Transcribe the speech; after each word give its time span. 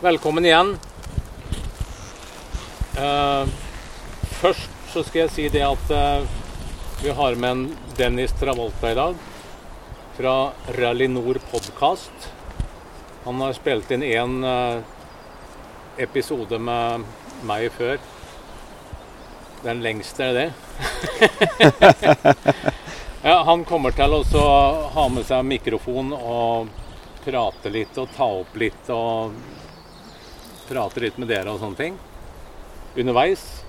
Velkommen 0.00 0.44
igjen. 0.44 0.74
Uh, 2.98 3.48
først 4.42 4.74
så 4.92 5.00
skal 5.06 5.22
jeg 5.22 5.32
si 5.32 5.46
det 5.48 5.62
at 5.64 5.88
uh, 5.88 6.26
vi 7.00 7.14
har 7.16 7.38
med 7.40 7.48
en 7.48 7.62
Dennis 7.96 8.34
Travolta 8.36 8.90
i 8.92 8.98
dag. 8.98 9.16
Fra 10.18 10.34
Rally 10.76 11.08
Nord 11.08 11.40
podkast. 11.48 12.28
Han 13.24 13.40
har 13.40 13.56
spilt 13.56 13.96
inn 13.96 14.04
én 14.04 14.36
uh, 14.44 14.84
episode 15.96 16.60
med 16.60 17.08
meg 17.48 17.72
før. 17.80 17.96
Den 19.64 19.80
lengste, 19.80 20.28
er 20.28 20.32
det 20.36 20.48
ja, 23.30 23.40
han 23.48 23.64
kommer 23.64 23.96
til 23.96 24.12
å 24.12 24.46
ha 24.92 25.08
med 25.08 25.24
seg 25.24 25.48
mikrofon 25.56 26.12
og 26.20 26.68
prate 27.24 27.72
litt 27.72 27.96
og 27.96 28.12
ta 28.12 28.34
opp 28.44 28.60
litt 28.60 28.92
og 28.92 29.32
prate 30.68 31.02
litt 31.02 31.18
med 31.20 31.30
dere 31.32 31.52
og 31.52 31.62
sånne 31.62 31.78
ting 31.78 31.98
underveis. 32.96 33.65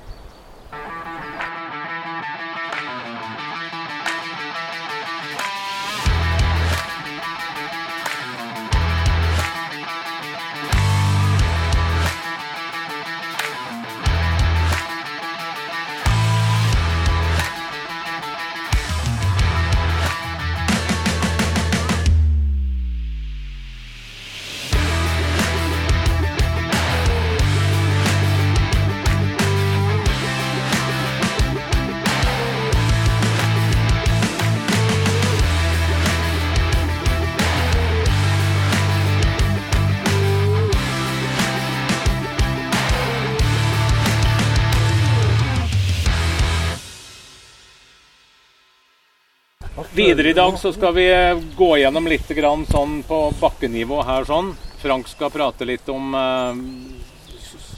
I 50.27 50.33
dag 50.33 50.59
så 50.59 50.73
skal 50.73 50.93
vi 50.93 51.05
eh, 51.13 51.39
gå 51.55 51.77
gjennom 51.77 52.07
litt 52.07 52.31
sånn 52.71 53.03
på 53.07 53.17
bakkenivå 53.39 54.01
her 54.03 54.25
sånn. 54.27 54.49
Frank 54.81 55.07
skal 55.07 55.31
prate 55.31 55.65
litt 55.65 55.87
om 55.89 56.15
eh, 56.15 56.59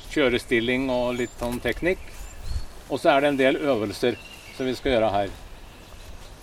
kjørestilling 0.09 0.87
og 0.89 1.19
litt 1.19 1.35
sånn 1.37 1.59
teknikk. 1.59 1.99
Og 2.89 2.97
så 2.99 3.11
er 3.11 3.21
det 3.21 3.27
en 3.29 3.37
del 3.37 3.59
øvelser 3.61 4.17
som 4.57 4.65
vi 4.65 4.73
skal 4.73 4.95
gjøre 4.95 5.11
her. 5.13 5.29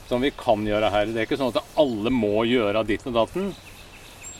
Som 0.07 0.23
vi 0.23 0.31
kan 0.31 0.63
gjøre 0.67 0.93
her. 0.95 1.11
Det 1.11 1.25
er 1.25 1.27
ikke 1.27 1.41
sånn 1.41 1.55
at 1.57 1.75
alle 1.75 2.13
må 2.15 2.45
gjøre 2.47 2.85
ditt 2.87 3.07
og 3.11 3.17
datten. 3.17 3.51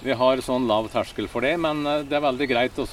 Vi 0.05 0.15
har 0.15 0.45
sånn 0.47 0.69
lav 0.71 0.87
terskel 0.93 1.27
for 1.27 1.43
det, 1.43 1.57
men 1.59 1.83
eh, 1.83 2.05
det 2.07 2.21
er 2.21 2.29
veldig 2.29 2.51
greit 2.53 2.79
å 2.79 2.87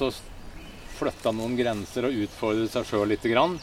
flytte 0.98 1.36
noen 1.36 1.54
grenser 1.58 2.08
og 2.08 2.26
utfordre 2.26 2.66
seg 2.74 2.90
sjøl 2.90 3.06
lite 3.14 3.30
grann. 3.30 3.54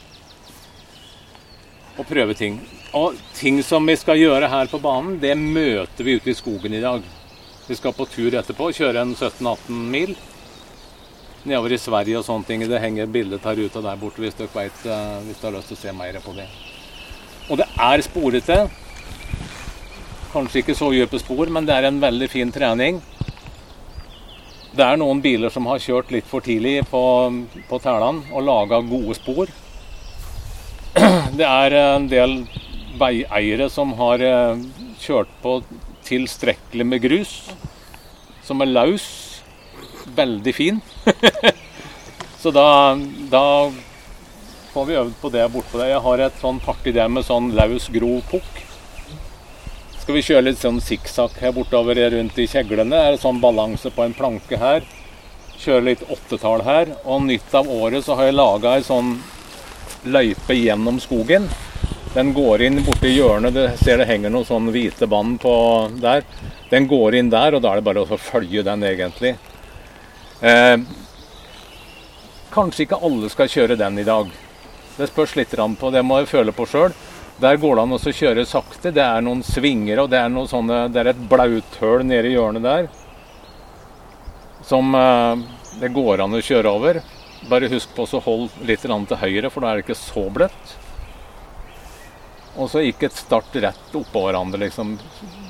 Og 2.00 2.08
prøve 2.08 2.36
ting. 2.38 2.60
Og 2.96 3.16
ting 3.36 3.62
som 3.64 3.88
vi 3.88 3.96
skal 4.00 4.20
gjøre 4.20 4.50
her 4.52 4.70
på 4.72 4.80
banen, 4.84 5.18
det 5.20 5.36
møter 5.40 6.08
vi 6.08 6.18
ute 6.20 6.32
i 6.32 6.38
skogen 6.38 6.74
i 6.76 6.84
dag. 6.84 7.04
Vi 7.68 7.78
skal 7.78 7.96
på 7.96 8.08
tur 8.10 8.36
etterpå, 8.36 8.72
kjøre 8.76 9.06
en 9.06 9.16
17-18 9.16 9.88
mil 9.92 10.16
nedover 11.44 11.74
i 11.74 11.80
Sverige 11.82 12.20
og 12.20 12.26
sånne 12.26 12.48
ting. 12.48 12.66
Det 12.70 12.82
henger 12.82 13.10
bilde 13.12 13.40
av 13.42 13.58
ruta 13.58 13.82
der 13.84 14.00
borte 14.00 14.24
hvis 14.24 14.38
dere, 14.38 14.52
vet, 14.54 14.84
uh, 14.86 15.22
hvis 15.26 15.40
dere 15.42 15.52
har 15.52 15.58
lyst 15.60 15.72
til 15.74 15.80
å 15.80 15.82
se 15.82 15.96
mer 15.98 16.20
på 16.24 16.36
det. 16.38 16.48
Og 17.50 17.60
det 17.62 17.68
er 17.90 18.06
sporete. 18.06 18.60
Kanskje 20.32 20.62
ikke 20.62 20.78
så 20.78 20.92
dype 20.94 21.20
spor, 21.20 21.50
men 21.52 21.68
det 21.68 21.76
er 21.76 21.90
en 21.90 22.00
veldig 22.02 22.30
fin 22.32 22.52
trening. 22.54 23.02
Det 24.72 24.86
er 24.86 25.00
noen 25.00 25.20
biler 25.20 25.52
som 25.52 25.66
har 25.68 25.82
kjørt 25.84 26.14
litt 26.16 26.28
for 26.30 26.44
tidlig 26.46 26.86
på, 26.88 27.02
på 27.68 27.80
tælene 27.84 28.32
og 28.32 28.46
laga 28.48 28.80
gode 28.88 29.18
spor. 29.18 29.52
Det 31.40 31.48
er 31.48 31.76
en 31.80 32.08
del 32.12 32.42
veieiere 33.00 33.70
som 33.72 33.94
har 34.00 34.22
eh, 34.26 34.64
kjørt 35.00 35.32
på 35.44 35.62
tilstrekkelig 36.08 36.88
med 36.88 37.04
grus, 37.04 37.36
som 38.44 38.64
er 38.64 38.72
løs. 38.72 39.06
Veldig 40.18 40.54
fin. 40.56 40.82
Så 42.42 42.52
da, 42.52 42.98
da, 43.32 43.46
får 44.74 44.86
vi 44.90 44.98
øvd 45.00 45.16
på 45.22 45.32
det 45.32 45.46
bortpå 45.54 45.80
der. 45.80 45.94
Jeg 45.94 46.04
har 46.04 46.26
et 46.26 46.40
sånn 46.42 46.60
party 46.64 46.92
der 46.96 47.12
med 47.12 47.28
sånn 47.28 47.52
løs, 47.56 47.88
grov 47.94 48.26
pukk. 48.32 48.64
Skal 50.02 50.18
vi 50.18 50.24
kjøre 50.26 50.48
litt 50.50 50.60
sånn 50.60 50.82
sikksakk 50.84 51.38
her 51.40 51.54
bortover 51.56 52.00
rundt 52.12 52.40
i 52.42 52.50
kjeglene. 52.50 52.90
Det 52.92 53.14
er 53.14 53.22
sånn 53.22 53.40
balanse 53.40 53.94
på 53.94 54.04
en 54.04 54.18
planke 54.18 54.60
her. 54.60 54.84
Kjøre 55.62 55.92
litt 55.92 56.04
åttetall 56.10 56.66
her. 56.68 56.96
Og 57.06 57.24
nytt 57.30 57.54
av 57.56 57.70
året 57.72 58.04
så 58.04 58.18
har 58.18 58.28
jeg 58.32 58.42
laga 58.42 58.76
ei 58.76 58.84
sånn 58.84 59.20
løype 60.04 60.56
gjennom 60.56 61.00
skogen. 61.00 61.50
Den 62.14 62.34
går 62.34 62.62
inn 62.62 62.82
borti 62.84 63.14
hjørnet. 63.16 63.54
Du 63.54 63.84
ser 63.84 64.02
det 64.02 64.10
henger 64.10 64.34
noen 64.34 64.48
sånn 64.48 64.72
hvite 64.74 65.08
bånd 65.08 65.44
der. 66.02 66.26
Den 66.72 66.88
går 66.88 67.16
inn 67.20 67.30
der, 67.32 67.56
og 67.56 67.64
da 67.64 67.72
er 67.72 67.80
det 67.80 67.88
bare 67.88 68.04
å 68.04 68.18
følge 68.20 68.64
den, 68.68 68.84
egentlig. 68.84 69.36
Eh, 70.42 70.78
kanskje 72.52 72.86
ikke 72.86 73.00
alle 73.04 73.30
skal 73.32 73.52
kjøre 73.52 73.78
den 73.80 74.00
i 74.02 74.08
dag. 74.08 74.32
Det 74.98 75.08
spørs 75.08 75.38
litt 75.40 75.56
på. 75.56 75.92
Det 75.92 76.04
må 76.04 76.20
jeg 76.20 76.32
føle 76.32 76.52
på 76.52 76.68
sjøl. 76.68 76.96
Der 77.42 77.58
går 77.58 77.76
det 77.76 77.84
an 77.84 77.96
å 77.96 78.00
kjøre 78.00 78.46
sakte. 78.46 78.92
Det 78.92 79.04
er 79.04 79.24
noen 79.24 79.44
svinger, 79.44 80.04
og 80.04 80.12
det 80.12 80.20
er, 80.20 80.36
sånne, 80.48 80.84
det 80.92 81.00
er 81.02 81.14
et 81.14 81.24
blauthull 81.30 82.04
nede 82.06 82.28
i 82.30 82.36
hjørnet 82.36 82.64
der. 82.68 82.92
Som 84.68 84.96
eh, 84.96 85.48
det 85.80 85.94
går 85.96 86.26
an 86.26 86.36
å 86.36 86.44
kjøre 86.44 86.76
over. 86.76 87.02
Bare 87.50 87.70
husk 87.72 87.94
på 87.96 88.06
å 88.06 88.22
holde 88.22 88.68
litt 88.70 88.84
til 88.84 89.18
høyre, 89.18 89.50
for 89.50 89.62
da 89.62 89.72
er 89.72 89.80
det 89.80 89.86
ikke 89.88 89.98
så 89.98 90.28
bløtt. 90.30 90.76
Og 92.60 92.70
så 92.70 92.84
ikke 92.84 93.10
start 93.10 93.56
rett 93.64 93.96
oppå 93.96 94.26
hverandre, 94.28 94.60
liksom. 94.66 94.98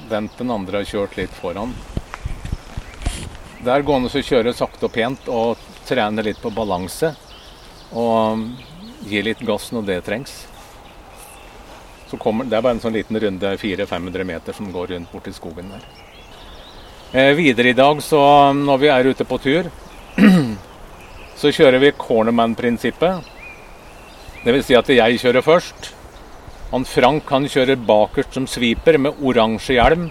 Vent 0.10 0.38
den 0.38 0.54
andre 0.54 0.82
har 0.82 0.88
kjørt 0.88 1.18
litt 1.18 1.34
foran. 1.34 1.74
Der 3.66 3.82
går 3.82 4.00
det 4.00 4.10
an 4.10 4.22
å 4.22 4.24
kjøre 4.26 4.54
sakte 4.58 4.88
og 4.88 4.94
pent 4.94 5.28
og 5.30 5.60
trene 5.86 6.24
litt 6.26 6.40
på 6.42 6.54
balanse. 6.54 7.12
Og 7.92 8.48
gi 9.10 9.22
litt 9.26 9.42
gass 9.46 9.72
når 9.76 9.90
det 9.90 10.00
trengs. 10.08 10.38
Kommer, 12.20 12.44
det 12.44 12.58
er 12.58 12.64
bare 12.64 12.76
en 12.76 12.82
sånn 12.84 12.96
liten 12.96 13.16
runde, 13.24 13.54
400-500 13.56 14.26
meter, 14.28 14.56
som 14.56 14.72
går 14.72 14.90
rundt 14.92 15.12
borti 15.14 15.32
skogen 15.32 15.70
der. 15.72 15.86
Eh, 17.14 17.32
videre 17.38 17.72
i 17.72 17.78
dag, 17.78 18.02
så 18.04 18.20
når 18.52 18.82
vi 18.82 18.90
er 18.92 19.08
ute 19.08 19.28
på 19.28 19.38
tur, 19.40 19.70
så 21.42 21.50
kjører 21.50 21.82
vi 21.82 21.90
cornerman-prinsippet. 21.98 23.26
Dvs. 24.46 24.68
Si 24.68 24.76
at 24.78 24.90
jeg 24.94 25.22
kjører 25.24 25.46
først. 25.46 25.92
Han 26.72 26.86
Frank 26.86 27.30
han 27.34 27.48
kjører 27.50 27.80
bakerst 27.88 28.38
som 28.38 28.46
sviper 28.48 29.00
med 29.02 29.18
oransje 29.26 29.76
hjelm. 29.76 30.10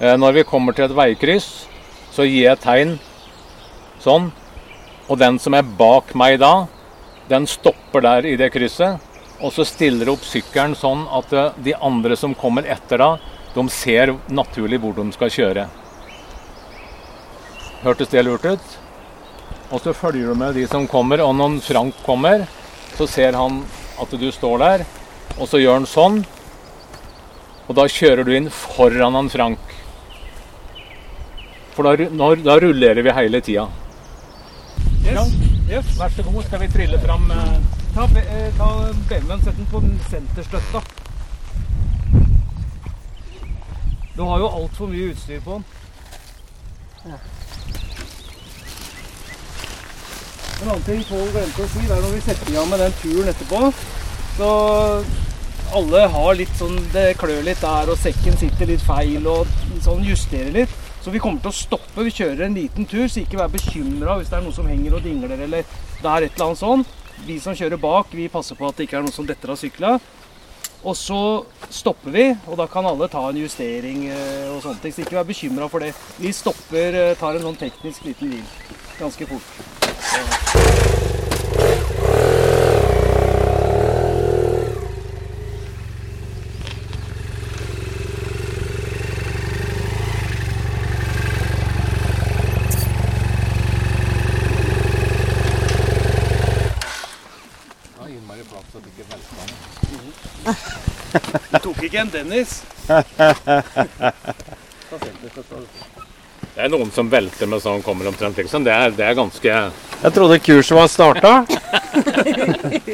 Eh, 0.00 0.16
når 0.18 0.40
vi 0.40 0.48
kommer 0.48 0.74
til 0.74 0.88
et 0.88 0.96
veikryss, 0.96 1.68
så 2.12 2.26
gir 2.26 2.48
jeg 2.48 2.62
tegn 2.64 2.96
sånn. 4.02 4.32
Og 5.06 5.20
den 5.22 5.38
som 5.38 5.54
er 5.54 5.70
bak 5.78 6.10
meg 6.18 6.40
da, 6.42 6.66
den 7.30 7.46
stopper 7.46 8.02
der 8.02 8.26
i 8.26 8.34
det 8.40 8.50
krysset. 8.54 8.98
Og 9.38 9.52
så 9.54 9.66
stiller 9.68 10.10
opp 10.10 10.24
sykkelen 10.26 10.74
sånn 10.74 11.06
at 11.14 11.32
eh, 11.32 11.52
de 11.62 11.76
andre 11.78 12.18
som 12.18 12.34
kommer 12.34 12.66
etter 12.66 13.00
da, 13.00 13.12
de 13.54 13.68
ser 13.72 14.16
naturlig 14.28 14.82
hvor 14.82 14.98
de 14.98 15.06
skal 15.14 15.32
kjøre. 15.32 15.68
Hørtes 17.86 18.10
det 18.10 18.26
lurt 18.26 18.50
ut? 18.50 18.76
Og 19.70 19.82
så 19.82 19.94
følger 19.96 20.30
du 20.30 20.38
med 20.38 20.54
de 20.54 20.66
som 20.70 20.86
kommer, 20.88 21.22
og 21.24 21.34
når 21.34 21.58
Frank 21.66 22.02
kommer, 22.06 22.46
så 22.96 23.06
ser 23.10 23.34
han 23.34 23.64
at 24.00 24.12
du 24.14 24.28
står 24.32 24.58
der. 24.62 24.84
Og 25.36 25.48
så 25.50 25.60
gjør 25.60 25.80
han 25.80 25.88
sånn. 25.90 26.20
Og 27.66 27.74
da 27.74 27.88
kjører 27.90 28.24
du 28.24 28.30
inn 28.36 28.46
foran 28.52 29.18
han 29.18 29.30
Frank. 29.32 29.72
For 31.74 31.84
da, 31.84 32.06
når, 32.08 32.44
da 32.46 32.56
rullerer 32.62 33.02
vi 33.04 33.16
hele 33.16 33.42
tida. 33.44 33.66
Yes. 35.06 35.34
yes. 35.68 35.90
vær 35.98 36.14
så 36.14 36.22
god. 36.24 36.44
Skal 36.46 36.62
vi 36.62 36.70
trille 36.72 37.02
fram 37.02 37.26
eh... 37.34 37.58
Ta, 37.96 38.04
eh, 38.20 38.48
ta 38.56 38.68
BMW-en, 39.08 39.40
sett 39.40 39.56
den 39.56 39.68
på 39.70 39.80
senterstøtta. 40.10 40.82
Du 44.16 44.22
har 44.22 44.42
jo 44.42 44.50
altfor 44.50 44.90
mye 44.92 45.14
utstyr 45.14 45.40
på 45.44 45.56
den. 45.56 45.64
Ja. 47.06 47.45
En 50.66 50.72
annen 50.72 50.82
ting 50.82 51.02
Pål 51.06 51.28
glemte 51.30 51.62
å 51.62 51.68
si, 51.70 51.84
det 51.86 51.94
er 51.94 52.00
når 52.02 52.14
vi 52.16 52.20
setter 52.24 52.48
i 52.50 52.54
gang 52.56 52.66
med 52.66 52.80
den 52.82 52.94
turen 52.98 53.28
etterpå, 53.30 53.58
så 54.34 54.48
alle 55.78 56.00
har 56.10 56.38
litt 56.38 56.56
sånn 56.58 56.80
Det 56.90 57.04
klør 57.20 57.44
litt 57.46 57.62
der, 57.62 57.92
og 57.92 58.00
sekken 58.02 58.34
sitter 58.40 58.72
litt 58.72 58.82
feil, 58.82 59.28
og 59.30 59.46
sånn 59.84 60.02
justerer 60.02 60.50
litt. 60.56 60.74
Så 61.04 61.14
vi 61.14 61.20
kommer 61.22 61.38
til 61.44 61.52
å 61.52 61.54
stoppe. 61.54 62.02
Vi 62.02 62.16
kjører 62.16 62.48
en 62.48 62.58
liten 62.58 62.88
tur, 62.90 63.04
så 63.06 63.22
ikke 63.22 63.38
vær 63.38 63.52
bekymra 63.52 64.16
hvis 64.18 64.32
det 64.32 64.40
er 64.40 64.44
noe 64.48 64.56
som 64.58 64.66
henger 64.66 64.98
og 64.98 65.06
dingler 65.06 65.36
eller 65.36 65.62
det 65.62 66.10
er 66.10 66.26
et 66.26 66.34
eller 66.34 66.48
annet 66.48 66.62
sånn. 66.64 66.82
Vi 67.28 67.38
som 67.46 67.54
kjører 67.54 67.82
bak, 67.86 68.10
vi 68.18 68.26
passer 68.32 68.58
på 68.58 68.66
at 68.66 68.74
det 68.74 68.88
ikke 68.88 68.98
er 68.98 69.06
noe 69.06 69.14
som 69.14 69.30
detter 69.30 69.54
av 69.54 69.62
sykla. 69.62 69.94
Og 70.82 70.98
så 70.98 71.22
stopper 71.70 72.10
vi, 72.10 72.26
og 72.50 72.58
da 72.58 72.66
kan 72.70 72.90
alle 72.90 73.06
ta 73.12 73.22
en 73.30 73.38
justering 73.38 74.08
eh, 74.10 74.50
og 74.50 74.64
sånne 74.66 74.82
ting. 74.82 74.98
Så 74.98 75.06
ikke 75.06 75.20
vær 75.20 75.30
bekymra 75.30 75.70
for 75.70 75.86
det. 75.86 75.94
Vi 76.18 76.34
stopper, 76.34 77.02
eh, 77.06 77.16
tar 77.22 77.38
en 77.38 77.52
sånn 77.52 77.62
teknisk 77.62 78.10
liten 78.10 78.34
hvil 78.34 78.46
ganske 78.98 79.30
fort. 79.30 79.75
Vi 101.50 101.58
tok 101.62 101.82
ikke 101.82 102.00
en 102.00 102.12
Dennis. 102.12 102.64
Det 106.56 106.64
er 106.64 106.70
noen 106.72 106.88
som 106.88 107.10
velter 107.12 107.48
med 107.52 107.60
sånn 107.60 107.82
kommer 107.84 108.08
omtrent 108.08 108.38
liksom. 108.40 108.62
Det 108.64 108.72
er, 108.72 108.94
det 108.96 109.04
er 109.04 109.16
ganske 109.18 109.50
Jeg 109.52 110.12
trodde 110.16 110.38
kurset 110.40 110.72
var 110.78 110.86
starta. 110.88 111.32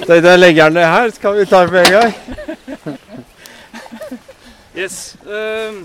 Så 0.02 0.18
da 0.24 0.32
legger 0.34 0.66
den 0.66 0.80
ned 0.80 0.88
her, 0.90 1.12
så 1.14 1.22
kan 1.22 1.36
vi 1.36 1.44
ta 1.46 1.60
det 1.62 1.70
med 1.70 1.86
en 1.86 1.92
gang. 1.94 2.98
Yes. 4.74 5.14
Um, 5.22 5.84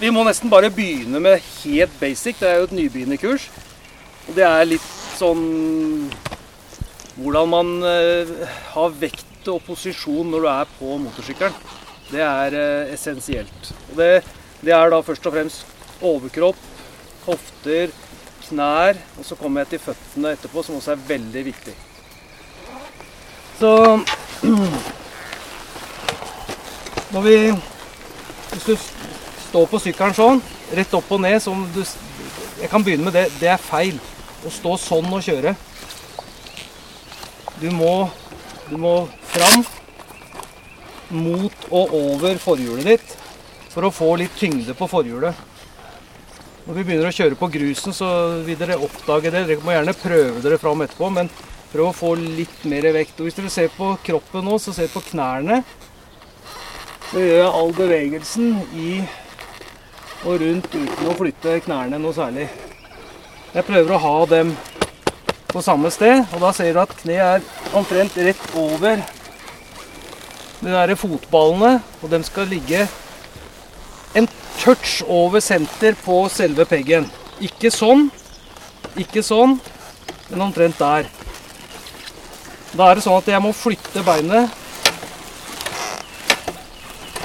vi 0.00 0.14
må 0.14 0.24
nesten 0.24 0.48
bare 0.48 0.72
begynne 0.72 1.20
med 1.20 1.44
helt 1.66 2.00
basic. 2.00 2.40
Det 2.40 2.48
er 2.48 2.62
jo 2.62 2.70
et 2.70 2.74
nybegynnerkurs. 2.78 3.50
Og 4.30 4.40
det 4.40 4.48
er 4.48 4.72
litt 4.72 4.88
sånn 5.18 5.44
hvordan 7.18 7.52
man 7.52 7.76
uh, 7.84 8.34
har 8.72 8.98
vekt 9.04 9.52
og 9.52 9.60
posisjon 9.68 10.32
når 10.32 10.48
du 10.48 10.50
er 10.54 10.74
på 10.80 10.96
motorsykkelen. 11.04 11.62
Det 12.08 12.24
er 12.24 12.56
uh, 12.56 12.92
essensielt. 12.96 13.72
Og 13.90 13.98
det, 14.00 14.12
det 14.60 14.74
er 14.74 14.90
da 14.90 14.98
først 15.06 15.26
og 15.28 15.34
fremst 15.34 16.02
overkropp, 16.02 16.58
hofter, 17.26 17.92
knær, 18.48 18.98
og 19.18 19.26
så 19.26 19.36
kommer 19.38 19.62
jeg 19.62 19.74
til 19.74 19.84
føttene 19.86 20.32
etterpå, 20.34 20.64
som 20.66 20.78
også 20.78 20.94
er 20.94 21.04
veldig 21.08 21.44
viktig. 21.46 21.74
Så 23.58 23.72
når 27.14 27.26
vi 27.26 27.36
Hvis 28.48 28.64
du 28.64 28.76
står 29.48 29.66
på 29.68 29.78
sykkelen 29.82 30.14
sånn, 30.16 30.38
rett 30.74 30.94
opp 30.96 31.10
og 31.12 31.20
ned 31.20 31.36
som 31.42 31.66
du, 31.74 31.82
Jeg 32.60 32.70
kan 32.70 32.84
begynne 32.84 33.04
med 33.04 33.12
det. 33.12 33.26
Det 33.38 33.48
er 33.52 33.60
feil. 33.60 33.98
Å 34.46 34.50
stå 34.50 34.72
sånn 34.80 35.12
og 35.12 35.22
kjøre. 35.22 35.52
Du 37.60 37.68
må, 37.70 38.08
du 38.70 38.76
må 38.80 38.94
fram, 39.30 39.64
mot 41.10 41.68
og 41.70 41.94
over 41.94 42.40
forhjulet 42.42 42.88
ditt 42.88 43.16
for 43.78 43.86
å 43.86 43.94
få 43.94 44.06
litt 44.18 44.34
tyngde 44.34 44.74
på 44.74 44.88
forhjulet. 44.90 45.36
Når 46.64 46.74
vi 46.74 46.82
begynner 46.82 47.12
å 47.12 47.14
kjøre 47.14 47.36
på 47.38 47.46
grusen, 47.54 47.94
så 47.94 48.08
vil 48.42 48.58
dere 48.58 48.74
oppdage 48.82 49.30
det. 49.30 49.44
Dere 49.46 49.62
må 49.62 49.70
gjerne 49.70 49.94
prøve 49.94 50.42
dere 50.42 50.58
fram 50.58 50.82
etterpå, 50.82 51.10
men 51.14 51.30
prøv 51.70 51.92
å 51.92 51.94
få 51.94 52.10
litt 52.18 52.66
mer 52.66 52.88
vekt. 52.96 53.22
Og 53.22 53.28
hvis 53.28 53.38
dere 53.38 53.52
ser 53.54 53.70
på 53.76 53.92
kroppen 54.02 54.42
nå, 54.50 54.58
så 54.58 54.74
ser 54.74 54.88
dere 54.88 54.96
på 54.96 55.04
knærne. 55.12 55.60
Så 57.12 57.22
gjør 57.22 57.38
jeg 57.38 57.54
all 57.60 57.72
bevegelsen 57.78 58.50
i 58.74 58.90
og 60.26 60.42
rundt 60.42 60.70
uten 60.74 61.06
å 61.06 61.18
flytte 61.22 61.58
knærne 61.70 62.02
noe 62.02 62.18
særlig. 62.18 62.50
Jeg 63.54 63.70
prøver 63.70 63.94
å 63.94 64.04
ha 64.08 64.14
dem 64.34 64.56
på 65.54 65.62
samme 65.62 65.94
sted, 65.94 66.24
og 66.34 66.42
da 66.42 66.50
ser 66.50 66.74
du 66.74 66.82
at 66.82 66.98
kneet 66.98 67.46
er 67.46 67.76
omtrent 67.78 68.18
rett 68.26 68.48
over 68.58 69.06
de 70.58 70.72
der 70.72 70.98
fotballene, 70.98 71.76
og 72.02 72.10
de 72.10 72.26
skal 72.26 72.50
ligge 72.50 72.88
en 74.18 74.28
touch 74.58 75.00
over 75.06 75.40
senter 75.44 75.96
på 76.04 76.20
selve 76.32 76.66
peggen. 76.68 77.06
Ikke 77.44 77.70
sånn, 77.70 78.08
ikke 78.98 79.22
sånn, 79.22 79.58
men 80.30 80.46
omtrent 80.48 80.78
der. 80.80 81.06
Da 82.74 82.88
er 82.90 82.98
det 82.98 83.04
sånn 83.06 83.20
at 83.20 83.30
jeg 83.30 83.42
må 83.42 83.54
flytte 83.56 84.02
beinet 84.06 84.50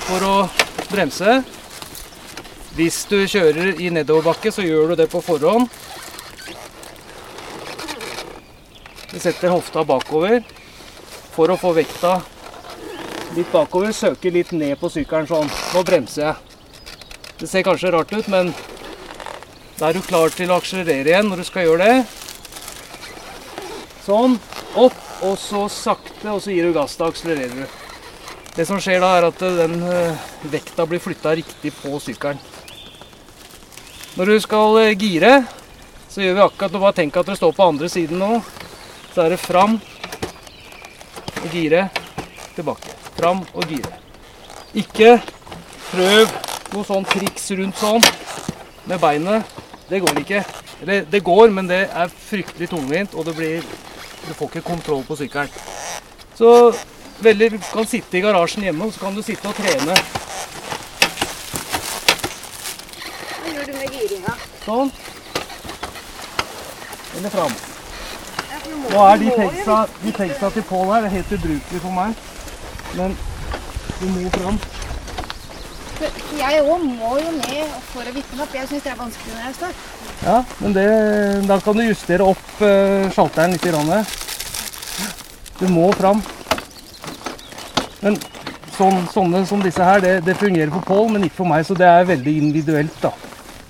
for 0.06 0.28
å 0.28 0.36
bremse. 0.92 1.42
Hvis 2.78 3.04
du 3.10 3.20
kjører 3.30 3.82
i 3.82 3.90
nedoverbakke, 3.94 4.52
så 4.54 4.66
gjør 4.66 4.94
du 4.94 5.02
det 5.04 5.10
på 5.12 5.22
forhånd. 5.22 5.68
Vi 9.14 9.22
setter 9.22 9.54
hofta 9.54 9.84
bakover 9.86 10.40
for 11.36 11.54
å 11.54 11.58
få 11.60 11.74
vekta 11.78 12.16
litt 13.38 13.52
bakover. 13.54 13.94
Søker 13.94 14.34
litt 14.34 14.56
ned 14.58 14.80
på 14.82 14.90
sykkelen 14.90 15.30
sånn. 15.30 15.54
Nå 15.74 15.86
bremser 15.86 16.28
jeg. 16.32 16.53
Det 17.44 17.48
ser 17.52 17.64
kanskje 17.68 17.90
rart 17.92 18.14
ut, 18.14 18.28
men 18.32 18.54
da 19.76 19.90
er 19.90 19.98
du 19.98 20.06
klar 20.08 20.32
til 20.32 20.48
å 20.48 20.62
akselerere 20.62 21.10
igjen 21.12 21.28
når 21.28 21.42
du 21.42 21.44
skal 21.44 21.66
gjøre 21.66 21.88
det. 21.90 21.96
Sånn. 24.06 24.38
Opp, 24.80 25.02
og 25.28 25.34
så 25.42 25.66
sakte, 25.68 26.32
og 26.32 26.40
så 26.40 26.54
gir 26.54 26.70
du 26.70 26.78
gass. 26.78 26.96
Da 26.96 27.10
akselererer 27.12 27.66
du. 27.66 27.74
Det 28.56 28.64
som 28.70 28.80
skjer 28.80 29.04
da, 29.04 29.10
er 29.18 29.28
at 29.28 29.44
den 29.60 29.76
eh, 29.92 30.24
vekta 30.54 30.86
blir 30.88 31.04
flytta 31.04 31.34
riktig 31.36 31.74
på 31.82 31.92
sykkelen. 32.06 32.40
Når 34.16 34.32
du 34.32 34.38
skal 34.48 34.80
eh, 34.86 34.94
gire, 34.96 35.34
så 36.08 36.24
gjør 36.24 36.40
vi 36.40 36.46
akkurat. 36.46 36.80
Bare 36.86 36.98
tenk 37.02 37.20
at 37.20 37.28
du 37.28 37.36
står 37.36 37.58
på 37.60 37.68
andre 37.74 37.92
siden 37.92 38.24
nå. 38.24 38.40
Så 39.12 39.26
er 39.26 39.36
det 39.36 39.42
fram 39.44 39.76
og 41.44 41.52
gire, 41.52 41.90
tilbake. 42.56 42.96
Fram 43.20 43.44
og 43.52 43.68
gire. 43.68 44.00
Ikke 44.80 45.18
prøv 45.92 46.53
noe 46.74 46.88
sånn 46.88 47.06
triks 47.08 47.52
rundt 47.58 47.78
sånn 47.78 48.04
med 48.90 49.00
beinet. 49.02 49.46
Det 49.90 50.02
går 50.02 50.20
ikke. 50.24 50.44
Eller 50.82 51.06
det 51.10 51.24
går, 51.24 51.52
men 51.54 51.70
det 51.70 51.84
er 51.86 52.12
fryktelig 52.12 52.70
tungvint, 52.72 53.16
og 53.16 53.26
det 53.30 53.36
blir 53.38 53.74
Du 54.24 54.34
får 54.34 54.48
ikke 54.48 54.62
kontroll 54.64 55.02
på 55.04 55.18
sykkelen. 55.20 55.50
Så 56.38 56.72
veldig, 57.20 57.50
du 57.52 57.58
kan 57.74 57.86
sitte 57.86 58.16
i 58.18 58.22
garasjen 58.24 58.64
hjemme, 58.64 58.86
og 58.86 58.94
så 58.96 59.02
kan 59.02 59.16
du 59.16 59.22
sitte 59.22 59.50
og 59.50 59.58
trene. 59.58 59.98
Hva 63.34 63.52
gjør 63.52 63.68
du 63.68 63.74
med 63.82 63.98
giringa? 63.98 64.38
Sånn. 64.64 64.94
Eller 67.18 67.36
fram. 67.36 67.60
Nå 68.94 69.04
er 69.10 69.20
de 69.26 69.36
pegsa, 69.36 69.82
de 70.06 70.16
pegsa 70.16 70.54
til 70.56 70.66
Pål 70.72 70.94
her 70.94 71.04
det 71.04 71.12
er 71.12 71.18
helt 71.18 71.36
ubrukelig 71.36 71.84
for 71.84 72.00
meg. 72.00 72.16
Men 72.96 73.20
du 74.00 74.08
må 74.08 74.32
fram. 74.40 74.64
For 75.98 76.22
jeg 76.40 76.62
òg 76.64 76.86
må 76.86 77.16
jo 77.22 77.32
ned 77.38 77.74
for 77.92 78.04
å 78.04 78.14
vippe 78.16 78.34
den 78.34 78.44
opp. 78.46 78.54
Jeg 78.58 78.70
syns 78.70 78.86
det 78.86 78.94
er 78.94 79.00
vanskelig 79.00 79.36
når 79.36 79.48
jeg 79.48 79.58
står. 79.60 79.82
Ja, 80.24 80.38
men 80.60 80.76
det, 80.78 80.88
da 81.50 81.58
kan 81.64 81.78
du 81.78 81.84
justere 81.86 82.30
opp 82.34 82.46
uh, 82.64 83.10
sjalteren 83.14 83.56
litt. 83.56 83.64
Grann. 83.64 83.92
Du 85.60 85.68
må 85.72 85.90
fram. 85.98 86.24
Men 88.04 88.18
sånn, 88.76 89.04
sånne 89.14 89.44
som 89.48 89.62
disse 89.64 89.86
her, 89.86 90.02
det, 90.04 90.18
det 90.28 90.36
fungerer 90.40 90.74
for 90.74 90.88
Pål, 90.88 91.14
men 91.14 91.28
ikke 91.28 91.42
for 91.44 91.52
meg. 91.54 91.66
Så 91.68 91.78
det 91.78 91.88
er 91.88 92.10
veldig 92.10 92.34
individuelt, 92.48 92.98
da. 93.04 93.14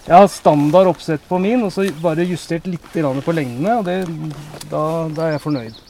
Jeg 0.03 0.18
har 0.18 0.27
standard 0.27 0.89
oppsett 0.92 1.24
på 1.30 1.38
min, 1.39 1.63
og 1.63 1.72
så 1.72 1.86
bare 2.03 2.25
justert 2.27 2.65
litt 2.68 2.89
på 2.92 3.36
lengdene. 3.36 3.77
Og 3.80 3.86
det, 3.88 4.00
da, 4.72 4.84
da 5.13 5.27
er 5.27 5.36
jeg 5.38 5.44
fornøyd. 5.46 5.84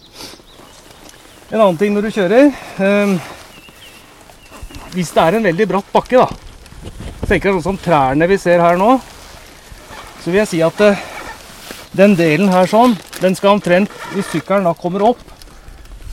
En 1.53 1.61
annen 1.61 1.77
ting 1.77 1.93
når 1.93 2.07
du 2.07 2.13
kjører 2.15 2.47
eh, 2.81 3.15
Hvis 4.93 5.11
det 5.13 5.23
er 5.23 5.39
en 5.39 5.49
veldig 5.49 5.67
bratt 5.69 5.89
bakke, 5.93 6.21
da. 6.21 6.91
Tenker 7.25 7.49
jeg 7.49 7.57
sånn 7.57 7.73
som 7.73 7.81
trærne 7.81 8.27
vi 8.29 8.37
ser 8.41 8.61
her 8.61 8.77
nå 8.79 8.97
så 10.23 10.31
vil 10.31 10.39
jeg 10.39 10.51
si 10.53 10.59
at 10.63 10.79
eh, 10.85 10.99
den 11.99 12.13
delen 12.15 12.47
her 12.53 12.69
sånn, 12.69 12.95
den 13.19 13.35
skal 13.35 13.57
omtrent, 13.57 13.91
hvis 14.13 14.29
sykkelen 14.31 14.69
da 14.69 14.71
kommer 14.77 15.03
opp, 15.09 15.19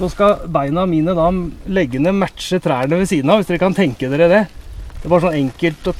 så 0.01 0.09
skal 0.11 0.49
beina 0.51 0.83
mine 0.91 1.15
da, 1.15 1.29
leggene 1.71 2.11
matche 2.17 2.59
trærne 2.63 2.99
ved 2.99 3.07
siden 3.07 3.31
av, 3.31 3.39
hvis 3.39 3.53
dere 3.53 3.63
kan 3.63 3.77
tenke 3.77 4.11
dere 4.11 4.27
det. 4.33 4.43
Det 4.97 5.07
er 5.07 5.13
bare 5.13 5.29
sånn 5.29 5.39
enkelt 5.39 5.93
å 5.93 5.95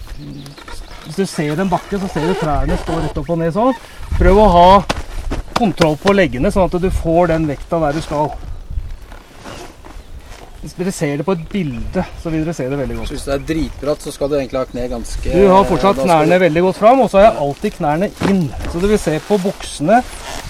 Hvis 1.05 1.17
du 1.17 1.25
ser 1.27 1.61
en 1.63 1.71
bakke, 1.71 1.99
så 2.03 2.11
ser 2.11 2.27
du 2.29 2.35
trærne 2.39 2.77
stå 2.83 2.99
rett 2.99 3.17
opp 3.23 3.31
og 3.31 3.39
ned 3.41 3.55
sånn. 3.55 3.73
Prøv 4.19 4.43
å 4.43 4.51
ha 4.53 4.67
kontroll 5.57 5.97
på 6.03 6.13
leggene, 6.15 6.51
sånn 6.53 6.67
at 6.67 6.83
du 6.83 6.91
får 6.91 7.31
den 7.31 7.47
vekta 7.49 7.81
der 7.87 7.97
du 7.97 8.03
skal. 8.05 8.35
Hvis 10.61 10.75
dere 10.77 10.93
ser 10.93 11.17
det 11.17 11.25
på 11.25 11.33
et 11.33 11.45
bilde, 11.49 12.03
så 12.21 12.29
vil 12.29 12.43
dere 12.45 12.53
se 12.53 12.67
det 12.69 12.77
veldig 12.77 12.97
godt. 12.99 13.09
Så 13.09 13.15
hvis 13.15 13.23
det 13.25 13.33
er 13.33 13.45
dritbratt, 13.49 14.03
så 14.05 14.11
skal 14.13 14.29
du 14.29 14.35
egentlig 14.37 14.59
ha 14.61 14.67
kne 14.69 14.83
ganske 14.93 15.31
Du 15.33 15.47
har 15.49 15.63
fortsatt 15.65 15.97
skal 15.97 16.11
knærne 16.11 16.39
veldig 16.43 16.63
godt 16.67 16.77
fram, 16.77 17.01
og 17.01 17.09
så 17.09 17.17
har 17.17 17.25
jeg 17.25 17.39
alltid 17.47 17.77
knærne 17.79 18.09
inn. 18.29 18.43
Så 18.67 18.75
dere 18.75 18.91
vil 18.91 19.01
se 19.01 19.15
på 19.25 19.39
buksene, 19.41 20.03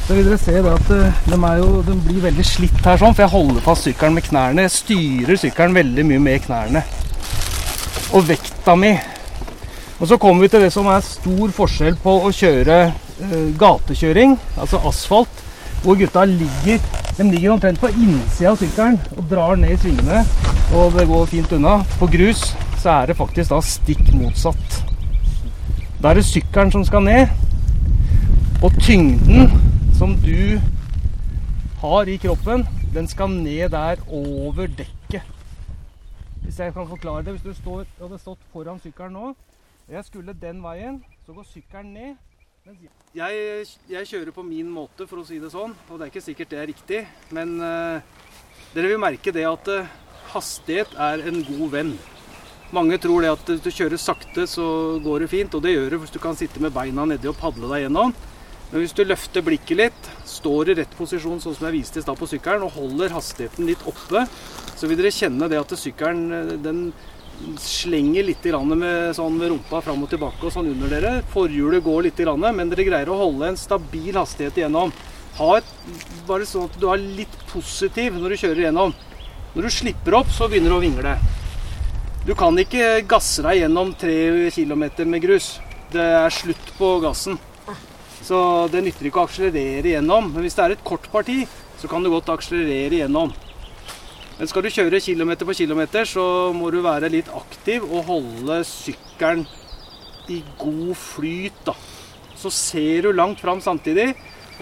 så 0.08 0.16
vil 0.16 0.26
dere 0.26 0.38
se 0.42 0.56
at 0.72 0.90
eh, 0.96 1.20
de, 1.30 1.38
jo, 1.60 1.68
de 1.86 1.94
blir 2.08 2.24
veldig 2.24 2.46
slitt 2.48 2.82
her 2.82 2.98
sånn, 2.98 3.14
for 3.14 3.22
jeg 3.22 3.34
holder 3.36 3.62
fast 3.68 3.86
sykkelen 3.86 4.18
med 4.18 4.26
knærne. 4.26 4.66
Jeg 4.66 4.74
styrer 4.80 5.40
sykkelen 5.44 5.78
veldig 5.78 6.06
mye 6.10 6.24
med 6.26 6.42
knærne. 6.48 6.82
Og 8.10 8.26
vekta 8.26 8.74
mi 8.74 8.90
Og 10.00 10.08
så 10.08 10.16
kommer 10.18 10.42
vi 10.42 10.48
til 10.50 10.64
det 10.64 10.72
som 10.74 10.88
er 10.90 11.04
stor 11.06 11.52
forskjell 11.54 12.00
på 12.02 12.16
å 12.24 12.32
kjøre 12.34 12.80
eh, 12.88 13.48
gatekjøring, 13.60 14.34
altså 14.58 14.82
asfalt, 14.90 15.39
hvor 15.84 15.98
gutta 15.98 16.24
ligger 16.24 16.78
de 17.18 17.30
ligger 17.30 17.52
omtrent 17.52 17.80
på 17.80 17.88
innsida 17.88 18.52
av 18.54 18.56
sykkelen 18.56 18.94
og 19.16 19.26
drar 19.28 19.58
ned 19.60 19.74
i 19.74 19.78
svingene, 19.82 20.22
og 20.72 20.94
det 20.94 21.04
går 21.10 21.26
fint 21.28 21.52
unna. 21.52 21.74
På 22.00 22.06
grus 22.08 22.44
så 22.80 22.94
er 22.94 23.10
det 23.10 23.16
faktisk 23.18 23.52
da 23.52 23.58
stikk 23.60 24.12
motsatt. 24.16 24.78
Da 26.00 26.10
er 26.10 26.20
det 26.20 26.24
sykkelen 26.24 26.72
som 26.72 26.84
skal 26.88 27.04
ned, 27.04 27.34
og 28.64 28.72
tyngden 28.80 29.52
som 29.98 30.14
du 30.24 30.56
har 31.82 32.08
i 32.08 32.16
kroppen, 32.16 32.64
den 32.94 33.08
skal 33.08 33.28
ned 33.30 33.68
der 33.74 34.00
over 34.08 34.66
dekket. 34.66 35.28
Hvis 36.40 36.58
jeg 36.58 36.72
kan 36.72 36.88
forklare 36.88 37.22
det. 37.22 37.32
Hvis 37.32 37.42
du 37.42 37.54
står, 37.54 37.84
hadde 38.00 38.18
stått 38.18 38.40
foran 38.52 38.80
sykkelen 38.80 39.12
nå, 39.12 39.34
og 39.88 39.92
jeg 39.92 40.04
skulle 40.04 40.32
den 40.42 40.62
veien, 40.64 41.02
så 41.26 41.36
går 41.36 41.44
sykkelen 41.52 41.92
ned. 41.94 42.16
Jeg, 42.60 43.64
jeg 43.88 44.06
kjører 44.10 44.34
på 44.36 44.42
min 44.44 44.68
måte, 44.68 45.06
for 45.08 45.22
å 45.22 45.24
si 45.24 45.38
det 45.40 45.48
sånn, 45.48 45.72
og 45.88 45.96
det 45.96 46.04
er 46.04 46.10
ikke 46.12 46.22
sikkert 46.22 46.50
det 46.52 46.58
er 46.60 46.68
riktig. 46.68 46.98
Men 47.32 47.54
uh, 47.56 48.02
dere 48.74 48.90
vil 48.90 49.00
merke 49.00 49.32
det 49.32 49.46
at 49.48 49.70
uh, 49.72 49.88
hastighet 50.34 50.92
er 51.00 51.24
en 51.30 51.40
god 51.46 51.70
venn. 51.72 51.94
Mange 52.76 53.00
tror 53.00 53.24
det 53.24 53.32
at 53.32 53.48
hvis 53.48 53.64
du 53.64 53.70
kjører 53.72 53.98
sakte, 53.98 54.44
så 54.46 54.66
går 55.02 55.24
det 55.24 55.30
fint, 55.32 55.56
og 55.56 55.64
det 55.64 55.72
gjør 55.72 55.88
det 55.94 56.02
hvis 56.02 56.12
du 56.12 56.20
kan 56.22 56.36
sitte 56.36 56.60
med 56.60 56.76
beina 56.76 57.08
nedi 57.08 57.30
og 57.32 57.38
padle 57.40 57.70
deg 57.72 57.86
gjennom. 57.86 58.12
Men 58.70 58.84
hvis 58.84 58.94
du 58.94 59.02
løfter 59.08 59.42
blikket 59.42 59.80
litt, 59.80 60.10
står 60.28 60.70
i 60.70 60.76
rett 60.82 60.92
posisjon 61.00 61.40
sånn 61.42 61.56
som 61.56 61.66
jeg 61.66 61.80
viste 61.80 61.98
i 61.98 62.04
stad 62.04 62.20
på 62.20 62.28
sykkelen, 62.28 62.68
og 62.68 62.76
holder 62.76 63.16
hastigheten 63.16 63.66
litt 63.72 63.88
oppe, 63.88 64.26
så 64.76 64.86
vil 64.86 65.00
dere 65.00 65.16
kjenne 65.16 65.48
det 65.50 65.58
at 65.58 65.74
sykkelen 65.80 66.28
eh, 66.36 66.52
den 66.60 66.84
slenger 67.60 68.26
litt 68.26 68.44
med, 68.44 69.14
sånn 69.16 69.38
med 69.38 69.50
rumpa 69.50 69.80
fram 69.84 70.02
og 70.04 70.10
tilbake 70.10 70.46
og 70.46 70.52
sånn 70.52 70.70
under 70.72 70.92
dere. 70.92 71.12
Forhjulet 71.32 71.84
går 71.84 72.08
litt, 72.08 72.18
men 72.18 72.70
dere 72.70 72.86
greier 72.86 73.10
å 73.10 73.18
holde 73.18 73.48
en 73.48 73.56
stabil 73.56 74.14
hastighet 74.16 74.58
igjennom. 74.58 74.92
Et, 75.40 75.64
bare 76.28 76.46
sånn 76.46 76.68
at 76.68 76.78
du 76.80 76.88
er 76.92 77.00
litt 77.00 77.36
positiv 77.50 78.16
når 78.18 78.34
du 78.34 78.40
kjører 78.42 78.64
igjennom. 78.64 78.94
Når 79.54 79.66
du 79.66 79.70
slipper 79.72 80.18
opp, 80.20 80.30
så 80.30 80.48
begynner 80.48 80.74
du 80.74 80.76
å 80.76 80.82
vingle. 80.84 81.16
Du 82.26 82.34
kan 82.36 82.54
ikke 82.60 83.00
gasse 83.08 83.42
deg 83.46 83.62
gjennom 83.62 83.94
tre 83.98 84.50
kilometer 84.52 85.08
med 85.08 85.24
grus. 85.24 85.54
Det 85.90 86.04
er 86.04 86.34
slutt 86.34 86.74
på 86.76 86.98
gassen. 87.02 87.38
Så 88.20 88.68
det 88.70 88.82
nytter 88.84 89.08
ikke 89.08 89.22
å 89.22 89.26
akselerere 89.26 89.94
igjennom. 89.94 90.28
Men 90.34 90.44
hvis 90.44 90.58
det 90.58 90.66
er 90.66 90.74
et 90.76 90.84
kort 90.86 91.08
parti, 91.10 91.40
så 91.80 91.88
kan 91.90 92.04
du 92.04 92.12
godt 92.12 92.28
akselerere 92.30 93.00
igjennom. 93.00 93.32
Men 94.40 94.48
skal 94.48 94.64
du 94.64 94.72
kjøre 94.72 95.02
kilometer 95.04 95.44
på 95.44 95.52
kilometer, 95.52 96.06
så 96.08 96.22
må 96.56 96.70
du 96.72 96.78
være 96.80 97.10
litt 97.12 97.26
aktiv 97.36 97.84
og 97.84 98.06
holde 98.08 98.62
sykkelen 98.64 99.42
i 100.32 100.38
god 100.56 100.94
flyt. 100.96 101.58
da. 101.66 101.74
Så 102.40 102.48
ser 102.48 103.02
du 103.04 103.12
langt 103.12 103.42
fram 103.44 103.60
samtidig. 103.60 104.14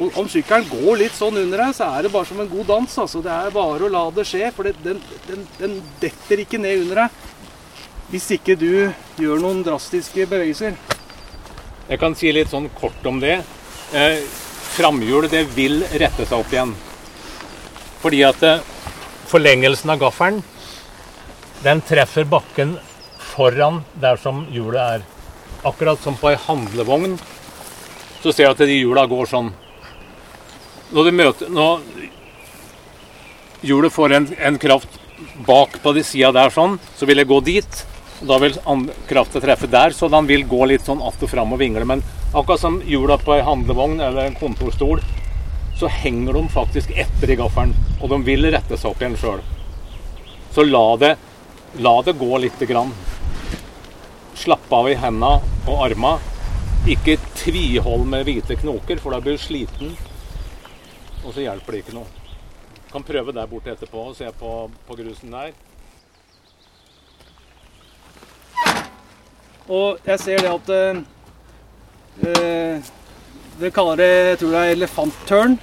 Og 0.02 0.16
om 0.18 0.26
sykkelen 0.30 0.66
går 0.66 0.98
litt 0.98 1.14
sånn 1.14 1.38
under 1.38 1.62
deg, 1.62 1.76
så 1.78 1.92
er 1.94 2.02
det 2.02 2.10
bare 2.10 2.26
som 2.26 2.40
en 2.42 2.50
god 2.50 2.66
dans. 2.66 2.96
altså. 3.04 3.22
Det 3.22 3.30
er 3.30 3.54
bare 3.54 3.86
å 3.86 3.90
la 3.92 4.02
det 4.16 4.24
skje, 4.26 4.50
for 4.56 4.66
det, 4.66 4.74
den, 4.82 4.98
den, 5.28 5.46
den 5.60 5.76
detter 6.02 6.42
ikke 6.42 6.58
ned 6.58 6.82
under 6.82 7.04
deg. 7.04 7.22
Hvis 8.10 8.26
ikke 8.34 8.56
du 8.58 8.90
gjør 9.22 9.44
noen 9.44 9.62
drastiske 9.62 10.26
bevegelser. 10.26 10.74
Jeg 11.86 12.02
kan 12.02 12.18
si 12.18 12.32
litt 12.34 12.50
sånn 12.50 12.66
kort 12.80 13.06
om 13.06 13.22
det. 13.22 13.36
Eh, 13.94 14.18
Framhjulet 14.74 15.30
det 15.32 15.44
vil 15.54 15.84
rette 16.02 16.26
seg 16.26 16.34
opp 16.34 16.50
igjen. 16.50 16.74
Fordi 18.02 18.24
at 18.26 18.42
eh, 18.46 18.66
forlengelsen 19.28 19.90
av 19.92 20.00
gaffelen, 20.00 20.42
den 21.62 21.80
treffer 21.84 22.24
bakken 22.24 22.76
foran 23.18 23.82
der 24.00 24.16
som 24.20 24.46
hjulet 24.52 24.80
er. 24.82 25.06
Akkurat 25.66 26.00
som 26.02 26.16
på 26.16 26.30
ei 26.32 26.38
handlevogn, 26.46 27.18
så 28.22 28.32
ser 28.32 28.48
du 28.48 28.54
at 28.54 28.62
de 28.70 28.78
hjula 28.78 29.06
går 29.10 29.30
sånn. 29.30 29.50
Når 30.88 31.04
du 31.04 31.12
møter 31.12 31.50
Når 31.52 31.82
hjulet 33.60 33.92
får 33.92 34.14
en, 34.16 34.28
en 34.38 34.58
kraft 34.58 34.98
bak 35.46 35.76
på 35.82 35.92
de 35.92 36.04
sida 36.06 36.32
der 36.32 36.54
sånn, 36.54 36.78
så 36.96 37.06
vil 37.06 37.20
jeg 37.20 37.28
gå 37.28 37.40
dit. 37.44 37.84
Da 38.20 38.38
vil 38.42 38.56
krafta 39.06 39.42
treffe 39.42 39.68
der, 39.70 39.94
så 39.94 40.08
den 40.10 40.26
vil 40.26 40.46
gå 40.48 40.64
litt 40.66 40.86
sånn 40.86 41.02
att 41.02 41.22
og 41.22 41.30
fram 41.30 41.52
og 41.54 41.60
vingle. 41.60 41.84
Men 41.84 42.02
akkurat 42.32 42.60
som 42.60 42.80
hjula 42.86 43.18
på 43.18 43.36
ei 43.36 43.44
handlevogn 43.46 44.00
eller 44.00 44.26
en 44.26 44.38
kontorstol, 44.38 45.02
så 45.78 45.86
henger 45.86 46.32
de 46.32 46.48
faktisk 46.48 46.90
etter 46.90 47.30
i 47.30 47.36
gaffelen. 47.38 47.74
Og 48.02 48.10
de 48.10 48.18
vil 48.26 48.50
rette 48.50 48.76
seg 48.76 48.90
opp 48.90 49.02
igjen 49.02 49.18
sjøl. 49.18 49.42
Så 50.54 50.64
la 50.66 50.96
det, 50.98 51.12
la 51.78 51.94
det 52.02 52.16
gå 52.18 52.38
lite 52.42 52.66
grann. 52.66 52.90
Slapp 54.34 54.72
av 54.72 54.90
i 54.90 54.96
henda 54.98 55.36
og 55.68 55.84
arma. 55.86 56.16
Ikke 56.88 57.18
tvihold 57.36 58.06
med 58.10 58.26
hvite 58.26 58.56
knoker, 58.58 58.98
for 59.02 59.14
da 59.14 59.20
blir 59.22 59.38
du 59.38 59.42
sliten. 59.42 59.94
Og 61.24 61.34
så 61.34 61.44
hjelper 61.44 61.74
det 61.74 61.84
ikke 61.84 61.96
noe. 61.98 62.10
Kan 62.88 63.04
prøve 63.06 63.34
der 63.36 63.50
borte 63.50 63.74
etterpå 63.74 64.08
og 64.08 64.16
se 64.16 64.30
på, 64.40 64.52
på 64.88 64.98
grusen 64.98 65.34
der. 65.34 65.54
Og 69.68 69.98
jeg 70.06 70.20
ser 70.20 70.40
det 70.40 70.48
at 70.48 70.70
øh, 70.72 71.02
eh, 72.24 73.72
kaller 73.74 74.00
det 74.00 74.08
jeg 74.08 74.38
tror 74.40 74.54
det 74.54 74.60
er 74.62 74.76
elefantturn. 74.78 75.58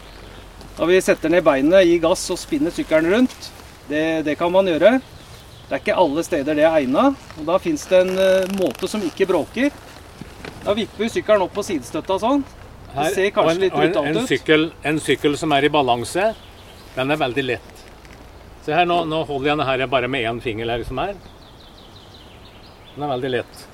Da 0.76 0.88
vi 0.90 0.98
setter 1.02 1.32
ned 1.32 1.44
beinet, 1.46 1.86
gir 1.88 2.02
gass 2.04 2.24
og 2.34 2.40
spinner 2.40 2.74
sykkelen 2.76 3.14
rundt. 3.14 3.52
Det, 3.88 4.26
det 4.28 4.36
kan 4.40 4.52
man 4.52 4.68
gjøre. 4.68 4.98
Det 5.66 5.74
er 5.74 5.82
ikke 5.82 5.98
alle 5.98 6.24
steder 6.26 6.58
det 6.58 6.66
er 6.68 6.76
egna. 6.82 7.08
Og 7.40 7.46
da 7.48 7.58
fins 7.62 7.86
det 7.90 8.02
en 8.04 8.18
eh, 8.20 8.56
måte 8.60 8.90
som 8.92 9.04
ikke 9.06 9.28
bråker. 9.30 9.72
Da 10.66 10.74
vipper 10.76 11.06
vi 11.06 11.12
sykkelen 11.14 11.46
opp 11.46 11.54
på 11.56 11.64
sidestøtta 11.66 12.20
sånn. 12.22 12.44
Det 12.96 13.12
ser 13.16 13.32
kanskje 13.36 13.56
en, 13.56 13.62
litt 13.64 13.76
brutalt 13.76 14.10
en, 14.12 14.20
ut. 14.20 14.28
sykkel, 14.30 14.70
en 14.88 15.00
sykkel 15.04 15.36
som 15.40 15.52
er 15.56 15.68
i 15.68 15.72
balanse, 15.72 16.30
den 16.96 17.12
er 17.12 17.20
veldig 17.20 17.44
lett. 17.44 17.72
Se 18.66 18.74
her, 18.74 18.88
nå, 18.88 19.02
nå 19.10 19.20
holder 19.28 19.52
jeg 19.52 19.60
den 19.60 19.68
her 19.68 19.86
bare 19.92 20.10
med 20.10 20.26
én 20.26 20.40
finger. 20.42 20.70
her, 20.72 20.82
liksom 20.82 21.02
her. 21.04 21.16
Den 22.96 23.04
er 23.04 23.12
veldig 23.16 23.32
lett. 23.34 23.66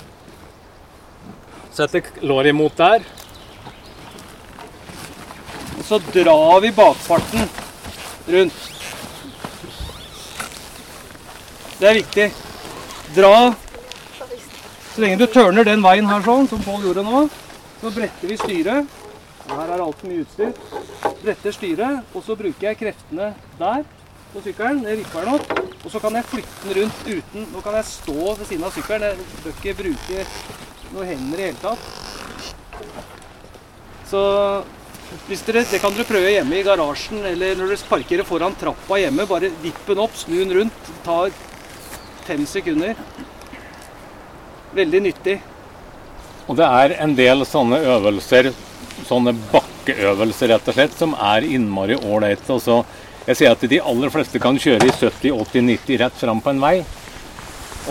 Setter 1.71 2.09
låret 2.27 2.51
imot 2.51 2.77
der. 2.77 3.05
Så 5.83 5.99
drar 6.13 6.61
vi 6.61 6.71
bakparten 6.71 7.49
rundt. 8.27 8.59
Det 11.79 11.89
er 11.89 11.97
viktig. 11.97 12.31
Dra 13.15 13.53
Så 14.91 15.01
lenge 15.01 15.17
du 15.17 15.25
tørner 15.31 15.65
den 15.65 15.81
veien 15.83 16.07
her 16.07 16.21
sånn, 16.25 16.49
som 16.51 16.59
Pål 16.65 16.83
gjorde 16.83 17.03
nå, 17.07 17.21
så 17.79 17.91
bretter 17.95 18.27
vi 18.27 18.35
styret. 18.37 18.97
Her 19.47 19.71
er 19.71 19.83
altfor 19.83 20.09
mye 20.11 20.25
utstyr. 20.25 20.51
Bretter 21.21 21.55
styret, 21.55 22.11
og 22.11 22.25
så 22.25 22.35
bruker 22.35 22.67
jeg 22.67 22.79
kreftene 22.81 23.29
der 23.59 23.85
på 24.33 24.43
sykkelen. 24.43 24.83
Jeg 24.87 24.99
vipper 24.99 25.23
den 25.23 25.39
opp, 25.39 25.47
og 25.85 25.87
så 25.93 26.01
kan 26.03 26.19
jeg 26.19 26.27
flytte 26.33 26.67
den 26.67 26.77
rundt 26.81 27.07
uten 27.07 27.47
Nå 27.53 27.63
kan 27.63 27.79
jeg 27.79 27.87
stå 27.87 28.19
ved 28.27 28.45
siden 28.49 28.67
av 28.67 28.75
sykkelen. 28.75 29.23
Jeg 29.23 29.41
bør 29.45 29.55
ikke 29.55 29.77
bruke 29.79 30.27
noen 30.91 31.09
hender 31.13 31.39
i 31.39 31.47
hele 31.47 31.61
tatt. 31.63 31.81
Så 34.11 34.21
dere, 35.11 35.65
det 35.67 35.79
kan 35.81 35.93
dere 35.95 36.07
prøve 36.07 36.31
hjemme 36.31 36.57
i 36.59 36.63
garasjen, 36.65 37.23
eller 37.27 37.57
når 37.59 37.73
dere 37.73 37.89
parkerer 37.89 38.27
foran 38.27 38.55
trappa 38.59 38.99
hjemme. 38.99 39.27
Bare 39.29 39.51
vipp 39.63 39.81
den 39.87 40.01
opp, 40.03 40.15
snu 40.15 40.37
den 40.39 40.53
rundt. 40.55 40.77
Det 40.87 40.99
tar 41.05 41.31
fem 42.27 42.45
sekunder. 42.47 42.95
Veldig 44.75 45.01
nyttig. 45.07 45.37
Og 46.47 46.57
det 46.59 46.67
er 46.67 46.95
en 47.03 47.15
del 47.15 47.45
sånne 47.47 47.81
øvelser, 47.93 48.51
sånne 49.07 49.35
bakkeøvelser 49.51 50.53
rett 50.53 50.71
og 50.71 50.77
slett, 50.77 50.97
som 50.97 51.15
er 51.15 51.47
innmari 51.47 51.99
ålreit. 51.99 52.47
Jeg 53.27 53.37
ser 53.37 53.51
at 53.51 53.67
de 53.69 53.81
aller 53.83 54.11
fleste 54.13 54.41
kan 54.41 54.57
kjøre 54.59 54.87
i 54.87 54.95
70-80-90 54.95 56.01
rett 56.01 56.17
fram 56.23 56.41
på 56.41 56.55
en 56.55 56.63
vei, 56.63 56.75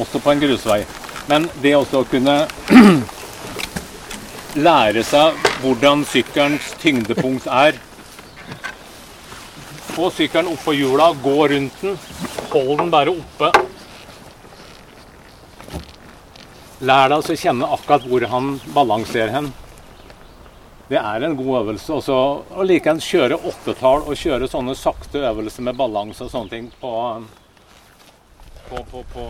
også 0.01 0.21
på 0.21 0.33
en 0.33 0.43
grusvei. 0.43 0.83
Men 1.31 1.47
det 1.63 1.77
også 1.79 2.03
å 2.03 2.09
kunne 2.11 2.43
lære 4.67 5.05
seg 5.07 5.50
hvordan 5.63 6.05
sykkelens 6.09 6.73
tyngdepunkt 6.81 7.47
er. 7.51 7.79
Få 9.91 10.11
sykkelen 10.15 10.51
oppå 10.53 10.75
hjula, 10.77 11.11
gå 11.23 11.37
rundt 11.53 11.81
den, 11.83 11.97
hold 12.53 12.77
den 12.81 12.93
bare 12.93 13.15
oppe. 13.15 13.51
Lær 16.81 17.11
deg 17.13 17.19
å 17.21 17.37
kjenne 17.37 17.73
akkurat 17.77 18.07
hvor 18.09 18.25
han 18.33 18.55
balanserer 18.75 19.35
hen. 19.35 19.51
Det 20.91 20.99
er 20.99 21.23
en 21.27 21.37
god 21.39 21.57
øvelse. 21.63 21.93
Også, 22.01 22.21
og 22.51 22.67
likeens 22.67 23.07
kjøre 23.07 23.39
åttetall 23.39 24.07
og 24.07 24.17
kjøre 24.19 24.49
sånne 24.51 24.75
sakte 24.79 25.23
øvelser 25.29 25.69
med 25.69 25.79
balanse 25.79 26.25
og 26.27 26.33
sånne 26.33 26.55
ting 26.57 26.71
på, 26.81 26.95
på, 28.71 28.87
på, 28.91 29.05
på 29.13 29.27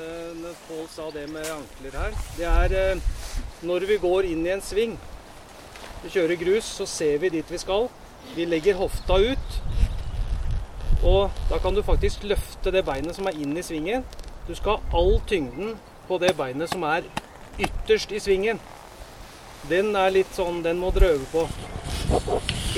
Eh, 0.00 0.36
Når 0.38 0.54
Pål 0.68 0.84
sa 0.88 1.10
det 1.10 1.26
med 1.32 1.46
ankler 1.50 1.96
her, 1.98 2.12
det 2.38 2.46
er 2.46 2.74
eh, 2.78 3.00
når 3.62 3.86
vi 3.88 3.98
går 4.00 4.28
inn 4.30 4.44
i 4.46 4.54
en 4.54 4.62
sving. 4.64 4.96
Vi 6.02 6.12
kjører 6.14 6.40
grus, 6.40 6.68
så 6.78 6.86
ser 6.88 7.18
vi 7.20 7.32
dit 7.34 7.52
vi 7.52 7.60
skal. 7.60 7.88
Vi 8.34 8.46
legger 8.48 8.78
hofta 8.80 9.18
ut. 9.20 9.60
Og 11.04 11.30
da 11.50 11.58
kan 11.60 11.76
du 11.76 11.82
faktisk 11.84 12.24
løfte 12.28 12.72
det 12.72 12.84
beinet 12.88 13.16
som 13.16 13.28
er 13.28 13.36
inn 13.40 13.56
i 13.56 13.64
svingen. 13.64 14.04
Du 14.48 14.54
skal 14.56 14.80
ha 14.80 14.98
all 15.00 15.18
tyngden 15.28 15.76
på 16.08 16.18
det 16.20 16.34
beinet 16.36 16.72
som 16.72 16.84
er 16.88 17.04
ytterst 17.60 18.12
i 18.12 18.20
svingen. 18.20 18.60
Den 19.68 19.92
er 19.96 20.12
litt 20.12 20.32
sånn, 20.32 20.62
den 20.64 20.80
må 20.80 20.92
dere 20.96 21.14
øve 21.16 21.28
på. 21.32 21.46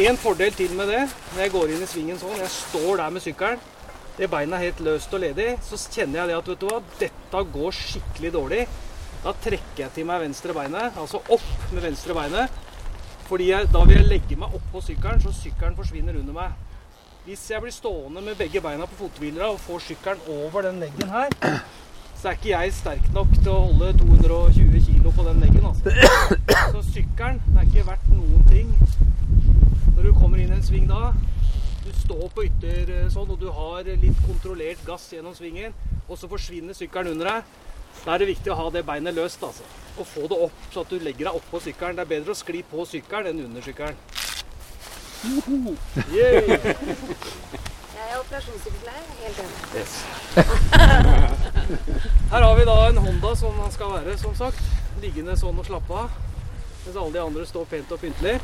En 0.03 0.19
fordel 0.19 0.55
til 0.57 0.75
med 0.75 0.91
det, 0.91 1.03
når 1.33 1.45
jeg 1.45 1.53
går 1.55 1.75
inn 1.75 1.85
i 1.85 1.91
svingen 1.91 2.19
sånn, 2.19 2.41
jeg 2.41 2.51
står 2.51 2.97
der 2.99 3.15
med 3.15 3.23
sykkelen, 3.23 3.63
det 4.19 4.29
beinet 4.29 4.59
er 4.59 4.67
helt 4.67 4.81
løst 4.85 5.15
og 5.15 5.23
ledig, 5.23 5.55
så 5.65 5.79
kjenner 5.79 6.21
jeg 6.21 6.31
det 6.31 6.39
at 6.41 6.49
vet 6.51 6.61
du 6.61 6.67
hva, 6.69 6.81
dette 7.01 7.43
går 7.55 7.77
skikkelig 7.79 8.33
dårlig. 8.35 8.65
Da 9.23 9.33
trekker 9.39 9.85
jeg 9.85 9.95
til 9.95 10.07
meg 10.09 10.25
venstre 10.25 10.55
beinet, 10.57 10.97
altså 10.99 11.21
opp 11.31 11.51
med 11.71 11.85
venstre 11.85 12.15
beinet. 12.17 12.61
Fordi 13.29 13.53
jeg, 13.53 13.69
da 13.73 13.85
vil 13.87 14.01
jeg 14.01 14.09
legge 14.11 14.37
meg 14.37 14.55
oppå 14.59 14.83
sykkelen, 14.83 15.23
så 15.23 15.31
sykkelen 15.37 15.77
forsvinner 15.79 16.19
under 16.19 16.35
meg. 16.37 16.57
Hvis 17.23 17.45
jeg 17.53 17.63
blir 17.63 17.73
stående 17.73 18.21
med 18.27 18.35
begge 18.41 18.61
beina 18.61 18.89
på 18.91 18.99
fothvilera 19.05 19.53
og 19.55 19.61
får 19.63 19.85
sykkelen 19.87 20.27
over 20.41 20.67
den 20.67 20.83
leggen 20.83 21.13
her, 21.15 21.31
så 22.19 22.33
er 22.33 22.35
ikke 22.39 22.51
jeg 22.51 22.75
sterk 22.75 23.07
nok 23.15 23.31
til 23.39 23.53
å 23.53 23.61
holde 23.69 23.93
220 24.01 24.83
kg 24.89 25.07
på 25.15 25.29
den 25.29 25.41
leggen. 25.47 25.71
Altså. 25.71 25.95
Så 26.75 26.83
sykkelen 26.91 27.39
er 27.55 27.69
ikke 27.69 27.87
verdt 27.87 28.11
noen 28.11 28.43
ting 28.51 28.75
når 29.95 30.09
du 30.09 30.13
kommer 30.19 30.43
inn 30.43 30.51
i 30.51 30.59
en 30.59 30.67
sving 30.67 30.91
da. 30.91 31.13
Du 31.87 31.91
står 32.01 32.27
på 32.35 32.49
ytter 32.49 32.91
eh, 32.91 33.09
sånn, 33.11 33.31
og 33.31 33.39
du 33.39 33.49
har 33.55 33.87
litt 33.87 34.19
kontrollert 34.27 34.83
gass 34.87 35.09
gjennom 35.15 35.35
svingen, 35.39 35.75
og 36.09 36.19
så 36.19 36.31
forsvinner 36.31 36.75
sykkelen 36.75 37.15
under 37.15 37.37
deg. 37.37 37.62
Da 38.05 38.15
er 38.15 38.23
det 38.23 38.33
viktig 38.33 38.51
å 38.51 38.59
ha 38.59 38.71
det 38.75 38.83
beinet 38.87 39.15
løst, 39.15 39.43
altså. 39.47 39.67
Og 40.01 40.07
få 40.09 40.27
det 40.31 40.39
opp, 40.47 40.65
så 40.73 40.83
at 40.83 40.91
du 40.91 40.99
legger 40.99 41.29
deg 41.29 41.37
oppå 41.39 41.61
sykkelen. 41.63 41.99
Det 41.99 42.03
er 42.03 42.11
bedre 42.17 42.35
å 42.35 42.39
skli 42.39 42.63
på 42.67 42.87
sykkelen 42.89 43.31
enn 43.31 43.45
under 43.47 43.63
sykkelen. 43.63 43.99
Joho! 45.23 45.77
Yeah. 46.11 46.49
Jeg 48.03 48.09
er 48.09 48.19
operasjonssykepleier. 48.19 49.05
Helt 49.23 49.39
enig. 49.45 49.59
Yes. 49.79 49.93
Her 52.33 52.43
har 52.43 52.57
vi 52.59 52.65
da 52.67 52.77
en 52.89 52.99
Honda 53.05 53.31
som 53.39 53.61
han 53.63 53.71
skal 53.73 53.95
være, 53.95 54.17
som 54.19 54.35
sagt. 54.35 54.59
Liggende 55.05 55.37
sånn 55.39 55.61
og 55.63 55.69
slappe 55.69 56.03
av. 56.03 56.17
Mens 56.83 56.97
alle 56.97 57.15
de 57.15 57.23
andre 57.23 57.47
står 57.47 57.71
pent 57.71 57.95
og 57.95 58.03
pyntelig. 58.03 58.35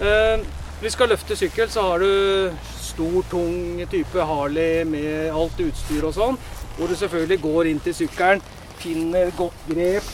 Eh, 0.00 0.46
vi 0.80 0.94
skal 0.94 1.10
løfte 1.10 1.36
sykkel, 1.36 1.66
så 1.72 1.88
har 1.88 2.04
du 2.06 2.54
stor, 2.78 3.18
tung 3.32 3.82
type 3.90 4.30
Harley 4.30 4.84
med 4.86 5.34
alt 5.34 5.58
utstyr 5.66 6.06
og 6.06 6.14
sånn. 6.14 6.38
Hvor 6.78 6.88
du 6.88 6.94
selvfølgelig 6.96 7.42
går 7.42 7.72
inn 7.72 7.82
til 7.82 7.98
sykkelen, 8.04 8.40
finner 8.80 9.30
godt 9.36 9.66
grep, 9.68 10.08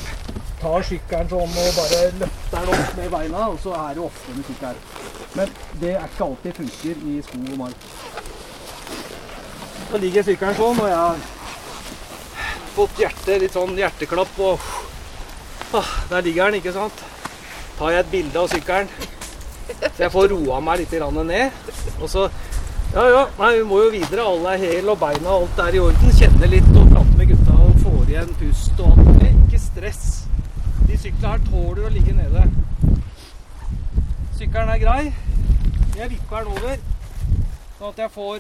tar 0.61 0.85
sykkelen 0.89 1.29
sånn 1.31 1.59
og 1.63 1.77
bare 1.77 2.03
løfter 2.21 2.67
den 2.67 2.73
opp 2.75 2.95
med 2.99 3.11
beina, 3.13 3.49
og 3.53 3.59
så 3.63 3.75
er 3.79 3.97
det 3.97 4.05
ofte 4.07 4.35
med 4.35 4.49
sykkelen. 4.51 4.85
Men 5.37 5.53
det 5.81 5.93
er 5.95 6.07
ikke 6.09 6.27
alltid 6.27 6.61
funker 6.61 7.03
i 7.11 7.17
skog 7.27 7.51
og 7.53 7.59
mark. 7.61 7.89
Så 9.91 10.01
ligger 10.03 10.27
sykkelen 10.27 10.59
sånn, 10.59 10.81
og 10.83 10.89
jeg 10.91 11.03
har 11.03 11.21
fått 12.77 13.03
hjerte, 13.05 13.39
litt 13.43 13.55
sånn 13.57 13.77
hjerteklapp 13.79 14.41
og 14.45 14.65
ah, 15.77 15.93
Der 16.11 16.25
ligger 16.25 16.51
den, 16.51 16.61
ikke 16.61 16.75
sant. 16.75 17.05
Tar 17.77 17.93
jeg 17.93 18.05
et 18.05 18.13
bilde 18.13 18.41
av 18.41 18.51
sykkelen, 18.51 18.91
så 19.85 20.07
jeg 20.07 20.13
får 20.15 20.31
roa 20.33 20.61
meg 20.65 20.83
litt 20.83 20.99
ned. 21.31 21.73
Og 22.01 22.11
så 22.11 22.29
Ja 22.95 23.03
ja, 23.11 23.23
nei, 23.39 23.57
vi 23.59 23.65
må 23.67 23.81
jo 23.83 23.91
videre. 23.93 24.25
Alle 24.25 24.55
er 24.55 24.63
hel 24.63 24.89
og 24.89 24.99
beina 24.99 25.35
og 25.35 25.43
alt 25.43 25.65
er 25.67 25.75
i 25.77 25.83
orden. 25.83 26.15
Kjenne 26.17 26.49
litt 26.49 26.69
og 26.71 26.87
prate 26.93 27.19
med 27.19 27.29
gutta 27.33 27.66
igjen 28.17 28.37
pust 28.41 28.79
og 28.81 28.93
alt 28.95 29.07
mulig. 29.07 29.33
Ikke 29.47 29.59
stress. 29.61 30.05
De 30.89 30.97
syklene 30.97 31.33
her 31.35 31.43
tåler 31.51 31.85
å 31.85 31.93
ligge 31.93 32.15
nede. 32.17 32.45
Sykkelen 34.39 34.71
er 34.73 34.81
grei. 34.81 35.03
Jeg 35.97 36.13
vipper 36.13 36.45
den 36.45 36.55
over, 36.55 36.79
sånn 37.77 37.91
at 37.91 38.01
jeg 38.01 38.13
får 38.15 38.39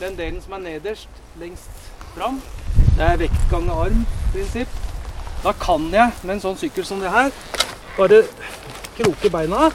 den 0.00 0.18
delen 0.18 0.40
som 0.44 0.56
er 0.56 0.62
nederst, 0.64 1.22
lengst 1.40 1.88
fram. 2.14 2.40
Det 2.96 3.06
er 3.06 3.20
vekt 3.22 3.46
ganger 3.50 3.80
arm-prinsipp. 3.86 4.76
Da 5.44 5.52
kan 5.60 5.86
jeg 5.92 6.12
med 6.22 6.34
en 6.34 6.42
sånn 6.44 6.58
sykkel 6.60 6.84
som 6.88 7.00
det 7.00 7.12
her 7.12 7.30
bare 7.96 8.22
kroke 8.98 9.30
beina, 9.32 9.70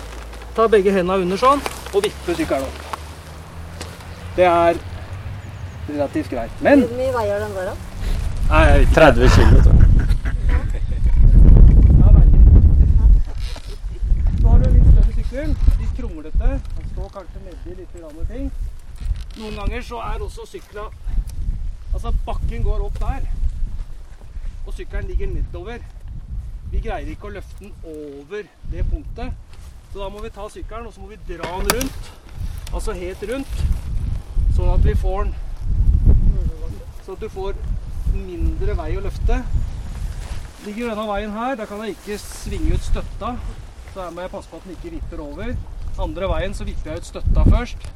ta 0.57 0.67
begge 0.69 0.93
hendene 0.93 1.25
under 1.25 1.39
sånn 1.39 1.63
og 1.93 2.05
vippe 2.05 2.35
sykkelen 2.37 2.67
opp. 2.67 3.09
Det 4.37 4.45
er 4.49 4.77
relativt 5.89 6.29
greit. 6.33 6.61
Men 6.61 6.85
Hvor 6.85 6.95
mye 6.99 7.17
veier 7.17 7.41
den 7.45 7.57
der, 7.57 7.73
da? 7.73 7.92
Nei, 8.53 8.63
jeg 8.69 8.79
vet 8.79 8.87
ikke. 8.87 8.93
30 8.93 9.29
kilo. 9.35 9.57
Så 9.63 9.71
kronglete. 15.97 16.49
Den 16.77 16.89
står 16.91 17.09
kanskje 17.15 17.39
nedi 17.47 17.75
litt 17.79 17.95
grann 17.97 18.27
ting. 18.29 18.51
Noen 19.39 19.57
ganger 19.57 19.81
så 19.87 20.03
er 20.05 20.21
også 20.21 20.45
sykla 20.51 20.85
Altså, 21.93 22.13
bakken 22.25 22.63
går 22.65 22.79
opp 22.85 22.95
der, 22.99 23.25
og 24.65 24.73
sykkelen 24.73 25.09
ligger 25.09 25.27
nedover. 25.29 25.81
Vi 26.71 26.81
greier 26.81 27.09
ikke 27.09 27.29
å 27.29 27.35
løfte 27.35 27.59
den 27.59 27.73
over 27.85 28.47
det 28.71 28.85
punktet, 28.89 29.59
så 29.91 29.99
da 29.99 30.07
må 30.09 30.23
vi 30.23 30.31
ta 30.33 30.47
sykkelen 30.49 30.89
og 30.89 30.93
så 30.95 31.01
må 31.03 31.11
vi 31.11 31.19
dra 31.27 31.51
den 31.59 31.69
rundt. 31.77 32.09
Altså 32.73 32.97
helt 32.97 33.21
rundt, 33.29 33.61
sånn 34.57 34.73
at 34.73 34.85
vi 34.85 34.97
får 35.05 35.29
den 35.29 35.39
Sånn 37.03 37.17
at 37.17 37.21
du 37.21 37.29
får 37.29 37.57
mindre 38.15 38.75
vei 38.77 38.93
å 38.97 39.03
løfte. 39.03 39.39
Ligger 40.63 40.93
denne 40.93 41.05
veien 41.09 41.35
her, 41.35 41.55
da 41.59 41.67
kan 41.67 41.83
jeg 41.83 41.97
ikke 41.97 42.17
svinge 42.21 42.77
ut 42.77 42.85
støtta. 42.85 43.33
Så 43.93 44.01
her 44.01 44.13
må 44.15 44.23
jeg 44.23 44.31
passe 44.33 44.49
på 44.51 44.59
at 44.59 44.67
den 44.67 44.77
ikke 44.77 44.93
vipper 44.95 45.23
over. 45.23 45.53
Andre 46.03 46.29
veien 46.31 46.55
så 46.57 46.65
vipper 46.65 46.93
jeg 46.93 47.03
ut 47.03 47.09
støtta 47.11 47.45
først, 47.49 47.87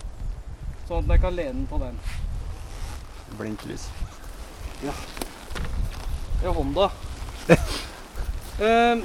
sånn 0.85 1.07
at 1.07 1.15
jeg 1.15 1.23
kan 1.23 1.37
lene 1.37 1.55
den 1.61 1.69
på 1.69 1.79
den. 1.81 1.95
Blinklys. 3.39 3.87
Det 4.81 4.93
er 6.45 6.57
Honda. 6.57 6.91
Eh, 8.57 9.01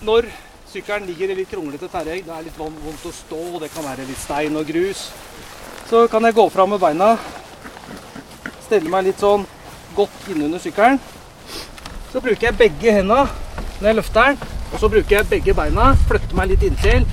når 0.00 0.26
sykkelen 0.64 1.04
ligger 1.04 1.28
i 1.28 1.34
litt 1.36 1.50
kronglete 1.50 1.90
terreng, 1.92 2.22
det 2.24 2.32
er 2.32 2.46
litt 2.46 2.56
vondt 2.56 3.04
å 3.04 3.12
stå, 3.12 3.40
og 3.52 3.58
det 3.60 3.68
kan 3.74 3.84
være 3.84 4.06
litt 4.08 4.22
stein 4.22 4.56
og 4.56 4.64
grus, 4.64 5.10
så 5.90 6.06
kan 6.08 6.24
jeg 6.24 6.38
gå 6.38 6.46
fram 6.54 6.72
med 6.72 6.80
beina, 6.80 7.10
stelle 8.72 8.88
meg 8.88 9.04
litt 9.04 9.20
sånn 9.20 9.42
godt 9.92 10.28
innunder 10.32 10.60
sykkelen. 10.62 10.96
Så 12.08 12.20
bruker 12.24 12.46
jeg 12.46 12.56
begge 12.56 12.94
hendene 12.96 13.26
når 13.82 13.88
jeg 13.90 13.96
løfter 13.98 14.30
den, 14.30 14.38
og 14.72 14.78
så 14.80 14.88
bruker 14.88 15.16
jeg 15.18 15.28
begge 15.28 15.54
beina, 15.58 15.90
flytter 16.08 16.38
meg 16.38 16.54
litt 16.54 16.64
inntil, 16.70 17.04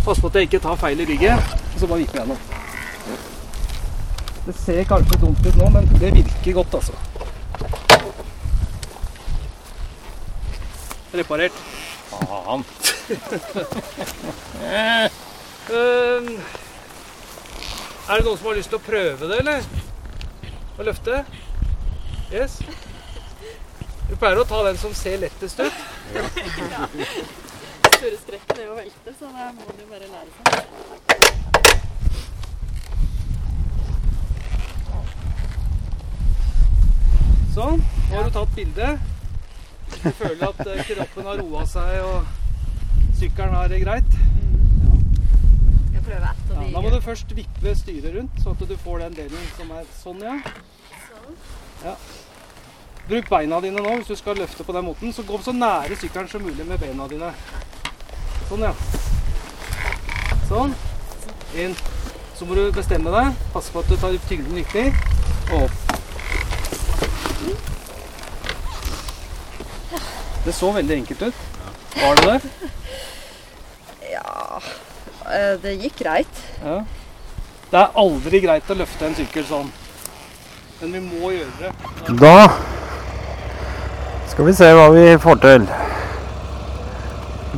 Passer 0.00 0.24
på 0.24 0.30
at 0.30 0.36
jeg 0.38 0.48
ikke 0.48 0.60
tar 0.64 0.78
feil 0.80 1.00
i 1.02 1.04
ryggen, 1.04 1.36
og 1.36 1.74
så 1.76 1.86
bare 1.88 2.00
viper 2.00 2.18
jeg 2.18 2.28
den. 2.30 2.38
Det 4.46 4.54
ser 4.56 4.86
kanskje 4.88 5.18
dumt 5.20 5.44
ut 5.44 5.58
nå, 5.60 5.66
men 5.74 5.90
det 6.00 6.12
virker 6.14 6.56
godt, 6.56 6.78
altså. 6.78 6.94
Reparert. 11.20 11.60
Faen. 12.10 12.64
Ehm, 15.70 16.30
er 18.08 18.18
det 18.18 18.24
noen 18.26 18.38
som 18.40 18.48
har 18.48 18.56
lyst 18.58 18.72
til 18.72 18.80
å 18.80 18.82
prøve 18.82 19.28
det, 19.30 19.36
eller? 19.44 19.89
Å 20.80 20.84
løfte? 20.86 21.18
Yes? 22.32 22.54
Vi 24.08 24.16
pleier 24.16 24.38
å 24.40 24.46
ta 24.48 24.62
den 24.64 24.78
som 24.80 24.94
ser 24.96 25.18
lettest 25.20 25.60
ut. 25.60 25.76
Store 27.92 28.16
strekken 28.22 28.62
er 28.62 28.70
å 28.72 28.78
velte, 28.78 29.12
så 29.18 29.28
da 29.28 29.50
må 29.52 29.66
du 29.76 29.82
bare 29.90 30.08
lære 30.08 30.30
seg. 30.38 30.46
Sånn. 37.52 37.84
Nå 37.84 38.16
har 38.16 38.24
du 38.24 38.32
tatt 38.40 38.56
bilde. 38.56 38.88
Du 40.00 40.10
føler 40.16 40.48
at 40.48 40.64
eh, 40.64 40.84
kroppen 40.94 41.28
har 41.28 41.44
roa 41.44 41.68
seg 41.68 42.00
og 42.08 42.24
sykkelen 43.20 43.58
har 43.58 43.68
det 43.68 43.84
greit. 43.84 44.20
Prøver 46.10 46.26
ett 46.26 46.48
Ja, 46.50 46.62
da 46.74 46.80
må 46.82 46.90
du 46.90 46.96
først 47.04 47.30
vippe 47.36 47.70
styret 47.78 48.14
rundt, 48.16 48.38
sånn 48.42 48.56
at 48.56 48.62
du 48.66 48.76
får 48.82 49.04
den 49.04 49.16
delen 49.18 49.44
som 49.54 49.68
er 49.76 49.84
sånn, 50.00 50.24
ja. 50.24 50.40
Ja. 51.84 51.94
Bruk 53.08 53.30
beina 53.30 53.60
dine 53.60 53.82
nå 53.82 53.94
hvis 53.96 54.10
du 54.10 54.16
skal 54.18 54.38
løfte 54.38 54.64
på 54.64 54.74
den 54.76 54.86
måten. 54.86 55.12
Så 55.12 55.24
gå 55.26 55.38
så 55.42 55.52
nære 55.56 55.96
sykkelen 55.98 56.28
som 56.30 56.44
mulig 56.46 56.66
med 56.66 56.78
beina 56.78 57.08
dine. 57.10 57.32
Sånn, 58.48 58.66
ja. 58.66 58.74
Sånn. 60.50 60.74
Inn. 61.58 61.74
Så 62.38 62.46
må 62.46 62.54
du 62.58 62.68
bestemme 62.74 63.10
deg. 63.14 63.40
Passe 63.54 63.72
på 63.74 63.82
at 63.82 63.90
du 63.90 63.96
tar 63.98 64.14
tyngden 64.28 64.60
riktig. 64.60 64.90
Og 65.50 65.66
opp. 65.66 65.90
Det 70.44 70.54
så 70.56 70.70
veldig 70.72 70.96
enkelt 71.02 71.22
ut. 71.22 71.34
Var 71.96 72.16
det 72.16 72.24
det? 72.30 72.70
Ja, 74.12 74.60
eh, 75.26 75.52
det 75.62 75.74
gikk 75.82 75.98
greit. 76.00 76.40
Ja. 76.62 76.78
Det 77.70 77.82
er 77.82 77.98
aldri 78.02 78.40
greit 78.42 78.70
å 78.70 78.78
løfte 78.78 79.06
en 79.06 79.18
sykkel 79.18 79.44
sånn. 79.46 79.68
Men 80.80 80.92
vi 80.96 81.00
må 81.04 81.28
gjøre 81.34 81.50
det. 81.60 81.70
Da 82.16 82.36
skal 84.30 84.46
vi 84.46 84.54
se 84.56 84.68
hva 84.72 84.86
vi 84.94 85.02
får 85.20 85.40
til. 85.42 85.66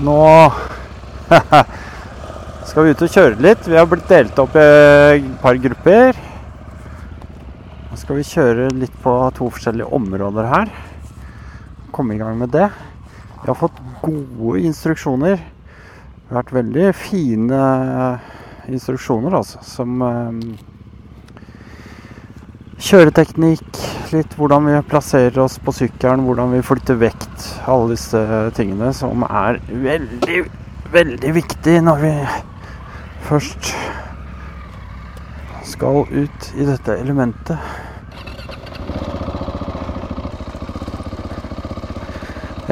Nå 0.03 0.17
skal 2.67 2.89
vi 2.89 2.95
ut 2.97 3.05
og 3.07 3.13
kjøre 3.15 3.39
litt. 3.47 3.69
Vi 3.69 3.79
har 3.79 3.87
blitt 3.87 4.11
delt 4.11 4.41
opp 4.43 4.59
i 4.59 4.65
et 5.21 5.29
par 5.45 5.61
grupper. 5.63 6.19
Nå 7.93 8.01
skal 8.01 8.19
vi 8.19 8.27
kjøre 8.27 8.67
litt 8.75 8.99
på 9.05 9.15
to 9.39 9.53
forskjellige 9.55 9.95
områder 10.01 10.51
her. 10.57 10.75
Komme 11.95 12.17
i 12.17 12.21
gang 12.25 12.35
med 12.43 12.51
det. 12.57 12.73
Vi 13.45 13.53
har 13.53 13.61
fått 13.63 13.79
gode 14.03 14.67
instruksjoner. 14.67 15.39
Det 15.39 16.27
har 16.33 16.41
vært 16.41 16.57
veldig 16.59 16.91
fine 16.97 17.63
instruksjoner, 18.67 19.39
altså. 19.39 19.63
Som 19.63 20.03
eh, 20.03 20.72
kjøreteknikk, 22.83 23.79
litt 24.13 24.33
hvordan 24.37 24.67
vi 24.67 24.81
plasserer 24.91 25.39
oss 25.45 25.59
på 25.63 25.75
sykkelen, 25.77 26.25
hvordan 26.27 26.51
vi 26.57 26.63
flytter 26.67 26.99
vekt. 26.99 27.45
Alle 27.71 27.93
disse 27.95 28.19
tingene 28.57 28.91
som 28.97 29.23
er 29.29 29.61
veldig, 29.71 30.43
veldig 30.93 31.35
viktig 31.39 31.77
når 31.87 32.03
vi 32.03 32.13
først 33.29 33.71
skal 35.73 36.03
ut 36.11 36.51
i 36.59 36.67
dette 36.67 36.99
elementet. 36.99 37.59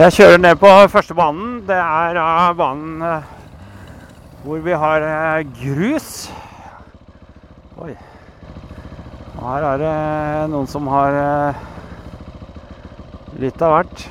Jeg 0.01 0.17
kjører 0.17 0.39
ned 0.43 0.59
på 0.59 0.69
første 0.91 1.15
banen. 1.15 1.59
Det 1.69 1.77
er 1.77 2.55
banen 2.59 3.03
uh, 3.03 3.33
hvor 4.45 4.63
vi 4.65 4.79
har 4.85 5.05
uh, 5.05 5.43
grus. 5.63 6.31
Oi. 7.81 7.95
Her 9.39 9.67
er 9.69 9.79
det 9.79 9.93
noen 10.51 10.67
som 10.69 10.89
har 10.91 11.15
litt 13.41 13.63
av 13.63 13.77
hvert. 13.77 14.09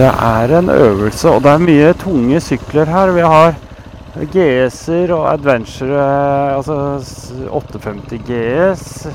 Det 0.00 0.08
er 0.08 0.58
en 0.58 0.70
øvelse, 0.70 1.28
og 1.28 1.42
det 1.44 1.50
er 1.50 1.58
mye 1.60 1.88
tunge 2.00 2.38
sykler 2.40 2.88
her. 2.88 3.10
Vi 3.12 3.20
har 3.20 3.54
GS-er 4.32 5.12
og 5.12 5.26
Adventure, 5.32 6.54
altså 6.56 7.04
850 7.50 8.22
GS. 8.24 9.08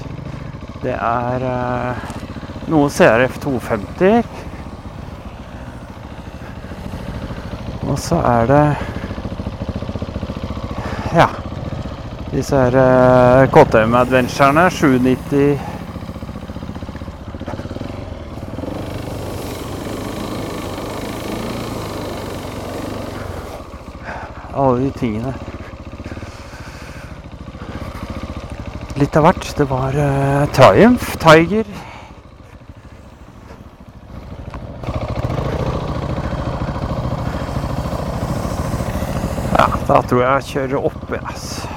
Det 0.83 0.93
er 0.93 1.45
eh, 1.49 2.11
noen 2.69 2.93
CRF 2.93 3.39
250. 3.41 4.29
Og 7.89 7.97
så 7.99 8.21
er 8.21 8.45
det 8.53 8.65
Ja. 11.15 11.31
Disse 12.29 12.61
her 12.61 12.77
eh, 12.85 13.49
KTM 13.49 13.97
Adventurene. 14.05 14.69
790 14.69 15.74
tingene. 24.99 25.33
Litt 28.95 29.17
av 29.19 29.27
hvert. 29.27 29.49
Det 29.57 29.67
var 29.67 29.97
uh, 29.99 30.45
Triumph, 30.55 31.17
Tiger. 31.19 31.67
Ja, 39.55 39.67
da 39.87 40.01
tror 40.03 40.21
jeg 40.23 40.31
jeg 40.31 40.51
kjører 40.53 40.91
opp, 40.91 41.09
jeg, 41.11 41.23
altså. 41.23 41.71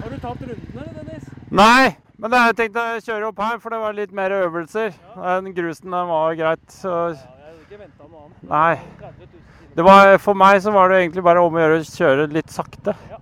Har 0.00 0.10
du 0.10 0.18
tatt 0.18 0.40
runden, 0.42 0.78
eller, 0.78 0.92
Dennis? 0.96 1.24
Nei, 1.60 1.90
men 2.16 2.32
jeg 2.32 2.54
tenkte 2.56 2.80
å 2.80 3.00
kjøre 3.04 3.26
opp 3.28 3.40
her, 3.42 3.56
for 3.60 3.74
det 3.74 3.78
var 3.82 3.96
litt 3.96 4.12
mer 4.16 4.32
øvelser. 4.32 4.94
Den 5.16 5.50
grusen 5.52 5.92
den 5.92 6.06
var 6.08 6.36
greit. 6.38 6.62
Så 6.72 6.88
Ja, 6.88 7.08
jeg 7.10 7.48
hadde 7.50 7.64
ikke 7.66 7.80
venta 7.82 8.06
noe 8.06 8.22
annet. 8.22 8.46
Nei. 8.48 8.76
30 9.00 9.26
000 9.26 9.42
km. 9.58 9.74
det 9.76 9.84
var, 9.84 10.12
for 10.24 10.40
meg 10.40 10.60
så 10.64 10.72
var 10.72 10.88
det 10.88 11.00
egentlig 11.02 11.24
bare 11.26 11.42
om 11.44 11.58
å 11.58 11.60
gjøre 11.60 11.82
å 11.82 11.88
kjøre 11.90 12.26
litt 12.32 12.54
sakte. 12.54 12.94
Ja, 13.10 13.18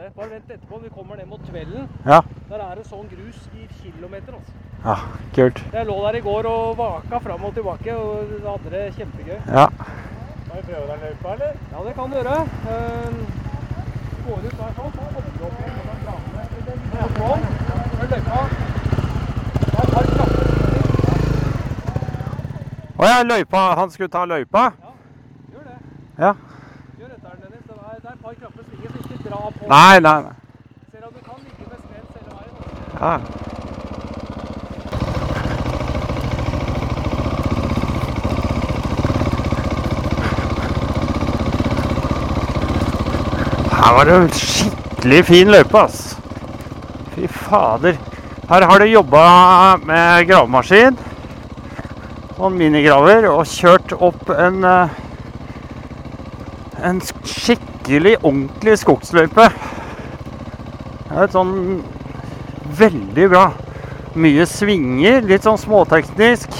det. 0.00 0.08
Bare 0.16 0.28
vent 0.32 0.50
etterpå. 0.50 0.80
Vi 0.82 0.90
kommer 0.96 1.20
ned 1.20 1.28
mot 1.30 1.44
kvelden. 1.46 1.86
Ja. 2.08 2.18
Der 2.50 2.64
er 2.64 2.80
det 2.80 2.88
sånn 2.88 3.06
grus 3.12 3.38
i 3.54 3.68
kilometer. 3.84 4.40
altså. 4.40 4.56
Ja, 4.88 4.96
kult. 5.36 5.62
Jeg 5.76 5.86
lå 5.92 5.98
der 6.08 6.18
i 6.18 6.24
går 6.26 6.50
og 6.50 6.76
vaka 6.80 7.22
fram 7.28 7.44
og 7.44 7.54
tilbake 7.54 7.94
og 7.94 8.34
hadde 8.48 8.74
det 8.74 8.84
kjempegøy. 8.98 9.38
Ja. 9.46 9.68
Kan 9.76 10.56
vi 10.56 10.66
prøve 10.72 10.90
den 10.90 11.06
løypa, 11.06 11.36
eller? 11.36 11.54
Ja, 11.70 11.86
det 11.86 11.94
kan 12.00 12.10
du 12.10 12.18
gjøre. 12.18 12.40
Uh, 12.66 13.46
går 14.26 14.46
ut 14.48 14.58
der 14.58 14.78
sånn, 14.80 14.94
så 14.96 15.06
hopper 15.06 15.30
du 15.38 15.46
opp 15.46 15.62
igjen. 15.62 15.89
Å 23.00 23.06
ja, 23.06 23.22
løypa. 23.24 23.60
Han 23.78 23.90
skulle 23.90 24.08
ta 24.12 24.24
løypa? 24.28 24.60
Ja, 24.60 24.70
Gjør 25.52 25.62
det. 25.64 25.76
Ja. 26.18 26.32
Gjør 26.98 27.08
dette, 27.08 27.30
Dennis. 27.42 27.62
Det 27.66 27.72
er, 27.72 27.96
det 28.02 28.08
er 28.08 28.12
et 28.12 28.20
par 28.20 28.34
knapper 28.34 28.62
svinger, 28.68 28.90
så 28.92 28.98
ikke 29.00 29.28
dra 29.28 29.38
på. 29.56 29.62
Nei, 29.70 29.96
nei. 30.04 30.18
nei. 30.26 30.34
Ser 30.92 31.00
at 31.06 31.12
du 31.16 31.20
kan 31.24 31.36
ligge 31.40 31.64
med 31.70 31.78
skrens 31.80 32.10
hele 32.16 32.30
veien. 32.36 32.54
altså. 32.60 33.00
Ja. 33.00 33.14
Her 43.80 43.92
var 43.96 44.04
det 44.04 44.12
jo 44.18 44.22
skikkelig 44.44 45.24
fin 45.32 45.48
løype, 45.56 45.78
ass. 45.78 46.19
Fy 47.20 47.26
fader. 47.28 47.96
Her 48.48 48.62
har 48.62 48.78
du 48.80 48.86
jobba 48.88 49.76
med 49.84 50.24
gravemaskin, 50.24 50.94
sånn 52.38 52.56
minigraver, 52.56 53.26
og 53.28 53.44
kjørt 53.44 53.92
opp 53.92 54.30
en 54.32 54.64
eh, 54.64 54.94
en 56.80 57.02
skikkelig 57.04 58.16
ordentlig 58.22 58.78
skogsløype. 58.80 59.50
Det 59.52 61.12
er 61.12 61.26
et 61.26 61.36
sånn 61.36 61.52
veldig 62.80 63.28
bra. 63.34 63.44
Mye 64.16 64.48
svinger, 64.48 65.20
litt 65.28 65.44
sånn 65.44 65.60
småteknisk. 65.60 66.56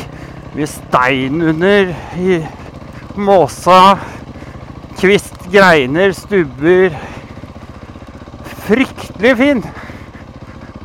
Mye 0.52 0.68
stein 0.68 1.40
under 1.54 1.94
i 2.20 2.42
måsa. 3.16 3.96
Kvist, 5.00 5.40
greiner, 5.48 6.12
stubber. 6.12 7.00
Fryktelig 8.68 9.38
fin! 9.40 9.70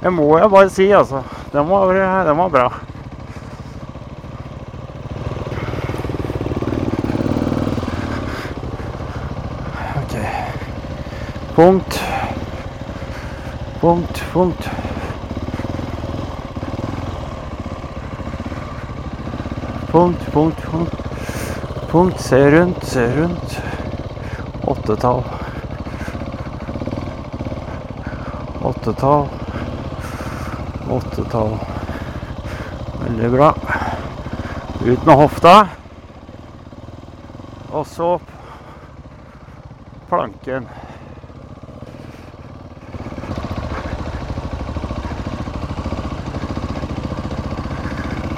Det 0.05 0.11
må 0.13 0.25
jeg 0.37 0.49
bare 0.53 0.69
si, 0.69 0.85
altså. 0.93 1.23
Den 1.49 1.65
var, 1.65 1.91
den 2.27 2.37
var 2.37 2.49
bra. 2.53 2.65
Ok. 9.97 10.13
Punkt. 11.55 11.97
Punkt, 13.81 14.21
punkt. 14.33 14.69
Punkt, 19.91 20.27
punkt, 20.33 20.61
punkt. 20.61 21.01
Punkt, 21.89 22.21
se 22.21 22.43
rundt, 22.59 22.85
se 22.85 23.07
rundt. 23.17 23.57
Åttetall. 24.67 25.23
Åttetall. 28.61 29.44
Åttetall. 30.89 31.57
Veldig 33.03 33.31
bra. 33.31 33.55
Ut 34.85 35.05
med 35.05 35.15
hofta. 35.15 35.67
Og 37.71 37.87
så 37.87 38.19
planken. 40.09 40.67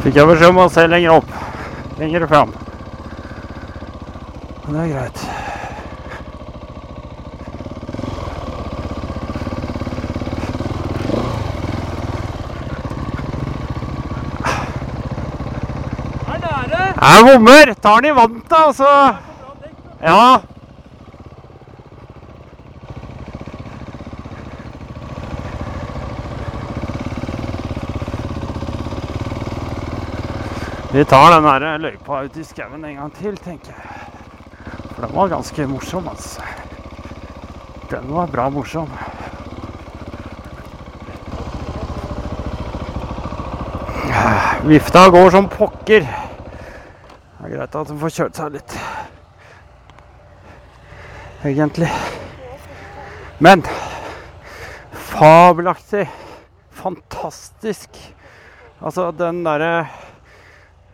Fikk 0.03 0.15
jeg 0.15 0.29
beskjed 0.29 0.53
om 0.53 0.61
å 0.63 0.69
se 0.71 0.87
lenger 0.87 1.17
opp. 1.17 1.33
Lenger 1.99 2.27
fram. 2.31 2.55
Men 4.63 4.77
det 4.77 4.85
er 4.85 4.93
greit. 4.93 5.36
Jeg 17.07 17.23
bommer! 17.23 17.73
Tar 17.81 18.01
den 18.01 18.11
i 18.11 18.15
vannet, 18.15 18.49
da, 18.49 18.57
altså. 18.67 19.15
Ja. 20.01 20.41
Vi 30.91 31.05
tar 31.05 31.31
den 31.31 31.47
der 31.47 31.77
løypa 31.77 32.23
ut 32.25 32.37
i 32.37 32.43
skauen 32.43 32.83
en 32.83 32.99
gang 32.99 33.15
til, 33.21 33.39
tenker 33.39 33.71
jeg. 33.71 34.11
For 34.91 35.07
den 35.07 35.15
var 35.15 35.31
ganske 35.31 35.71
morsom, 35.71 36.11
altså. 36.11 36.43
Den 37.87 38.11
var 38.11 38.27
bra 38.27 38.49
morsom. 38.51 38.91
Vifta 44.67 45.09
går 45.13 45.29
som 45.31 45.47
pokker. 45.47 46.26
Greit 47.67 47.81
at 47.81 47.89
hun 47.91 47.99
får 47.99 48.13
kjørt 48.15 48.37
seg 48.39 48.53
litt. 48.55 48.73
Egentlig. 51.43 51.89
Men 53.43 53.63
fabelaktig. 55.11 56.05
Fantastisk. 56.71 57.89
Altså, 58.79 59.11
den 59.11 59.43
derre 59.43 59.87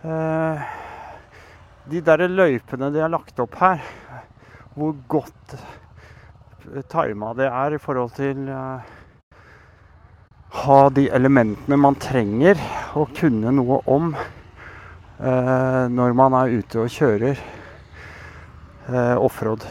eh, 0.01 0.65
De 1.91 2.01
derre 2.01 2.29
løypene 2.31 2.89
de 2.93 3.03
har 3.03 3.11
lagt 3.11 3.39
opp 3.43 3.57
her, 3.59 3.81
hvor 4.73 4.95
godt 5.07 5.57
tima 6.89 7.33
det 7.37 7.49
er 7.51 7.75
i 7.75 7.81
forhold 7.83 8.15
til 8.15 8.47
eh, 8.49 8.93
ha 10.63 10.83
de 10.95 11.09
elementene 11.11 11.77
man 11.77 11.99
trenger 11.99 12.57
å 12.95 13.03
kunne 13.13 13.51
noe 13.51 13.81
om 13.91 14.15
eh, 14.15 14.32
når 15.19 16.15
man 16.17 16.33
er 16.35 16.55
ute 16.57 16.79
og 16.81 16.89
kjører 16.91 17.37
eh, 18.89 19.17
offroad. 19.17 19.65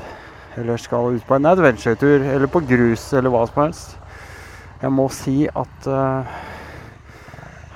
Eller 0.56 0.76
skal 0.76 1.16
ut 1.16 1.26
på 1.26 1.36
en 1.36 1.48
adventure-tur, 1.48 2.20
eller 2.20 2.50
på 2.52 2.62
grus, 2.68 3.08
eller 3.16 3.32
hva 3.32 3.44
som 3.48 3.62
helst. 3.64 3.96
Jeg 4.82 4.92
må 4.92 5.06
si 5.14 5.36
at 5.46 5.86
eh, 5.88 6.42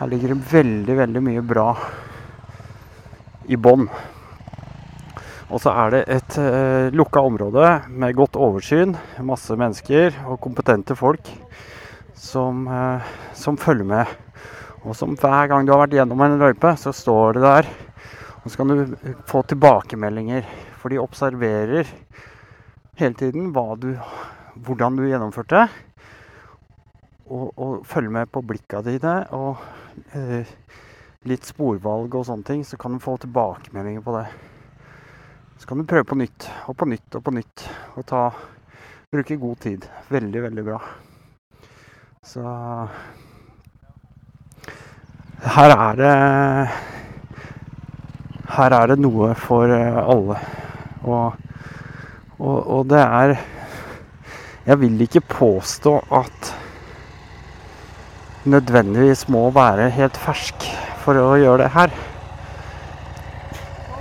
her 0.00 0.10
ligger 0.10 0.34
det 0.34 0.42
veldig, 0.50 0.98
veldig 0.98 1.22
mye 1.24 1.46
bra 1.46 1.70
i 3.46 3.56
bånn. 3.56 3.86
Og 5.46 5.62
så 5.62 5.70
er 5.84 5.94
det 5.94 6.02
et 6.10 6.38
eh, 6.42 6.88
lukka 6.90 7.22
område 7.22 7.68
med 7.88 8.16
godt 8.18 8.36
oversyn, 8.36 8.96
masse 9.22 9.54
mennesker 9.56 10.18
og 10.26 10.40
kompetente 10.42 10.96
folk 10.98 11.30
som, 12.18 12.66
eh, 12.66 13.12
som 13.38 13.56
følger 13.56 13.86
med. 13.86 14.16
Og 14.86 14.94
som 14.94 15.16
hver 15.18 15.48
gang 15.50 15.66
du 15.66 15.72
har 15.74 15.80
vært 15.82 15.96
gjennom 15.98 16.20
en 16.22 16.38
løype, 16.38 16.70
så 16.78 16.92
står 16.94 17.34
du 17.34 17.40
der. 17.42 17.66
Og 18.44 18.52
så 18.52 18.60
kan 18.60 18.70
du 18.70 18.94
få 19.26 19.42
tilbakemeldinger, 19.50 20.46
for 20.78 20.94
de 20.94 21.00
observerer 21.02 21.90
hele 23.00 23.14
tiden 23.18 23.50
du, 23.82 23.88
hvordan 24.54 24.96
du 24.96 25.08
gjennomførte. 25.08 25.66
Og, 27.26 27.50
og 27.58 27.86
følger 27.86 28.14
med 28.14 28.30
på 28.30 28.44
blikka 28.46 28.84
dine 28.86 29.16
og 29.34 29.58
eh, 30.14 30.46
litt 31.26 31.48
sporvalg 31.50 32.14
og 32.14 32.28
sånne 32.28 32.46
ting. 32.46 32.62
Så 32.62 32.78
kan 32.78 32.94
du 32.94 33.02
få 33.02 33.16
tilbakemeldinger 33.18 34.06
på 34.06 34.14
det. 34.14 34.28
Så 35.58 35.66
kan 35.66 35.82
du 35.82 35.88
prøve 35.90 36.06
på 36.06 36.20
nytt 36.20 36.46
og 36.68 36.78
på 36.78 36.86
nytt 36.86 37.18
og 37.18 37.26
på 37.26 37.34
nytt. 37.34 37.66
Og 37.98 38.06
ta, 38.06 38.28
bruke 39.10 39.42
god 39.42 39.58
tid. 39.66 39.90
Veldig, 40.14 40.46
veldig 40.46 40.66
bra. 40.70 40.78
Så 42.22 42.46
her 45.44 45.70
er 45.70 45.96
det 45.96 46.68
Her 48.56 48.72
er 48.72 48.86
det 48.86 48.98
noe 48.98 49.34
for 49.36 49.68
eh, 49.68 49.98
alle. 50.00 50.38
Og, 51.04 51.34
og, 52.38 52.56
og 52.66 52.88
det 52.88 53.02
er 53.02 53.36
Jeg 54.66 54.80
vil 54.80 55.00
ikke 55.00 55.20
påstå 55.20 55.98
at 56.10 56.54
nødvendigvis 58.46 59.28
må 59.28 59.50
være 59.50 59.90
helt 59.90 60.16
fersk 60.16 60.66
for 61.02 61.18
å 61.18 61.36
gjøre 61.38 61.64
det 61.64 61.70
her. 61.74 61.92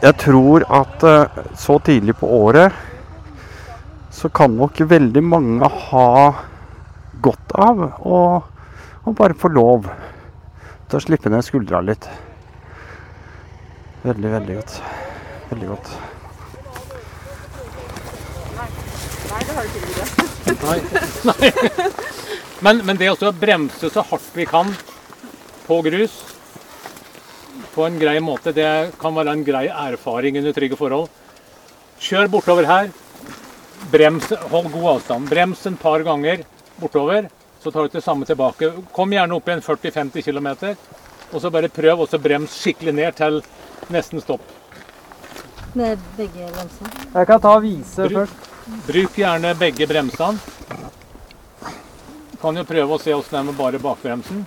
Jeg 0.02 0.18
tror 0.22 0.66
at 0.70 1.06
eh, 1.06 1.40
så 1.58 1.78
tidlig 1.80 2.16
på 2.18 2.30
året 2.30 2.74
så 4.16 4.30
kan 4.30 4.56
nok 4.56 4.80
veldig 4.90 5.24
mange 5.24 5.70
ha 5.90 6.10
godt 7.22 7.56
av 7.58 7.82
å, 8.02 8.20
å 9.04 9.14
bare 9.18 9.38
få 9.38 9.52
lov 9.54 9.90
til 10.90 10.98
å 11.00 11.04
slippe 11.04 11.32
ned 11.34 11.46
skuldra 11.46 11.82
litt. 11.86 12.06
Veldig, 14.06 14.30
veldig 14.36 14.56
godt. 14.60 14.74
Veldig 15.52 15.68
godt. 15.74 15.90
Men, 22.66 22.80
men 22.88 22.98
det 22.98 23.10
å 23.12 23.32
bremse 23.36 23.90
så 23.92 24.02
hardt 24.08 24.30
vi 24.34 24.46
kan 24.48 24.70
på 25.66 25.76
grus 25.86 26.14
på 27.76 27.84
en 27.84 27.98
grei 28.00 28.16
måte, 28.24 28.54
det 28.56 28.96
kan 29.02 29.14
være 29.18 29.34
en 29.36 29.44
grei 29.46 29.66
erfaring 29.68 30.38
under 30.40 30.56
trygge 30.56 30.78
forhold. 30.80 31.10
Kjør 32.00 32.32
bortover 32.32 32.68
her. 32.70 32.92
Brems, 33.92 34.32
hold 34.52 34.72
god 34.72 34.88
avstand. 34.94 35.28
Brems 35.30 35.66
en 35.68 35.76
par 35.80 36.04
ganger 36.08 36.46
bortover, 36.80 37.28
så 37.66 37.72
tar 37.72 37.82
du 37.82 37.88
det 37.88 38.02
samme 38.02 38.26
tilbake. 38.26 38.72
Kom 38.94 39.10
gjerne 39.14 39.34
opp 39.34 39.48
igjen 39.50 39.62
40-50 39.66 40.22
km, 40.22 40.48
og 41.34 41.42
så 41.42 41.50
bare 41.50 41.70
prøv, 41.74 41.98
å 41.98 42.06
bremse 42.06 42.20
brems 42.22 42.58
skikkelig 42.62 42.94
ned 42.94 43.16
til 43.18 43.40
nesten 43.90 44.22
stopp. 44.22 44.44
Med 45.74 45.98
begge 46.16 46.46
bremsene. 46.54 46.92
Jeg 47.16 47.28
kan 47.32 47.42
ta 47.42 47.56
vise 47.64 48.06
Bruk. 48.06 48.14
først. 48.20 48.46
Bruk 48.86 49.18
gjerne 49.18 49.56
begge 49.58 49.88
bremsene. 49.90 50.38
Kan 52.42 52.62
jo 52.62 52.68
prøve 52.70 52.94
å 53.00 53.02
se 53.02 53.18
åssen 53.18 53.34
det 53.34 53.40
er 53.42 53.50
med 53.50 53.58
bare 53.58 53.82
bakbremsen. 53.82 54.46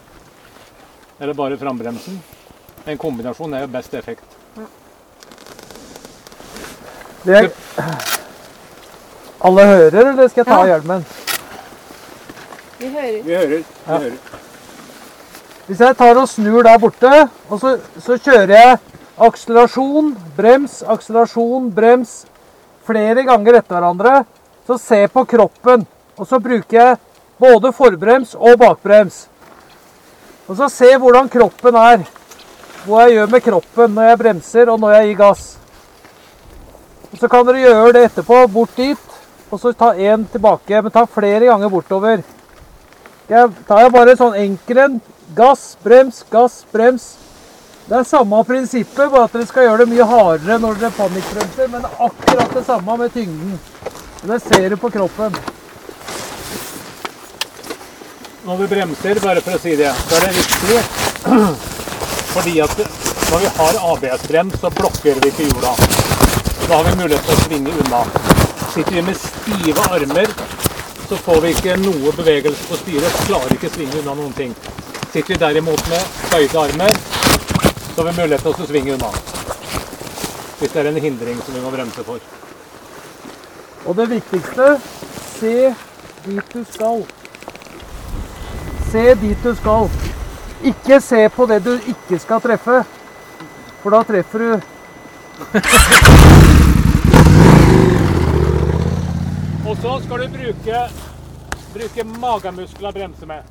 Eller 1.19 1.35
bare 1.35 1.59
frambremsen. 1.59 2.23
En 2.87 2.99
kombinasjon 3.03 3.55
er 3.59 3.67
jo 3.67 3.73
best 3.75 3.95
effekt. 3.99 4.39
Det 7.27 7.51
Alle 9.43 9.65
hører, 9.67 10.05
eller 10.13 10.29
skal 10.29 10.45
jeg 10.45 10.47
ta 10.47 10.67
Ja. 10.67 10.77
hjelmen? 10.79 11.05
Vi 12.79 12.89
hører. 12.89 13.23
Vi 13.23 13.35
hører. 13.35 13.49
Vi 13.49 13.65
Ja. 13.87 13.99
hører. 13.99 14.13
Hvis 15.67 15.81
jeg 15.81 15.97
tar 15.97 16.17
og 16.17 16.29
snur 16.29 16.63
der 16.63 16.79
borte, 16.79 17.29
og 17.51 17.61
så, 17.61 17.79
så 18.01 18.17
kjører 18.19 18.49
jeg 18.55 18.79
akselerasjon, 19.21 20.15
brems, 20.37 20.83
akselerasjon, 20.83 21.71
brems 21.75 22.25
flere 22.87 23.25
ganger 23.27 23.59
etter 23.59 23.77
hverandre, 23.77 24.25
så 24.67 24.79
se 24.81 25.07
på 25.13 25.25
kroppen. 25.29 25.87
Og 26.19 26.27
så 26.27 26.39
bruker 26.41 26.79
jeg 26.79 26.97
både 27.39 27.73
forbrems 27.73 28.35
og 28.35 28.57
bakbrems. 28.59 29.27
Og 30.49 30.57
så 30.57 30.71
se 30.73 30.89
hvordan 30.97 31.29
kroppen 31.29 31.77
er. 31.77 32.07
Hva 32.87 33.05
jeg 33.05 33.19
gjør 33.19 33.31
med 33.31 33.43
kroppen 33.45 33.95
når 33.95 34.09
jeg 34.09 34.19
bremser 34.23 34.71
og 34.73 34.81
når 34.81 34.95
jeg 34.97 35.09
gir 35.11 35.19
gass. 35.21 35.45
Og 37.13 37.19
Så 37.19 37.29
kan 37.29 37.45
dere 37.47 37.61
gjøre 37.61 37.93
det 37.93 38.05
etterpå, 38.09 38.47
bort 38.53 38.75
dit, 38.77 38.99
og 39.51 39.61
så 39.61 39.73
ta 39.77 39.93
én 39.93 40.25
tilbake. 40.33 40.83
Men 40.83 40.91
ta 40.93 41.05
flere 41.05 41.45
ganger 41.49 41.69
bortover. 41.69 42.23
Jeg 43.29 43.49
tar 43.69 43.83
jeg 43.85 43.93
bare 43.93 44.17
sånn 44.17 44.37
enkel 44.41 44.79
en. 44.81 45.01
Gass, 45.37 45.75
brems, 45.85 46.23
gass, 46.33 46.63
brems. 46.73 47.11
Det 47.89 47.97
er 47.99 48.07
samme 48.09 48.39
prinsippet, 48.49 49.11
bare 49.13 49.27
at 49.27 49.35
dere 49.37 49.49
skal 49.49 49.67
gjøre 49.67 49.85
det 49.85 49.93
mye 49.93 50.07
hardere 50.09 50.57
når 50.61 50.81
dere 50.81 50.97
panikkbremser. 50.97 51.69
Men 51.73 51.85
det 51.85 51.91
er 51.91 52.07
akkurat 52.09 52.57
det 52.57 52.63
samme 52.65 52.97
med 53.03 53.13
tyngden. 53.13 53.59
Det 54.29 54.41
ser 54.47 54.69
du 54.73 54.77
på 54.81 54.91
kroppen. 54.97 55.37
Når 58.49 58.63
vi 58.63 58.71
bremser, 58.73 59.21
bare 59.21 59.45
for 59.45 59.59
å 59.59 59.61
si 59.61 59.77
det, 59.77 59.93
så 60.09 60.17
er 60.17 60.25
det 60.25 60.33
viktig 60.39 60.79
fordi 62.35 62.55
at 62.65 62.81
når 63.29 63.43
vi 63.45 63.51
har 63.59 63.81
ABS-brems, 63.91 64.57
så 64.63 64.71
blokker 64.73 65.21
vi 65.21 65.33
ikke 65.35 65.51
hjula. 65.51 65.75
Da 66.65 66.79
har 66.79 66.89
vi 66.89 66.97
mulighet 66.97 67.29
til 67.29 67.37
å 67.37 67.43
svinge 67.45 67.77
unna. 67.85 68.01
Sitter 68.73 68.97
vi 68.97 69.05
med 69.05 69.21
stive 69.21 69.85
armer, 69.93 70.33
så 71.09 71.17
får 71.17 71.41
vi 71.41 71.51
ikke 71.55 71.77
noe 71.81 72.13
bevegelse 72.13 72.67
på 72.69 72.77
styret. 72.83 73.21
Klarer 73.25 73.55
ikke 73.55 73.71
å 73.71 73.73
svinge 73.73 74.01
unna 74.03 74.15
noen 74.19 74.35
ting. 74.37 74.51
Sitter 75.09 75.33
vi 75.33 75.39
derimot 75.41 75.87
med 75.89 76.19
bøyde 76.29 76.59
armer, 76.61 76.99
så 77.95 78.03
har 78.03 78.11
vi 78.11 78.17
mulighet 78.19 78.45
til 78.45 78.53
å 78.53 78.69
svinge 78.69 78.97
unna. 78.99 79.13
Hvis 80.59 80.75
det 80.75 80.83
er 80.83 80.91
en 80.91 81.01
hindring 81.01 81.41
som 81.47 81.57
vi 81.57 81.63
må 81.65 81.73
bremse 81.73 82.05
for. 82.05 82.21
Og 83.89 83.97
det 83.97 84.09
viktigste 84.11 84.69
se 85.39 85.55
dit 86.27 86.53
du 86.53 86.61
skal. 86.75 87.07
Se 88.93 89.07
dit 89.23 89.49
du 89.49 89.55
skal. 89.57 89.89
Ikke 90.69 91.01
se 91.01 91.23
på 91.33 91.47
det 91.49 91.63
du 91.65 91.73
ikke 91.79 92.21
skal 92.21 92.45
treffe, 92.45 92.83
for 93.81 93.95
da 93.95 94.03
treffer 94.05 94.45
du 94.45 94.51
Og 99.69 99.77
så 99.77 99.99
skal 100.01 100.23
du 100.23 100.29
bruke, 100.33 100.79
bruke 101.75 102.05
magemuskler 102.09 102.89
å 102.89 102.97
bremse 102.97 103.27
med. 103.29 103.49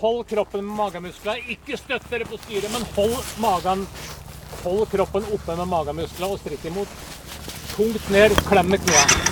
Hold 0.00 0.22
kroppen 0.30 0.62
med 0.64 0.78
magemuskler. 0.78 1.42
Ikke 1.52 1.76
støtt 1.76 2.06
dere 2.08 2.24
på 2.24 2.38
styret, 2.40 2.70
men 2.72 2.86
hold 2.96 3.18
magen 3.42 3.84
Hold 4.62 4.88
kroppen 4.90 5.26
oppe 5.36 5.54
med 5.60 5.68
magemuskler 5.70 6.32
og 6.32 6.40
stritt 6.40 6.64
imot. 6.66 6.88
Tungt 7.76 8.08
ned, 8.10 8.32
klem 8.48 8.72
med 8.72 8.82
knærne. 8.86 9.28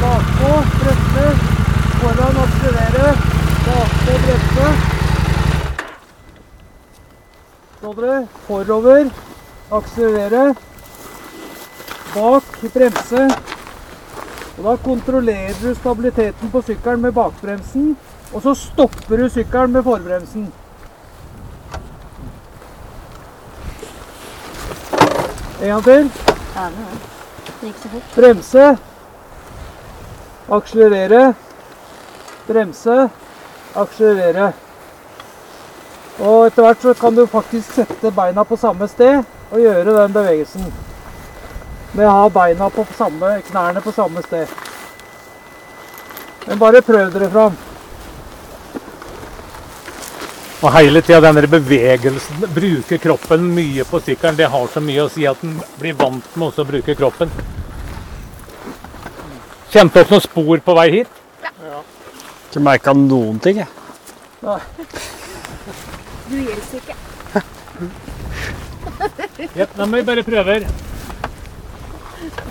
bakpå, 0.00 0.52
bremse, 0.80 1.26
foran 2.00 2.40
akselerere, 2.44 3.12
bakpå, 3.66 4.16
bremse. 4.24 4.99
Dere, 7.80 8.26
forover, 8.46 9.06
akselerere, 9.72 10.54
bak, 12.12 12.44
bremse. 12.74 13.22
Og 14.58 14.66
da 14.66 14.74
kontrollerer 14.84 15.56
du 15.62 15.70
stabiliteten 15.78 16.52
på 16.52 16.60
sykkelen 16.66 17.00
med 17.00 17.16
bakbremsen, 17.16 17.94
og 18.34 18.42
så 18.44 18.54
stopper 18.54 19.16
du 19.16 19.28
sykkelen 19.32 19.72
med 19.72 19.82
forbremsen. 19.88 20.52
En 25.62 25.68
gang 25.68 25.84
til. 25.84 26.10
Bremse. 28.14 28.76
Akselerere. 30.52 31.34
Bremse. 32.48 33.06
Akselerere. 33.76 34.52
Og 36.20 36.46
etter 36.46 36.66
hvert 36.66 36.82
så 36.84 36.92
kan 37.00 37.16
du 37.16 37.22
faktisk 37.30 37.72
sette 37.78 38.12
beina 38.12 38.44
på 38.44 38.58
samme 38.60 38.88
sted 38.92 39.22
og 39.50 39.60
gjøre 39.62 39.94
den 39.96 40.12
bevegelsen. 40.12 40.66
Med 41.96 42.06
å 42.06 42.16
ha 42.18 42.26
beina 42.32 42.68
på 42.70 42.84
samme, 42.96 43.38
knærne 43.48 43.80
på 43.82 43.92
samme 43.96 44.22
sted. 44.26 44.52
Men 46.46 46.60
bare 46.60 46.82
prøv 46.84 47.12
dere 47.14 47.30
fram. 47.32 47.56
Og 50.60 50.74
hele 50.74 51.00
tida 51.00 51.22
denne 51.24 51.48
bevegelsen, 51.48 52.44
bruke 52.52 52.98
kroppen 53.00 53.46
mye 53.56 53.86
på 53.88 54.00
sykkelen, 54.04 54.36
det 54.36 54.50
har 54.52 54.66
så 54.68 54.82
mye 54.84 55.06
å 55.06 55.12
si 55.12 55.24
at 55.28 55.40
den 55.40 55.54
blir 55.80 55.96
vant 55.96 56.26
med 56.36 56.50
også 56.50 56.66
å 56.66 56.68
bruke 56.68 56.96
kroppen. 56.98 57.32
Kjente 59.72 60.02
opp 60.02 60.12
noen 60.12 60.26
spor 60.26 60.60
på 60.66 60.76
vei 60.76 60.86
hit. 60.98 61.16
Ja. 61.64 61.80
Ikke 62.50 62.64
merka 62.66 62.92
noen 62.92 63.40
ting, 63.40 63.62
jeg. 63.62 65.16
Du 66.30 66.36
gjelder 66.36 66.74
ikke. 66.78 66.94
Jep, 69.58 69.76
nå 69.76 69.86
må 69.86 69.96
vi 69.96 70.02
bare 70.06 70.22
prøve. 70.22 70.54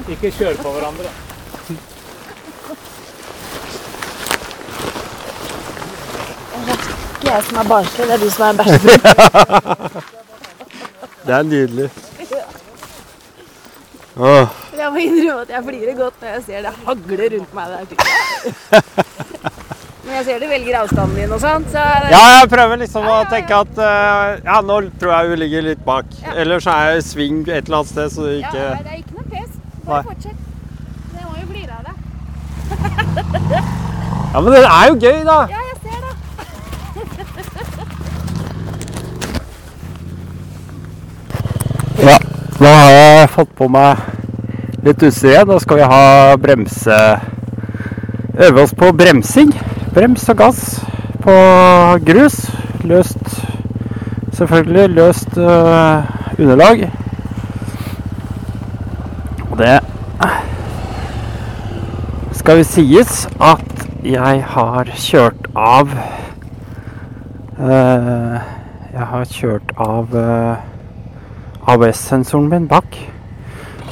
Ikke 0.09 0.31
kjøre 0.35 0.55
på 0.59 0.71
hverandre. 0.73 1.11
Det 6.65 6.73
er 6.73 6.79
Ikke 7.13 7.31
jeg 7.31 7.43
som 7.47 7.57
er 7.61 7.69
barnslig, 7.69 8.07
det 8.09 8.13
er 8.13 8.23
du 8.23 8.29
som 8.35 8.45
er 8.49 8.53
bæsjefri. 8.59 8.95
Det 11.27 11.35
er 11.35 11.43
nydelig. 11.43 11.89
Åh. 14.17 14.47
Jeg 14.77 14.91
må 14.91 14.97
innrømme 14.97 15.41
at 15.41 15.49
jeg 15.49 15.63
flirer 15.63 15.95
godt 15.95 16.21
når 16.21 16.27
jeg 16.27 16.43
ser 16.45 16.61
det 16.65 16.71
hagler 16.85 17.37
rundt 17.37 17.53
meg 17.53 17.65
der. 17.69 17.85
Men 20.09 20.23
jeg 20.23 20.25
ser 20.25 20.39
du 20.41 20.47
velger 20.49 20.73
avstanden 20.79 21.17
din 21.19 21.29
og 21.35 21.37
sånt, 21.43 21.67
så 21.69 21.81
Ja, 22.09 22.21
jeg 22.39 22.47
prøver 22.49 22.79
liksom 22.81 23.05
å 23.05 23.17
tenke 23.29 23.53
at 23.61 23.75
uh, 23.77 24.41
Ja, 24.41 24.55
nå 24.65 24.79
tror 24.97 25.11
jeg 25.13 25.29
hun 25.29 25.37
ligger 25.43 25.61
litt 25.67 25.83
bak. 25.85 26.05
Ja. 26.23 26.33
så 26.65 26.73
er 26.73 26.81
jeg 26.89 26.97
i 26.97 27.05
sving 27.05 27.43
et 27.45 27.69
eller 27.69 27.77
annet 27.83 27.91
sted, 27.91 28.09
så 28.15 28.25
det 28.25 28.31
ikke 28.39 28.57
Ja, 28.57 28.73
det 28.73 28.89
er 28.89 28.97
ikke 29.03 29.13
noe 29.19 29.27
pes. 29.29 29.51
Nei. 29.53 29.85
Bare 29.85 30.03
fortsett. 30.07 30.39
Det 31.13 31.21
må 31.27 31.33
jo 31.37 31.45
bli 31.53 31.61
av 31.69 31.81
det. 31.85 31.93
Ja, 34.33 34.37
men 34.41 34.49
det 34.53 34.59
er 34.65 34.85
jo 34.89 34.95
gøy, 34.97 35.19
da! 35.25 35.37
Ja, 35.49 35.61
jeg 35.69 35.77
ser 35.85 35.99
det. 36.05 36.13
Ja, 42.09 42.17
nå 42.57 42.69
har 42.81 42.91
jeg 42.97 43.33
fått 43.37 43.53
på 43.61 43.65
meg 43.77 43.97
litt 44.85 45.03
utstyr 45.05 45.35
igjen. 45.35 45.49
Nå 45.53 45.61
skal 45.61 45.77
vi 45.83 45.85
ha 45.93 46.33
bremse... 46.41 46.97
Øve 48.39 48.63
oss 48.63 48.71
på 48.71 48.87
bremsing. 48.95 49.49
Brems 49.93 50.29
og 50.29 50.37
gass 50.37 50.63
på 51.23 51.35
grus. 52.05 52.41
Løst 52.83 53.29
Selvfølgelig 54.39 54.89
løst 54.89 55.37
uh, 55.37 55.43
underlag. 56.39 56.91
Og 59.51 59.57
det 59.57 59.79
skal 62.31 62.57
jo 62.57 62.63
sies 62.63 63.27
at 63.41 63.87
jeg 64.03 64.43
har 64.47 64.91
kjørt 64.95 65.49
av 65.55 65.91
uh, 67.59 68.39
Jeg 68.93 69.07
har 69.11 69.25
kjørt 69.27 69.73
av 69.75 70.15
uh, 70.15 70.55
ABS-sensoren 71.67 72.47
min 72.49 72.67
bak. 72.71 72.95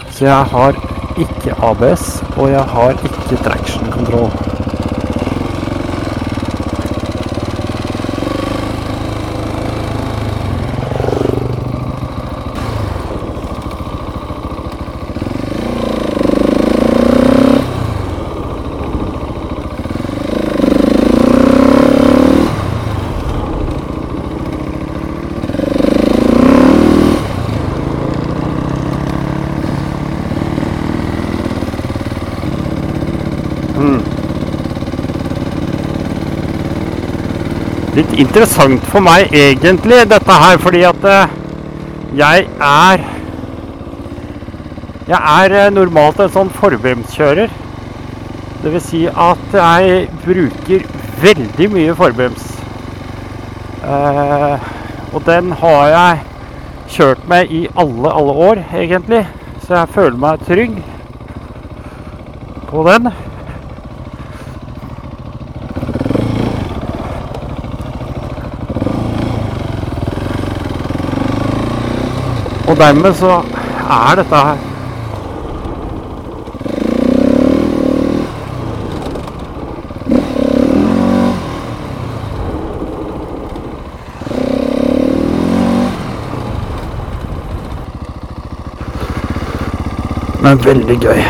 Så 0.09 0.25
jeg 0.25 0.43
har 0.55 0.79
ikke 1.19 1.59
ABS, 1.59 2.23
og 2.37 2.51
jeg 2.51 2.63
har 2.63 2.95
ikke 3.03 3.43
traction 3.43 3.91
control. 3.91 4.56
Litt 37.97 38.11
interessant 38.21 38.83
for 38.91 39.01
meg 39.01 39.31
egentlig 39.33 40.03
dette 40.05 40.33
her, 40.37 40.59
fordi 40.61 40.83
at 40.85 41.05
eh, 41.09 41.31
jeg 42.19 42.43
er 42.61 43.05
Jeg 45.07 45.17
er 45.17 45.55
eh, 45.55 45.71
normalt 45.73 46.19
en 46.21 46.29
sånn 46.29 46.51
forbremskjører. 46.53 47.49
Det 48.61 48.73
vil 48.73 48.83
si 48.83 48.99
at 49.07 49.55
jeg 49.55 50.01
bruker 50.25 50.83
veldig 51.23 51.69
mye 51.73 51.95
forbrems. 51.97 52.49
Eh, 53.81 54.67
og 55.15 55.23
den 55.25 55.55
har 55.63 55.87
jeg 55.95 56.19
kjørt 56.97 57.23
med 57.31 57.49
i 57.49 57.63
alle, 57.73 58.11
alle 58.11 58.35
år, 58.51 58.61
egentlig. 58.83 59.23
Så 59.63 59.73
jeg 59.79 59.95
føler 59.95 60.21
meg 60.21 60.45
trygg 60.45 60.77
på 62.69 62.85
den. 62.91 63.09
Dermed 72.77 73.13
så 73.13 73.29
er 73.89 74.15
dette 74.15 74.35
her 74.35 74.57
Men 90.41 90.65
veldig 90.65 90.99
gøy. 91.01 91.23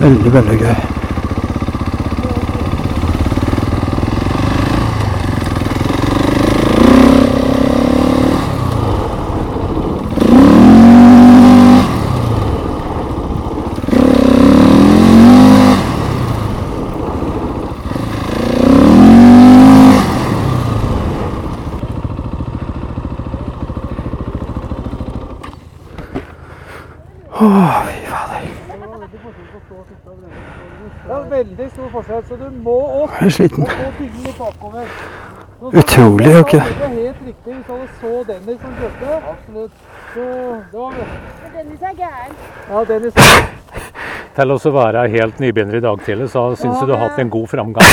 Veldig, 0.00 0.32
veldig 0.32 0.58
gøy. 0.58 0.74
Åh, 27.42 27.86
fy 27.86 28.06
fader. 28.06 28.40
Det 31.06 31.14
er 31.14 31.28
veldig 31.28 31.70
stor 31.70 31.88
forskjell, 31.88 32.24
så 32.28 32.31
du 32.42 32.62
må 32.64 32.78
opp 33.02 33.12
Jeg 33.20 33.26
er 33.26 33.34
sliten. 33.36 33.62
Utrolig, 35.62 36.26
jo 36.26 36.38
ikke 36.38 36.40
ok. 36.40 36.52
Det 36.52 36.78
var 36.80 36.88
helt 36.88 37.20
riktig 37.26 37.52
hvis 37.54 37.68
alle 37.70 37.88
så 38.00 38.12
Dennis 38.30 38.60
som 38.60 38.72
kjørte. 38.80 39.08
Absolutt. 39.32 39.74
Så 40.14 40.24
det 40.72 40.78
var 40.80 40.92
Dennis 41.56 41.82
er 41.82 41.94
gæren. 42.00 42.32
Ja, 42.70 42.84
Dennis 42.90 43.14
Til 44.36 44.54
å 44.56 44.58
være 44.74 45.08
helt 45.12 45.40
nybegynner 45.44 45.76
i 45.78 45.84
dag 45.84 45.96
tidlig, 46.06 46.30
så 46.32 46.40
syns 46.56 46.80
jeg 46.80 46.88
du 46.88 46.94
har 46.96 47.04
hatt 47.06 47.18
en 47.22 47.30
god 47.30 47.48
framgang. 47.52 47.86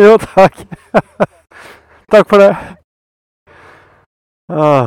Jo, 0.00 0.14
takk. 0.22 0.54
Takk 2.14 2.28
for 2.30 2.38
det. 2.38 2.52
Åh. 4.54 4.86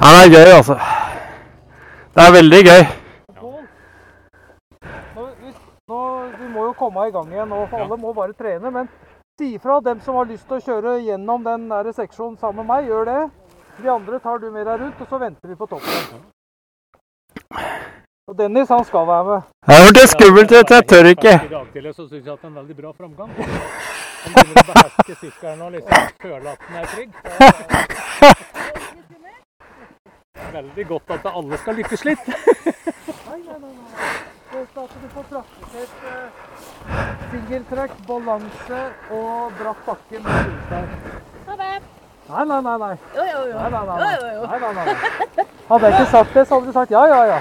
Ja, 0.00 0.08
det 0.08 0.20
er 0.24 0.30
gøy, 0.32 0.50
altså. 0.56 0.74
Det 2.14 2.22
er 2.24 2.32
veldig 2.32 2.60
gøy. 2.64 2.82
Nå, 3.40 3.48
nå, 5.88 5.98
du 6.38 6.44
må 6.54 6.60
jo 6.64 6.72
komme 6.78 7.04
i 7.04 7.10
gang 7.12 7.28
igjen 7.34 7.50
nå, 7.52 7.58
for 7.68 7.78
alle 7.84 7.96
må 8.00 8.12
bare 8.16 8.32
trene. 8.32 8.70
Men 8.72 8.88
si 9.36 9.52
ifra 9.58 9.76
dem 9.84 10.00
som 10.00 10.16
har 10.16 10.24
lyst 10.30 10.46
til 10.48 10.56
å 10.56 10.64
kjøre 10.64 11.04
gjennom 11.04 11.44
den 11.44 11.68
der 11.68 11.92
seksjonen 11.92 12.40
sammen 12.40 12.64
med 12.64 12.72
meg. 12.72 12.88
Gjør 12.88 13.04
det. 13.10 13.28
De 13.82 13.88
andre 13.92 14.16
tar 14.24 14.40
du 14.40 14.48
med 14.50 14.64
deg 14.70 14.80
rundt, 14.80 15.00
og 15.04 15.08
så 15.12 15.16
venter 15.20 15.48
vi 15.52 15.56
på 15.60 15.68
toppen. 15.68 16.24
Og 18.30 18.34
Dennis, 18.38 18.72
han 18.72 18.84
skal 18.88 19.04
være 19.10 19.24
med. 19.28 19.40
Det 19.68 19.76
hørtes 19.82 20.10
skummelt 20.14 20.50
ut, 20.54 20.70
jeg 20.78 20.84
tør 20.94 21.04
ikke. 21.12 21.34
I 21.36 21.38
så 21.92 22.06
syns 22.06 22.24
jeg 22.24 22.32
at 22.32 22.40
det 22.40 22.46
er 22.46 22.48
en 22.48 22.58
veldig 22.62 22.76
bra 22.80 22.90
framgang. 22.96 23.30
Han 24.24 24.32
begynner 24.32 24.64
å 24.64 24.66
beherske 24.72 25.14
sykkelen 25.26 25.60
og 25.66 25.70
liksom 25.76 26.00
føle 26.24 26.48
at 26.56 26.60
den 26.68 26.76
er 26.80 26.86
trygg. 26.94 27.10
Veldig 30.52 30.86
godt 30.88 31.10
at 31.16 31.26
alle 31.30 31.58
skal 31.62 31.78
lykkes 31.78 32.04
litt. 32.08 32.26
Nei, 32.30 33.38
nei, 33.46 33.56
nei. 33.60 33.70
nei. 33.70 34.10
Det 34.50 34.58
er 34.58 34.82
at 34.82 34.94
du 35.02 35.06
får 35.14 35.26
praktisert 35.30 36.06
eh, 36.10 36.40
singeltrekk, 37.30 37.92
balanse 38.08 38.80
og 39.14 39.52
bratt 39.60 39.84
bakke 39.86 40.22
med 40.24 40.40
hjulstein. 40.40 40.88
Ha 41.46 41.56
det. 41.60 41.70
Nei, 42.30 42.44
nei, 42.50 42.60
nei. 42.66 42.76
nei. 42.82 42.90
Jo, 43.14 43.26
jo, 43.30 43.44
jo. 43.52 43.60
Nei, 43.60 43.70
nei, 43.70 43.84
nei, 43.86 43.98
Jo, 44.00 44.08
nei. 44.08 44.14
jo, 44.16 44.32
jo. 44.34 44.46
nei, 44.50 44.58
nei, 44.60 44.72
nei. 44.74 45.46
Hadde 45.70 45.86
jeg 45.86 45.94
ikke 46.00 46.10
sagt 46.16 46.34
det, 46.34 46.46
så 46.48 46.58
hadde 46.58 46.66
du 46.66 46.76
sagt 46.80 46.94
ja, 46.94 47.04
ja, 47.10 47.20
ja. 47.30 47.40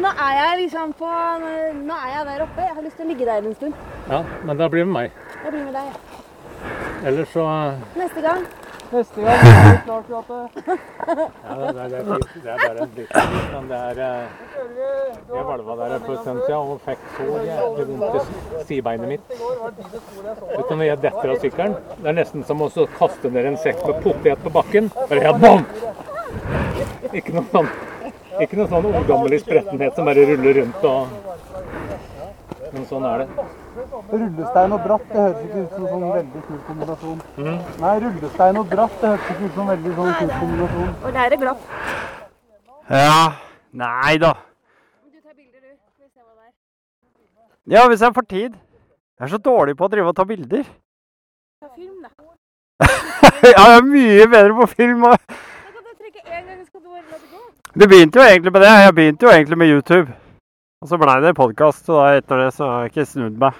Nå 0.00 0.08
er 0.24 0.32
jeg 0.38 0.58
liksom 0.62 0.92
på 0.96 1.08
Nå 1.10 1.96
er 1.96 2.12
jeg 2.14 2.26
der 2.30 2.44
oppe. 2.46 2.64
Jeg 2.64 2.74
har 2.78 2.84
lyst 2.86 2.96
til 2.96 3.04
å 3.04 3.10
ligge 3.10 3.28
der 3.28 3.44
en 3.50 3.56
stund. 3.60 3.84
Ja, 4.08 4.22
men 4.48 4.56
da 4.60 4.68
blir 4.72 4.86
det 4.86 4.88
med 4.88 4.96
meg. 4.96 5.22
Da 5.44 5.52
blir 5.52 5.66
med 5.68 5.76
deg. 5.76 5.92
Ellers 7.10 7.32
så 7.36 7.44
Neste 7.96 8.24
gang. 8.24 8.44
Neste 8.90 9.22
gang 9.22 9.38
er 9.38 9.68
det 9.70 9.82
klart 9.86 10.08
at 10.18 10.30
eh, 10.34 10.46
Ja, 11.44 11.54
det, 11.60 11.90
det, 11.90 11.98
er 11.98 12.04
fint. 12.08 12.32
det 12.44 12.50
er 12.50 12.62
bare 12.62 12.82
en 12.82 12.94
liten 12.96 13.28
men 13.52 13.68
det 13.70 13.78
er 13.90 14.00
eh, 14.06 14.24
Jeg 15.34 15.44
valva 15.50 15.76
der 15.80 15.94
for 16.06 16.14
en 16.14 16.18
stund 16.24 16.40
siden 16.46 16.72
og 16.74 16.80
fikk 16.86 17.04
så 17.18 17.28
jævlig 17.46 17.86
vondt 17.90 18.16
i 18.16 18.64
sidebeinet 18.64 19.12
mitt. 19.12 19.30
jeg. 19.30 19.38
Vet 20.56 20.66
du, 20.70 20.74
når 20.74 20.84
jeg 20.88 21.02
detter 21.04 21.34
av 21.34 21.38
sykkelen, 21.44 21.78
det 22.00 22.10
er 22.10 22.18
nesten 22.18 22.44
som 22.50 22.66
å 22.66 22.70
kaste 22.98 23.30
ned 23.30 23.52
en 23.52 23.60
sekk 23.62 23.86
med 23.86 24.02
potet 24.02 24.42
på 24.42 24.54
bakken. 24.58 24.90
Bare 25.06 25.24
helt 25.28 25.40
bom! 25.46 25.64
Ikke 27.14 27.38
noe 27.38 27.46
sånn 27.54 27.70
ikke 28.40 28.56
noe 28.56 28.70
sånn 28.70 28.86
ungdommelig 28.88 29.42
sprettenhet 29.42 29.96
som 29.96 30.06
bare 30.08 30.22
ruller 30.30 30.62
rundt 30.62 30.86
og 30.88 31.18
Men 32.70 32.84
sånn 32.86 33.04
er 33.04 33.24
det. 33.24 33.50
Rullestein 33.70 34.72
og 34.74 34.80
bratt, 34.82 35.04
det 35.12 35.20
høres 35.20 35.42
ikke 35.46 35.60
ut 35.62 35.74
som 35.74 35.84
en 35.84 35.90
sånn 35.92 36.06
veldig 36.10 36.40
kul 36.46 36.58
kombinasjon. 36.66 37.20
Nei, 37.84 37.92
rullestein 38.04 38.58
og 38.58 38.66
bratt, 38.72 38.96
det 39.00 39.10
høres 39.12 39.28
ikke 39.34 39.44
ut 39.46 39.54
som 39.54 39.62
en 39.62 39.70
veldig 39.70 39.92
sånn 39.98 40.14
kul 40.18 40.32
kombinasjon. 40.40 40.88
Og 41.06 41.12
der 41.16 41.36
er 41.36 41.40
glapp. 41.44 41.68
Ja. 42.90 43.20
Nei 43.82 44.16
da. 44.18 44.32
Du 45.06 45.20
tar 45.22 45.34
bilder, 45.36 45.60
du. 45.62 45.76
Skal 45.78 46.02
vi 46.02 46.10
se 46.10 46.20
hva 46.24 46.32
det 46.34 46.48
er. 46.48 46.52
Ja, 47.76 47.84
hvis 47.92 48.02
jeg 48.02 48.16
får 48.16 48.26
tid. 48.34 48.56
Jeg 48.58 49.28
er 49.28 49.32
så 49.36 49.38
dårlig 49.46 49.76
på 49.78 49.86
å 49.86 49.92
drive 49.92 50.10
og 50.10 50.16
ta 50.18 50.24
bilder. 50.26 50.64
Ta 51.62 51.70
film, 51.76 52.00
da. 52.02 52.10
Ja, 53.40 53.62
jeg 53.70 53.76
er 53.78 53.86
mye 53.86 54.26
bedre 54.34 54.56
på 54.58 54.66
film. 54.74 55.04
og- 55.04 55.20
Da 55.30 55.36
kan 55.70 55.84
du 55.86 55.92
trykke 56.02 56.20
én 56.26 56.42
gang, 56.48 56.66
skal 56.66 56.80
du 56.80 56.88
bare 56.88 57.04
la 57.06 57.16
det 57.22 57.30
gå. 57.30 57.44
Det 57.80 57.88
begynte 57.88 58.18
jo 58.18 58.26
egentlig 58.26 58.52
med 58.52 58.60
det. 58.66 58.72
Jeg 58.82 58.94
begynte 58.98 59.22
jo 59.28 59.30
egentlig 59.36 59.58
med 59.62 59.68
YouTube. 59.76 60.08
Og 60.80 60.88
så 60.88 60.96
blei 60.96 61.20
det 61.20 61.34
podkast, 61.36 61.84
og 61.92 62.00
da 62.00 62.16
etter 62.16 62.40
det 62.40 62.56
så 62.56 62.64
har 62.64 62.86
jeg 62.86 62.90
ikke 62.90 63.04
snudd 63.04 63.36
meg. 63.36 63.52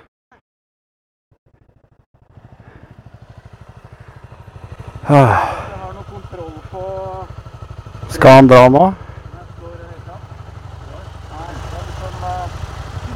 Skal 8.16 8.32
han 8.38 8.48
dra 8.48 8.72
nå? 8.72 8.96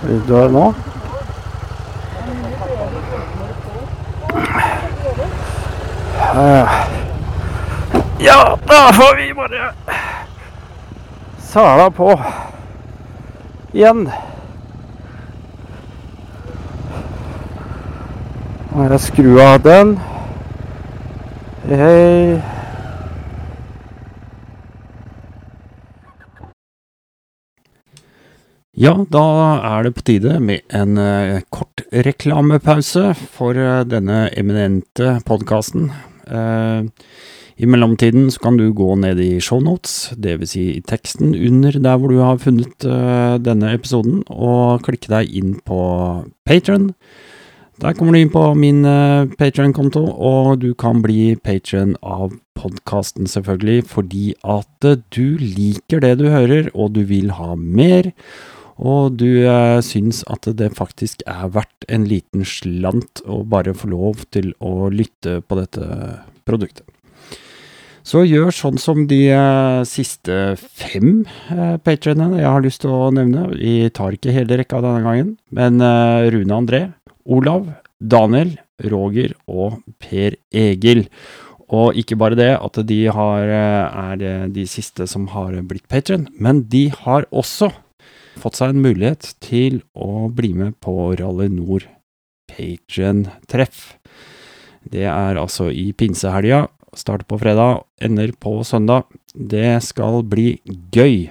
Vil 0.05 0.20
du 0.28 0.36
ha 0.36 0.52
nå? 0.52 0.68
Ja, 8.28 8.40
da 8.68 8.92
får 9.00 9.12
vi 9.16 9.32
bare 9.40 9.72
sala 11.52 11.88
på 11.90 12.22
igjen. 13.75 14.07
Må 18.75 18.89
jeg 18.89 19.01
skru 19.05 19.37
av 19.43 19.61
den. 19.66 19.95
Hei. 21.68 22.41
Ja, 28.75 28.97
da 29.07 29.27
er 29.62 29.85
det 29.87 29.93
på 29.95 30.03
tide 30.03 30.41
med 30.43 30.64
en 30.75 30.99
eh, 30.99 31.45
kort 31.55 31.85
reklamepause 31.95 33.12
for 33.14 33.55
eh, 33.55 33.85
denne 33.87 34.27
eminente 34.35 35.20
podkasten. 35.29 35.93
Eh, 36.27 36.83
I 37.55 37.68
mellomtiden 37.70 38.32
så 38.34 38.40
kan 38.42 38.57
du 38.59 38.72
gå 38.74 38.88
ned 38.98 39.20
i 39.22 39.38
shownotes, 39.38 40.14
dvs. 40.18 40.55
Si 40.55 40.64
i 40.72 40.80
teksten 40.82 41.36
under 41.38 41.76
der 41.78 42.00
hvor 42.00 42.11
du 42.11 42.18
har 42.18 42.40
funnet 42.42 42.86
uh, 42.86 43.36
denne 43.38 43.70
episoden, 43.76 44.24
og 44.26 44.82
klikke 44.86 45.12
deg 45.12 45.30
inn 45.30 45.55
på 45.62 45.78
Patron. 46.46 46.90
Der 47.82 47.94
kommer 47.94 48.14
du 48.14 48.20
inn 48.22 48.32
på 48.34 48.42
min 48.59 48.82
uh, 48.86 49.30
Patron-konto, 49.38 50.02
og 50.02 50.61
du 50.62 50.72
kan 50.78 51.02
bli 51.02 51.36
patron 51.38 51.94
av 52.02 52.34
podkasten, 52.59 53.26
selvfølgelig, 53.30 53.86
fordi 53.90 54.26
at 54.46 54.86
eh, 54.86 55.00
du 55.14 55.38
liker 55.42 56.02
det 56.05 56.14
du 56.20 56.28
hører, 56.30 56.70
og 56.74 56.94
du 56.94 57.02
vil 57.09 57.34
ha 57.34 57.55
mer. 57.59 58.12
Og 58.78 59.18
du 59.18 59.44
eh, 59.46 59.78
syns 59.82 60.22
at 60.30 60.46
det 60.59 60.72
faktisk 60.78 61.26
er 61.30 61.50
verdt 61.55 61.86
en 61.90 62.07
liten 62.11 62.46
slant 62.46 63.22
å 63.26 63.42
bare 63.46 63.74
få 63.74 63.90
lov 63.92 64.26
til 64.34 64.55
å 64.62 64.88
lytte 64.90 65.40
på 65.42 65.59
dette 65.59 65.88
produktet. 66.46 66.86
Så 68.05 68.20
gjør 68.28 68.52
sånn 68.52 68.76
som 68.80 69.07
de 69.09 69.20
eh, 69.32 69.80
siste 69.88 70.34
fem 70.61 71.22
eh, 71.55 71.76
patronene 71.80 72.42
jeg 72.42 72.50
har 72.52 72.64
lyst 72.64 72.82
til 72.82 72.92
å 72.92 73.09
nevne. 73.16 73.46
Vi 73.57 73.88
tar 73.96 74.12
ikke 74.12 74.34
hele 74.34 74.59
rekka 74.61 74.82
denne 74.84 75.00
gangen, 75.07 75.30
men 75.57 75.80
eh, 75.80 76.28
Rune 76.34 76.59
André, 76.59 76.82
Olav, 77.24 77.70
Daniel, 77.96 78.59
Roger 78.92 79.32
og 79.48 79.80
Per 80.02 80.36
Egil. 80.52 81.07
Og 81.72 81.96
ikke 81.96 82.18
bare 82.20 82.36
det 82.36 82.50
at 82.59 82.82
de 82.84 83.00
har, 83.09 83.48
eh, 83.48 84.12
er 84.12 84.50
de 84.52 84.66
siste 84.68 85.09
som 85.09 85.30
har 85.32 85.57
blitt 85.64 85.88
patron, 85.88 86.28
men 86.36 86.66
de 86.68 86.90
har 86.92 87.24
også 87.32 87.72
fått 88.36 88.61
seg 88.61 88.74
en 88.74 88.84
mulighet 88.84 89.32
til 89.40 89.80
å 89.96 90.28
bli 90.28 90.52
med 90.52 90.76
på 90.84 91.14
Rally 91.16 91.48
Nord 91.48 91.88
Patron-treff. 92.52 93.94
Det 94.84 95.07
er 95.09 95.40
altså 95.40 95.70
i 95.72 95.92
pinsehelga. 95.96 96.66
Starter 96.95 97.26
på 97.26 97.38
fredag, 97.42 97.82
ender 98.03 98.32
på 98.38 98.61
søndag. 98.66 99.09
Det 99.34 99.82
skal 99.82 100.22
bli 100.26 100.61
gøy. 100.95 101.30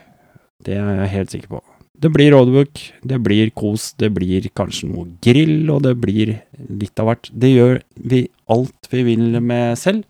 Det 0.63 0.75
er 0.75 1.03
jeg 1.03 1.13
helt 1.17 1.35
sikker 1.35 1.55
på. 1.55 1.61
Det 2.03 2.09
blir 2.11 2.33
roadbook, 2.33 2.79
det 3.07 3.19
blir 3.23 3.51
kos, 3.55 3.93
det 3.95 4.09
blir 4.11 4.49
kanskje 4.57 4.89
noe 4.91 5.05
grill, 5.23 5.69
og 5.71 5.85
det 5.85 5.93
blir 6.03 6.33
litt 6.67 6.99
av 6.99 7.07
hvert. 7.07 7.29
Det 7.31 7.51
gjør 7.53 7.79
vi 8.11 8.25
alt 8.51 8.89
vi 8.91 9.05
vil 9.07 9.39
med 9.39 9.79
selv. 9.79 10.03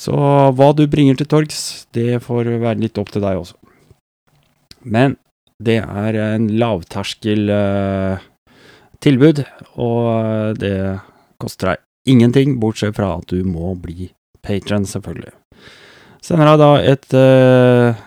Så 0.00 0.12
hva 0.56 0.70
du 0.76 0.84
bringer 0.90 1.16
til 1.16 1.28
torgs, 1.30 1.86
det 1.96 2.20
får 2.24 2.52
være 2.60 2.82
litt 2.82 3.00
opp 3.00 3.12
til 3.14 3.24
deg 3.24 3.40
også. 3.40 3.56
Men 4.84 5.16
det 5.60 5.78
er 5.80 6.20
en 6.20 6.48
lavterskel 6.60 7.52
eh, 7.52 8.28
tilbud, 9.04 9.44
og 9.80 10.60
det 10.60 10.76
koster 11.40 11.72
deg 11.74 12.12
ingenting, 12.12 12.56
bortsett 12.60 12.96
fra 12.96 13.14
at 13.18 13.28
du 13.32 13.44
må 13.44 13.74
bli 13.80 14.08
patron, 14.44 14.86
selvfølgelig. 14.88 15.34
Sender 16.24 16.50
deg 16.50 16.60
da 16.60 16.70
et 16.92 17.14
uh, 17.16 18.00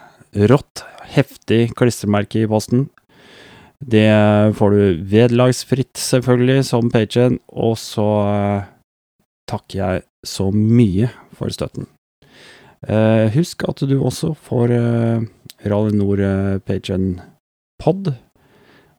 rått, 0.52 0.84
heftig 1.14 1.74
klistremerke 1.78 2.44
i 2.44 2.50
posten. 2.50 2.88
Det 3.84 4.08
får 4.56 4.72
du 4.72 5.02
vederlagsfritt, 5.12 5.98
selvfølgelig, 6.00 6.64
som 6.70 6.92
patron, 6.94 7.40
og 7.50 7.76
så 7.82 8.08
uh, 8.24 8.70
takker 9.50 9.80
jeg 9.80 10.04
så 10.24 10.50
mye 10.54 11.10
for 11.36 11.52
støtten. 11.54 11.90
Uh, 12.84 13.28
husk 13.34 13.64
at 13.68 13.84
du 13.88 13.98
også 14.00 14.34
får 14.46 14.76
uh, 14.76 15.26
Rally 15.64 15.96
Nord 15.96 16.24
Patron 16.68 17.18
Pod. 17.82 18.14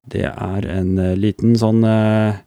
Det 0.04 0.26
er 0.28 0.66
en 0.68 0.96
liten 1.16 1.54
sånn 1.56 1.80
eh, 1.88 2.40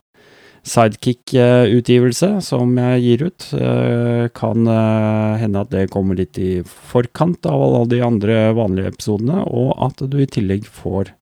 sidekick-utgivelse 0.68 2.30
som 2.44 2.74
jeg 2.80 3.04
gir 3.04 3.24
ut. 3.30 3.46
Eh, 3.56 4.26
kan 4.36 4.68
eh, 4.68 5.38
hende 5.42 5.64
at 5.64 5.72
det 5.74 5.86
kommer 5.94 6.18
litt 6.20 6.38
i 6.42 6.60
forkant 6.66 7.46
av 7.50 7.64
alle 7.64 7.84
de 7.94 8.02
andre 8.06 8.38
vanlige 8.58 8.92
episodene, 8.94 9.42
og 9.48 9.74
at 9.88 10.04
du 10.12 10.20
i 10.22 10.28
tillegg 10.30 10.68
får 10.68 11.14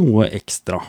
noe 0.00 0.28
ekstra. 0.36 0.82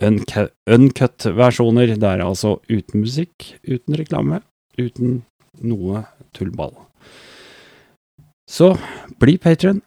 Uncu- 0.00 0.48
Uncut-versjoner. 0.70 1.96
Det 1.98 2.08
er 2.14 2.24
altså 2.24 2.56
uten 2.70 3.02
musikk, 3.04 3.52
uten 3.66 3.98
reklame, 3.98 4.42
uten 4.78 5.22
noe 5.60 6.04
tullball. 6.36 6.72
Så 8.48 8.72
bli 9.20 9.36
patron. 9.42 9.82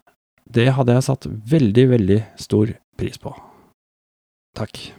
Det 0.52 0.68
hadde 0.76 0.94
jeg 0.98 1.08
satt 1.08 1.26
veldig, 1.50 1.86
veldig 1.96 2.20
stor 2.44 2.74
pris 3.00 3.18
på. 3.18 3.32
Takk. 4.60 4.92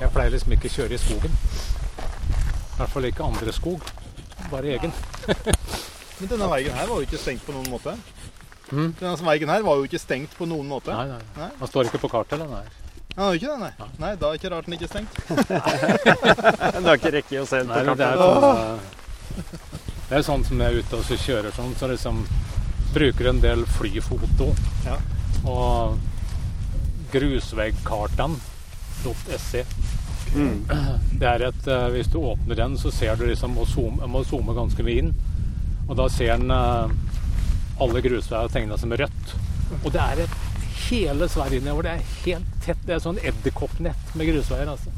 Jeg, 0.00 0.12
pleier 0.12 0.32
liksom 0.34 0.54
ikke 0.56 0.70
å 0.70 0.74
kjøre 0.76 0.96
i 0.96 1.00
skogen. 1.00 1.36
I 1.36 2.78
hvert 2.78 2.92
fall 2.92 3.08
ikke 3.08 3.26
andre 3.26 3.52
skog, 3.56 3.84
bare 4.52 4.74
egen. 4.76 4.92
Men 6.18 6.32
denne 6.32 6.48
veien 6.52 6.76
her 6.76 6.88
var 6.88 7.00
jo 7.00 7.06
ikke 7.08 7.20
stengt 7.20 7.44
på 7.46 7.54
noen 7.56 7.70
måte. 7.72 7.94
Mm. 8.70 8.90
Denne 8.98 9.14
veien 9.28 9.52
her 9.52 9.64
var 9.64 9.78
jo 9.78 9.86
ikke 9.88 10.00
stengt 10.00 10.34
på 10.36 10.48
noen 10.48 10.68
måte. 10.68 10.92
Nei, 10.96 11.06
nei. 11.12 11.22
Nei. 11.38 11.50
Han 11.60 11.70
står 11.70 11.90
ikke 11.90 12.02
på 12.06 12.12
kartet, 12.12 12.40
den 12.40 12.52
Nei. 12.52 12.64
Han 13.16 13.32
jo 13.32 13.38
ikke 13.40 13.52
det, 13.52 13.58
nei. 13.62 13.88
Nei, 14.02 14.10
Da 14.20 14.28
er 14.28 14.34
det 14.34 14.40
ikke 14.42 14.50
rart 14.52 14.66
den 14.66 14.76
ikke 14.76 14.88
er 14.88 14.92
stengt. 14.92 15.14
Du 16.82 16.88
har 16.90 16.98
ikke 16.98 17.14
rekke 17.14 17.40
å 17.40 17.46
se 17.48 17.62
Nei, 17.64 17.78
det, 17.86 18.08
er 18.10 18.20
sånn, 18.20 18.82
det 20.10 20.18
er 20.18 20.26
sånn 20.26 20.44
som 20.44 20.60
jeg 20.60 20.68
er 20.68 20.82
ute 20.82 20.98
og 20.98 21.06
så 21.06 21.16
kjører 21.22 21.56
sånn, 21.56 21.72
så 21.80 21.88
liksom 21.88 22.20
bruker 22.92 23.30
en 23.32 23.40
del 23.40 23.64
flyfoto. 23.76 24.50
Ja. 24.84 24.98
Og 25.48 25.96
grusveggkartan.se. 29.02 29.64
Det 31.18 31.26
er 31.26 31.42
et, 31.48 31.66
eh, 31.66 31.88
Hvis 31.88 32.10
du 32.12 32.18
åpner 32.18 32.54
den, 32.54 32.78
så 32.78 32.90
ser 32.90 33.16
du 33.16 33.26
liksom 33.26 33.54
må 33.54 33.64
zoome, 33.66 34.06
må 34.06 34.24
zoome 34.24 34.54
ganske 34.54 34.82
mye 34.82 34.98
inn. 34.98 35.14
Og 35.88 35.96
da 35.96 36.08
ser 36.08 36.34
eh, 36.34 36.90
alle 37.80 38.02
grusveier 38.02 38.48
tegna 38.48 38.76
som 38.78 38.92
rødt. 38.92 39.34
Og 39.84 39.92
det 39.92 40.00
er 40.00 40.24
et 40.24 40.30
hele 40.88 41.28
Sverige 41.28 41.60
nedover. 41.60 41.82
Det 41.82 41.90
er 41.90 42.14
helt 42.24 42.62
tett. 42.64 42.86
Det 42.86 42.94
er 42.94 43.02
sånn 43.02 43.18
edderkoppnett 43.22 44.14
med 44.14 44.26
grusveier. 44.30 44.68
altså. 44.68 44.90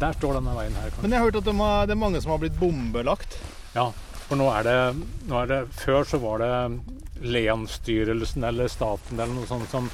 Der 0.00 0.12
står 0.12 0.34
denne 0.40 0.54
veien 0.56 0.74
her. 0.74 0.90
kanskje. 0.90 1.02
Men 1.02 1.10
jeg 1.12 1.18
har 1.18 1.30
hørt 1.30 1.36
at 1.36 1.44
det 1.44 1.94
er 1.94 2.00
mange 2.00 2.20
som 2.20 2.30
har 2.30 2.38
blitt 2.38 2.58
bombelagt. 2.58 3.38
Ja, 3.74 3.92
for 4.28 4.36
nå 4.36 4.48
er 4.52 4.62
det, 4.62 4.96
nå 5.28 5.38
er 5.42 5.46
det 5.46 5.60
Før 5.76 6.04
så 6.04 6.18
var 6.18 6.38
det 6.38 6.80
Lenstyrelsen 7.22 8.44
eller 8.44 8.68
staten 8.68 9.20
eller 9.20 9.32
noe 9.32 9.46
sånt 9.46 9.70
som, 9.70 9.88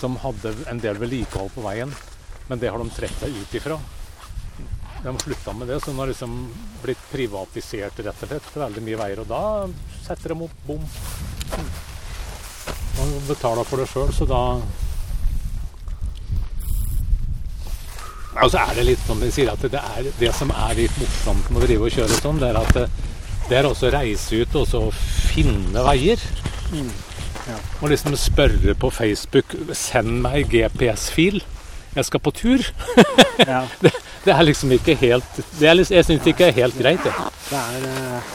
som 0.00 0.16
hadde 0.16 0.54
en 0.70 0.80
del 0.82 0.98
vedlikehold 0.98 1.52
på 1.54 1.62
veien. 1.62 1.92
Men 2.48 2.60
det 2.60 2.70
har 2.70 2.78
de 2.78 2.90
trukket 2.92 3.24
seg 3.24 3.36
ut 3.40 3.54
ifra. 3.60 3.78
De 5.04 5.10
har 5.10 5.18
slutta 5.20 5.52
med 5.52 5.68
det, 5.68 5.80
så 5.80 5.90
de 5.90 5.98
har 5.98 6.08
liksom 6.08 6.36
blitt 6.82 7.10
privatisert 7.10 7.98
rett 8.00 8.22
og 8.24 8.30
slett. 8.30 8.54
Veldig 8.56 8.84
mye 8.86 9.00
veier. 9.00 9.20
Og 9.20 9.28
da 9.28 9.42
setter 10.06 10.32
de 10.32 10.46
opp 10.46 10.64
bom. 10.68 10.86
Og 13.04 13.14
betaler 13.28 13.68
for 13.68 13.82
det 13.82 13.88
sjøl, 13.90 14.12
så 14.16 14.28
da 14.28 14.42
Og 18.42 18.50
så 18.50 18.58
er 18.64 18.72
det 18.74 18.84
litt 18.88 19.02
som 19.06 19.20
de 19.22 19.28
sier, 19.30 19.46
at 19.52 19.62
det, 19.62 19.78
er, 19.78 20.08
det 20.18 20.30
som 20.34 20.50
er 20.50 20.74
litt 20.74 20.94
morsomt 20.98 21.52
med 21.54 21.62
å 21.62 21.66
drive 21.68 21.86
og 21.86 21.94
kjøre 21.94 22.16
sånn, 22.18 22.40
det 22.42 22.48
er 22.50 22.56
at 22.58 22.72
det, 22.74 22.88
det 23.46 23.58
er 23.60 23.68
også 23.68 23.86
å 23.86 23.92
reise 23.94 24.40
ut 24.42 24.56
og 24.58 24.66
så 24.66 24.80
finne 25.30 25.84
veier. 25.86 26.24
Og 27.78 27.90
liksom 27.92 28.16
spørre 28.18 28.74
på 28.74 28.90
Facebook 28.90 29.54
Send 29.76 30.18
meg 30.24 30.50
GPS-fil. 30.50 31.44
Jeg 31.94 32.04
skal 32.04 32.20
på 32.20 32.30
tur. 32.30 32.58
det, 33.82 33.92
det 34.24 34.32
er 34.34 34.42
liksom 34.42 34.72
ikke 34.72 34.94
helt 34.94 35.36
det 35.60 35.68
er, 35.68 35.74
Jeg 35.90 36.04
syns 36.04 36.22
det 36.22 36.26
ikke 36.34 36.48
er 36.48 36.56
helt 36.58 36.78
greit, 36.78 37.04
det. 37.04 37.12
Det 37.50 37.58
er 37.58 37.88
eh, 37.90 38.32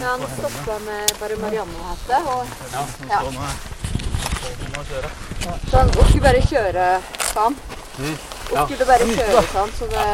Ja, 0.01 0.07
han 0.07 0.20
stoppa 0.20 0.78
med 0.78 1.11
bare 1.20 1.36
Marianne-hette. 1.36 2.16
Og, 2.32 2.46
ja. 3.11 3.20
Så 5.70 5.76
han 5.76 5.88
og 5.88 6.04
skulle 6.08 6.24
bare 6.24 6.42
kjøre 6.46 6.84
sånn. 7.32 7.56
Og 8.50 8.58
skulle 8.66 8.86
bare 8.88 9.06
kjøre 9.11 9.42
sånn, 9.52 9.72
så 9.78 9.88
det 9.92 10.04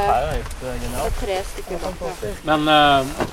det 0.60 0.70
er 1.04 1.10
tre 1.20 1.36
stykker 1.52 1.82
bak. 1.84 2.22
ja. 2.22 2.32
Men 2.48 2.68
uh, 2.68 3.26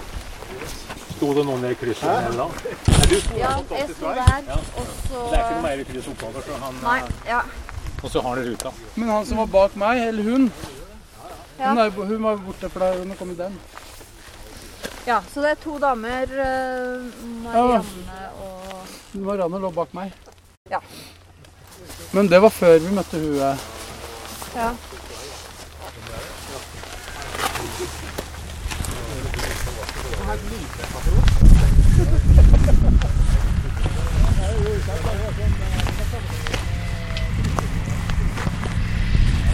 sto 1.16 1.34
det 1.38 1.46
noen 1.48 1.66
i 1.70 1.74
krysset? 1.80 2.08
Nei, 2.38 2.48
du 3.10 3.16
sto 3.20 3.38
Ja, 3.40 3.52
jeg 3.72 3.90
sto 3.96 4.14
der, 4.16 4.40
Ja. 4.48 4.58
og 4.60 4.88
så 5.08 5.26
Det 5.32 5.38
er 5.38 5.44
ikke 5.44 5.56
noe 5.58 5.66
mer 5.68 5.84
kryss 5.92 6.08
oppover, 6.14 6.42
så 6.48 6.60
han, 6.64 6.80
Nei, 6.84 7.00
eh, 7.00 7.28
ja. 7.30 7.42
og 8.04 8.10
så 8.12 8.22
har 8.22 8.36
han 8.36 8.46
ruta. 8.50 8.72
Men 8.96 9.10
han 9.10 9.26
som 9.26 9.38
var 9.38 9.46
bak 9.58 9.76
meg, 9.76 10.08
eller 10.08 10.24
hun, 10.24 10.52
Ja. 11.60 11.70
hun, 11.70 11.78
er, 11.78 11.90
hun 11.90 12.24
var 12.24 12.36
borte, 12.38 12.70
for 12.70 12.80
da 12.80 12.94
hun 12.98 13.12
er 13.12 13.16
kommet 13.16 13.38
den. 13.38 13.60
ja. 15.08 15.20
Så 15.34 15.42
det 15.42 15.52
er 15.52 15.60
to 15.64 15.78
damer, 15.80 16.24
eh, 16.24 17.12
Marianne 17.44 17.84
og 18.44 18.63
Marianne 19.14 19.60
lå 19.60 19.72
bak 19.72 19.94
meg. 19.94 20.12
Ja. 20.72 20.80
Men 22.12 22.28
det 22.30 22.40
var 22.42 22.50
før 22.50 22.78
vi 22.80 22.96
møtte 22.96 23.20
hun. 23.20 23.40
eh. 23.42 23.58
Ja. 24.56 24.74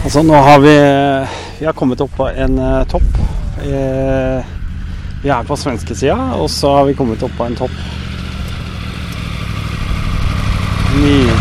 Altså, 0.04 0.22
nå 0.22 0.34
har 0.34 0.58
vi, 0.58 0.74
vi 1.60 1.66
har 1.66 1.72
kommet 1.76 2.00
opp 2.00 2.14
på 2.16 2.28
en 2.28 2.58
eh, 2.58 2.84
topp. 2.90 3.18
Eh, 3.62 4.46
vi 5.22 5.28
er 5.28 5.44
på 5.46 5.56
svenskesida, 5.60 6.16
og 6.40 6.48
så 6.50 6.72
har 6.78 6.88
vi 6.88 6.96
kommet 6.98 7.22
opp 7.22 7.34
på 7.38 7.46
en 7.46 7.58
topp. 7.58 7.76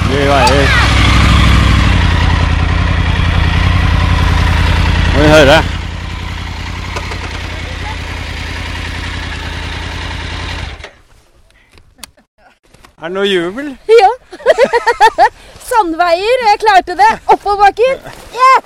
Nydelige 0.10 0.30
veier. 0.30 0.68
Må 5.14 5.20
vi 5.22 5.28
høre. 5.28 5.57
Er 12.97 13.03
det 13.03 13.12
noe 13.14 13.28
jubel? 13.30 13.78
Ja. 13.88 14.10
Sandveier, 15.70 16.41
jeg 16.47 16.60
klarte 16.64 16.95
det. 16.97 17.12
Oppoverbakker. 17.28 18.01
Yeah! 18.39 18.62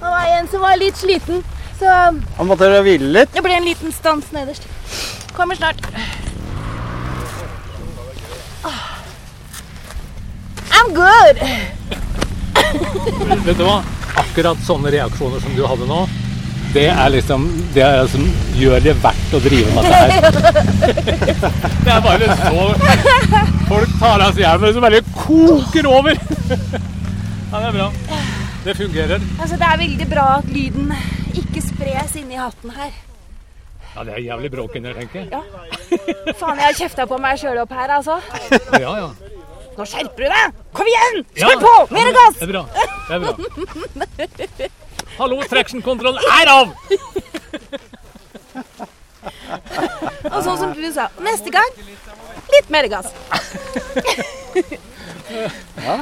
Det 0.00 0.10
var 0.10 0.24
en 0.38 0.48
som 0.50 0.60
var 0.66 0.76
litt 0.82 0.98
sliten, 0.98 1.44
så 1.78 1.94
Han 2.38 2.46
måtte 2.48 2.66
dere 2.68 2.82
hvile 2.86 3.10
litt. 3.20 3.32
det 3.34 3.42
ble 3.44 3.54
en 3.58 3.66
liten 3.68 3.92
stans 3.94 4.30
nederst. 4.34 4.66
Kommer 5.36 5.54
snart. 5.58 5.80
Ah. 8.66 8.98
I'm 10.78 10.94
good! 10.94 11.36
Vet 13.46 13.58
du 13.58 13.64
hva? 13.64 13.80
Akkurat 14.18 14.58
sånne 14.66 14.90
reaksjoner 14.90 15.40
som 15.44 15.54
du 15.54 15.62
hadde 15.66 15.86
nå, 15.86 16.00
det 16.74 16.88
er 16.90 17.08
liksom 17.14 17.46
det 17.74 17.84
er 17.86 18.08
som 18.10 18.24
gjør 18.58 18.82
det 18.84 18.94
verdt 19.02 19.34
å 19.34 19.40
drive 19.40 19.72
med 19.76 19.86
dette 19.86 20.00
her. 20.04 20.22
Det 21.88 21.92
er 21.94 22.02
bare 22.04 22.26
så 22.36 22.64
Folk 23.70 23.92
tar 24.00 24.20
av 24.26 24.34
seg 24.34 24.42
hjelmen, 24.42 24.74
som 24.76 24.84
bare 24.84 25.00
koker 25.16 25.88
over. 25.88 26.18
Ja, 27.48 27.62
det 27.62 27.68
er 27.70 27.76
bra. 27.78 27.86
Det 28.66 28.74
fungerer. 28.76 29.22
Altså, 29.40 29.56
det 29.56 29.64
er 29.64 29.78
veldig 29.80 30.06
bra 30.10 30.24
at 30.34 30.50
lyden 30.52 30.90
ikke 31.36 31.60
spres 31.64 32.16
inni 32.18 32.38
hatten 32.38 32.70
her. 32.76 32.92
Ja, 33.94 34.04
det 34.04 34.12
er 34.14 34.22
jævlig 34.22 34.50
bråk 34.52 34.76
inni 34.78 34.88
her, 34.92 34.98
tenker 35.00 35.18
jeg. 35.24 35.28
Faen, 36.38 36.58
jeg 36.60 36.66
har 36.66 36.76
kjefta 36.78 37.06
på 37.10 37.18
meg 37.22 37.38
sjøl 37.40 37.58
opp 37.62 37.72
her, 37.74 37.88
altså. 37.98 38.18
Ja, 38.78 38.92
ja. 39.00 39.08
Nå 39.78 39.86
skjerper 39.86 40.24
du 40.24 40.28
deg! 40.32 40.56
Kom 40.74 40.86
igjen! 40.90 41.20
Ja. 41.38 41.52
På! 41.62 41.74
Mer 41.94 42.10
gass! 42.16 42.38
Det 42.40 42.48
er 42.48 42.52
bra. 42.52 42.64
Det 43.08 43.14
er 43.14 43.20
bra. 43.22 43.32
Hallo, 45.18 45.36
traction-kontrollen 45.50 46.22
er 46.38 46.46
av! 46.52 46.66
Og 50.28 50.40
sånn 50.44 50.58
som 50.60 50.72
du 50.74 50.88
sa, 50.94 51.08
neste 51.24 51.50
gang 51.54 51.70
litt 52.52 52.68
mer 52.74 52.88
gass. 52.90 53.12
Ja. 55.78 55.96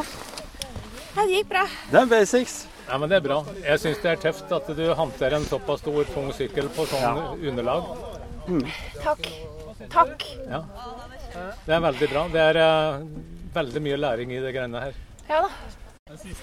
Ja, 1.17 1.23
det 1.25 1.33
gikk 1.33 1.49
bra. 1.53 1.65
Det 1.91 2.01
er 2.01 2.09
basics. 2.11 2.55
Ja, 2.89 2.99
men 2.99 3.09
Det 3.09 3.17
er 3.17 3.25
bra. 3.25 3.41
Jeg 3.65 3.83
syns 3.83 4.03
det 4.03 4.11
er 4.13 4.21
tøft 4.29 4.53
at 4.55 4.69
du 4.79 4.85
håndterer 4.95 5.39
en 5.41 5.49
såpass 5.49 5.83
stor, 5.83 6.05
tung 6.15 6.31
sykkel 6.35 6.69
på 6.77 6.87
sånn 6.91 7.43
underlag. 7.51 7.89
Takk. 9.03 9.27
Takk. 9.91 10.27
Ja. 10.47 10.63
Det 11.67 11.75
er 11.75 11.83
veldig 11.85 12.09
bra. 12.13 12.23
Det 12.33 12.45
er 12.53 12.61
uh, 12.63 13.03
veldig 13.57 13.83
mye 13.89 13.99
læring 14.01 14.33
i 14.33 14.41
det 14.45 14.55
greiene 14.55 14.87
her. 14.87 15.03
Ja 15.29 15.43
da. 15.47 15.51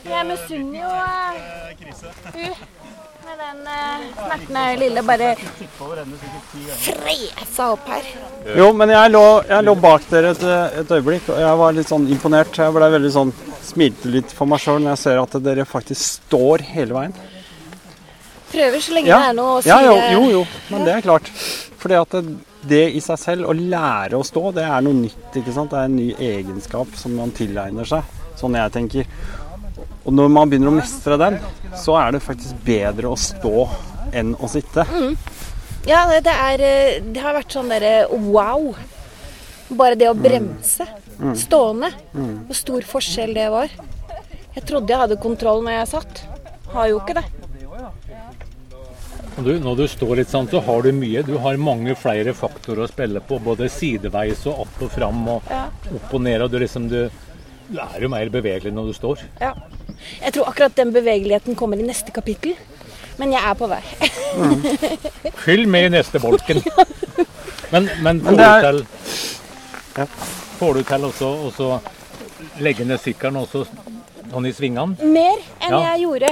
Jeg 0.03 0.27
misunner 0.27 0.79
jo 0.81 0.89
uh, 0.91 1.71
hun 2.35 3.12
med 3.23 3.39
den 3.39 3.59
uh, 3.67 4.05
snertne 4.17 4.63
lille 4.79 5.03
bare 5.07 5.29
fresa 6.83 7.69
opp 7.73 7.87
her. 7.91 8.07
Jo, 8.57 8.69
men 8.75 8.91
jeg 8.93 9.11
lå, 9.13 9.23
jeg 9.49 9.67
lå 9.67 9.75
bak 9.83 10.07
dere 10.11 10.33
et, 10.35 10.43
et 10.81 10.91
øyeblikk, 10.97 11.29
og 11.33 11.39
jeg 11.43 11.59
var 11.61 11.75
litt 11.77 11.91
sånn 11.91 12.07
imponert. 12.11 12.57
Jeg 12.59 12.75
ble 12.75 12.89
veldig 12.97 13.13
sånn 13.17 13.33
Smilte 13.63 14.09
litt 14.11 14.33
for 14.35 14.49
meg 14.51 14.59
sjøl 14.59 14.81
når 14.83 14.91
jeg 14.91 15.01
ser 15.05 15.19
at 15.21 15.35
dere 15.45 15.63
faktisk 15.65 16.01
står 16.27 16.65
hele 16.73 16.97
veien. 16.97 17.13
Prøver 18.51 18.81
så 18.83 18.93
lenge 18.97 19.07
Ja. 19.09 19.19
det 19.21 19.29
er 19.29 19.37
noe 19.37 19.53
å 19.53 19.61
si. 19.63 19.69
Ja, 19.71 19.77
jo, 19.81 19.93
eh, 19.95 20.11
jo, 20.13 20.23
jo, 20.33 20.41
men 20.69 20.83
det 20.85 20.97
er 20.97 21.05
klart. 21.05 21.29
Fordi 21.79 21.95
at 21.97 22.11
det, 22.17 22.35
det 22.69 22.81
i 22.99 23.01
seg 23.01 23.17
selv, 23.21 23.47
å 23.49 23.55
lære 23.55 24.19
å 24.19 24.27
stå, 24.27 24.43
det 24.59 24.67
er 24.67 24.83
noe 24.83 24.99
nytt. 24.99 25.31
ikke 25.39 25.55
sant? 25.55 25.71
Det 25.71 25.79
er 25.79 25.87
en 25.87 25.95
ny 25.95 26.09
egenskap 26.19 26.91
som 26.99 27.15
man 27.17 27.31
tilegner 27.31 27.87
seg, 27.87 28.03
sånn 28.39 28.59
jeg 28.59 28.75
tenker. 28.75 29.07
Og 30.03 30.11
når 30.13 30.31
man 30.35 30.49
begynner 30.51 30.71
å 30.71 30.75
mestre 30.75 31.17
den, 31.21 31.37
så 31.79 31.95
er 32.01 32.15
det 32.15 32.23
faktisk 32.25 32.57
bedre 32.65 33.11
å 33.13 33.19
stå 33.19 33.67
enn 34.13 34.33
å 34.35 34.49
sitte. 34.51 34.83
Ja, 35.87 36.03
det, 36.11 36.21
det 36.27 36.33
er 36.33 36.63
eh, 36.63 36.97
Det 37.11 37.23
har 37.23 37.35
vært 37.35 37.55
sånn 37.55 37.71
derre 37.71 38.07
wow. 38.11 38.73
Bare 39.73 39.95
det 39.99 40.09
å 40.11 40.15
bremse. 40.17 40.85
Stående. 41.39 41.89
Hvor 42.13 42.57
stor 42.59 42.85
forskjell 42.87 43.33
det 43.35 43.47
var. 43.53 43.71
Jeg 44.53 44.67
trodde 44.69 44.91
jeg 44.93 45.01
hadde 45.05 45.17
kontroll 45.23 45.63
når 45.65 45.79
jeg 45.79 45.91
satt. 45.95 46.21
Har 46.73 46.91
jo 46.91 46.99
ikke 47.01 47.15
det. 47.21 47.25
Du, 49.33 49.49
når 49.59 49.75
du 49.79 49.83
står 49.89 50.19
litt 50.19 50.29
sånn, 50.29 50.45
så 50.51 50.59
har 50.61 50.83
du 50.85 50.91
mye. 50.93 51.23
Du 51.25 51.33
har 51.41 51.57
mange 51.57 51.95
flere 51.97 52.35
faktorer 52.37 52.83
å 52.85 52.89
spille 52.91 53.21
på. 53.25 53.39
Både 53.41 53.65
sideveis 53.71 54.43
og 54.51 54.65
opp 54.67 54.83
og 54.85 54.91
fram 54.93 55.23
og 55.39 55.49
Ja. 55.49 55.63
opp 55.95 56.13
og 56.13 56.21
ned. 56.21 56.41
og 56.45 56.51
du, 56.53 56.59
liksom, 56.61 56.87
du, 56.91 57.09
du 57.73 57.79
er 57.81 58.01
jo 58.05 58.09
mer 58.13 58.29
bevegelig 58.29 58.71
når 58.73 58.91
du 58.91 58.93
står. 58.93 59.23
Ja. 59.41 59.51
Jeg 60.21 60.33
tror 60.35 60.49
akkurat 60.51 60.75
den 60.77 60.93
bevegeligheten 60.93 61.55
kommer 61.57 61.79
i 61.81 61.85
neste 61.87 62.13
kapittel. 62.13 62.53
Men 63.17 63.31
jeg 63.33 63.41
er 63.45 63.53
på 63.57 63.67
vei. 63.69 63.81
Fyll 65.43 65.67
med 65.69 65.85
i 65.85 65.91
neste 65.97 66.19
bolken. 66.23 66.61
Men, 67.73 67.87
men 68.05 68.19
får 68.21 68.31
Men 68.31 68.37
det 68.37 68.45
er- 68.45 68.61
du 68.61 68.77
til 68.77 68.85
Ja. 69.97 70.05
Får 70.59 70.73
du 70.77 70.83
til 70.83 71.05
også 71.05 71.29
også 71.47 71.79
legge 72.61 72.85
ned 72.85 72.99
sykkelen 73.01 73.37
også 73.41 73.63
sånn 74.29 74.45
i 74.45 74.51
svingene? 74.53 74.97
Mer 75.01 75.39
enn 75.61 75.71
Ja. 75.73 75.79
jeg 75.93 76.03
gjorde. 76.05 76.29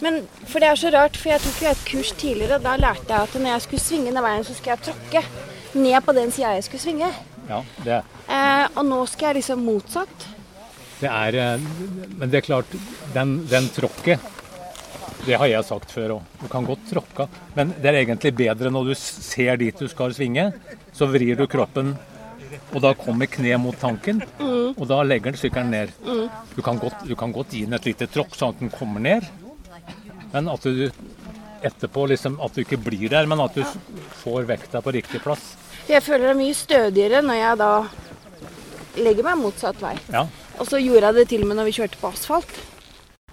Men 0.00 0.20
for 0.46 0.60
det 0.62 0.68
er 0.68 0.74
så 0.78 0.92
rart, 0.94 1.16
for 1.16 1.28
jeg 1.32 1.40
tok 1.42 1.62
jo 1.62 1.68
et 1.72 1.84
kurs 1.90 2.12
tidligere, 2.12 2.54
og 2.60 2.62
da 2.62 2.76
lærte 2.76 3.10
jeg 3.10 3.22
at 3.26 3.34
når 3.34 3.50
jeg 3.50 3.62
skulle 3.62 3.80
svinge 3.82 4.12
den 4.14 4.22
veien, 4.22 4.44
så 4.46 4.54
skulle 4.54 4.76
jeg 4.76 4.86
tråkke 4.86 5.24
ned 5.74 6.00
på 6.06 6.12
den 6.14 6.30
sida 6.30 6.52
jeg 6.54 6.64
skulle 6.68 6.80
svinge. 6.86 7.10
Ja, 7.48 7.62
det, 7.84 8.02
Eh, 8.28 8.66
og 8.76 8.84
nå 8.84 9.06
skal 9.08 9.26
jeg 9.32 9.36
liksom 9.42 9.58
motsatt. 9.64 10.26
Det 10.98 11.08
er 11.10 11.38
eh, 11.38 11.70
Men 12.18 12.30
det 12.30 12.40
er 12.40 12.46
klart, 12.48 12.74
den, 13.14 13.38
den 13.50 13.68
tråkket 13.74 14.24
Det 15.26 15.38
har 15.38 15.50
jeg 15.50 15.66
sagt 15.66 15.92
før 15.92 16.18
òg. 16.18 16.36
Du 16.40 16.46
kan 16.50 16.66
godt 16.66 16.86
tråkke, 16.88 17.26
men 17.56 17.74
det 17.76 17.90
er 17.90 17.98
egentlig 18.00 18.32
bedre 18.38 18.70
når 18.72 18.90
du 18.90 18.94
ser 18.96 19.58
dit 19.60 19.76
du 19.76 19.88
skal 19.90 20.14
svinge. 20.16 20.46
Så 20.96 21.08
vrir 21.10 21.36
du 21.36 21.44
kroppen, 21.50 21.90
og 22.72 22.80
da 22.80 22.94
kommer 22.96 23.28
kneet 23.28 23.60
mot 23.60 23.76
tanken. 23.76 24.22
Og 24.38 24.86
da 24.88 25.02
legger 25.04 25.34
den 25.34 25.40
sykkelen 25.42 25.74
ned. 25.74 25.92
Du, 26.54 26.62
kan 26.64 26.80
godt, 26.80 27.04
du 27.04 27.12
kan 27.18 27.34
godt 27.34 27.52
gi 27.52 27.66
den 27.66 27.76
et 27.76 27.90
lite 27.90 28.08
tråkk 28.08 28.38
sånn 28.38 28.54
at 28.54 28.62
den 28.62 28.72
kommer 28.72 29.04
ned. 29.04 29.26
Men 30.32 30.48
at 30.54 30.64
du 30.64 30.86
etterpå 31.66 32.06
liksom, 32.06 32.40
At 32.40 32.54
du 32.54 32.62
ikke 32.62 32.78
blir 32.80 33.08
der, 33.10 33.26
men 33.26 33.40
at 33.42 33.56
du 33.58 33.64
får 34.22 34.48
vekta 34.48 34.80
på 34.80 34.94
riktig 34.94 35.20
plass. 35.24 35.56
Jeg 35.88 36.04
føler 36.06 36.30
det 36.30 36.38
mye 36.38 36.56
stødigere 36.56 37.22
når 37.26 37.40
jeg 37.42 37.58
da 37.58 37.72
legger 39.02 39.26
meg 39.26 39.40
motsatt 39.40 39.80
vei. 39.82 39.96
Ja. 40.12 40.26
Og 40.58 40.66
så 40.66 40.80
gjorde 40.82 41.06
jeg 41.06 41.14
det 41.20 41.26
til 41.30 41.44
og 41.44 41.50
med 41.50 41.60
når 41.60 41.68
vi 41.70 41.76
kjørte 41.78 42.00
på 42.00 42.10
asfalt. 42.10 42.52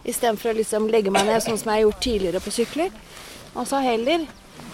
Istedenfor 0.05 0.51
å 0.51 0.57
liksom 0.59 0.89
legge 0.93 1.13
meg 1.13 1.26
ned 1.26 1.41
sånn 1.41 1.57
som 1.57 1.71
jeg 1.71 1.80
har 1.80 1.86
gjort 1.88 2.01
tidligere 2.05 2.41
på 2.43 2.53
sykler. 2.53 2.91
Og 3.55 3.65
så 3.69 3.80
heller 3.82 4.26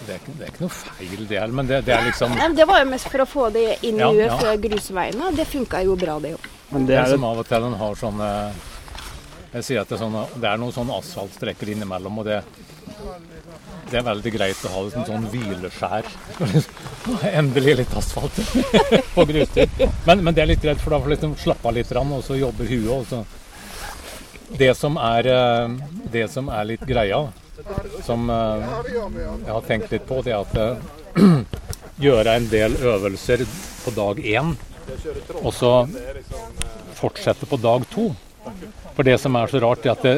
Det 0.02 0.16
er, 0.16 0.18
ikke, 0.18 0.32
det 0.38 0.44
er 0.44 0.50
ikke 0.50 0.64
noe 0.64 0.74
feil, 0.74 1.22
det, 1.30 1.40
men 1.54 1.68
det, 1.70 1.78
det 1.86 1.94
er 1.94 2.04
liksom 2.08 2.32
Det 2.58 2.64
var 2.66 2.82
jo 2.82 2.88
mest 2.90 3.06
for 3.08 3.22
å 3.22 3.26
få 3.30 3.44
det 3.54 3.64
inn 3.86 4.00
i 4.00 4.02
Ja, 4.02 4.08
huet 4.10 4.26
ja. 4.26 4.38
før 4.40 4.56
grusveiene, 4.64 5.30
det 5.38 5.46
funka 5.46 5.82
jo 5.86 5.94
bra, 5.98 6.16
det 6.22 6.32
jo. 6.34 6.40
Men 6.72 6.86
Det 6.88 6.96
er 6.98 7.04
er 7.06 7.12
som 7.14 7.24
av 7.28 7.38
og 7.38 7.46
til 7.46 7.66
en 7.68 7.76
har 7.78 7.98
sånne 8.00 8.28
Jeg 9.52 9.66
sier 9.68 9.80
at 9.84 9.88
det 9.92 9.96
er, 9.98 10.02
sånne, 10.02 10.24
det 10.42 10.48
er 10.50 10.58
noen 10.58 10.74
sånne 10.74 10.98
asfaltstreker 10.98 11.70
innimellom, 11.74 12.18
og 12.18 12.26
det, 12.26 12.40
det 13.90 13.98
er 14.00 14.04
veldig 14.06 14.32
greit 14.32 14.64
å 14.64 14.70
ha 14.72 14.82
et 14.88 15.08
sånn 15.08 15.26
hvileskjær. 15.32 16.06
Endelig 17.40 17.74
litt 17.82 17.96
asfalt 17.98 18.38
på 19.16 19.24
grustid. 19.28 19.84
Men, 20.06 20.22
men 20.24 20.36
det 20.36 20.44
er 20.44 20.50
litt 20.54 20.64
greit, 20.64 20.80
for 20.80 20.94
da 20.94 21.00
får 21.02 21.10
du 21.10 21.14
liksom 21.16 21.36
slappe 21.42 21.68
av 21.68 21.76
litt, 21.76 21.92
og 21.92 22.24
så 22.24 22.38
jobber 22.40 22.70
huet. 22.70 22.90
Og 22.96 23.06
så. 23.10 23.22
Det, 24.56 24.72
som 24.78 24.96
er, 25.00 25.28
eh, 25.28 25.76
det 26.12 26.26
som 26.32 26.48
er 26.52 26.70
litt 26.72 26.86
greia, 26.88 27.20
som 28.06 28.32
eh, 28.32 28.66
jeg 28.96 29.52
har 29.52 29.68
tenkt 29.68 29.92
litt 29.92 30.08
på, 30.08 30.22
det 30.24 30.34
er 30.34 30.40
at 30.40 30.58
eh, 30.60 31.46
gjøre 32.06 32.36
en 32.38 32.48
del 32.52 32.76
øvelser 32.80 33.44
på 33.84 33.94
dag 33.96 34.20
én, 34.24 34.54
og 35.42 35.52
så 35.56 35.72
fortsette 36.98 37.48
på 37.48 37.60
dag 37.60 37.84
to. 37.92 38.10
For 38.96 39.06
det 39.06 39.18
som 39.20 39.36
er 39.38 39.48
så 39.48 39.60
rart, 39.62 39.86
er 39.86 39.94
at 39.94 40.04
det, 40.04 40.16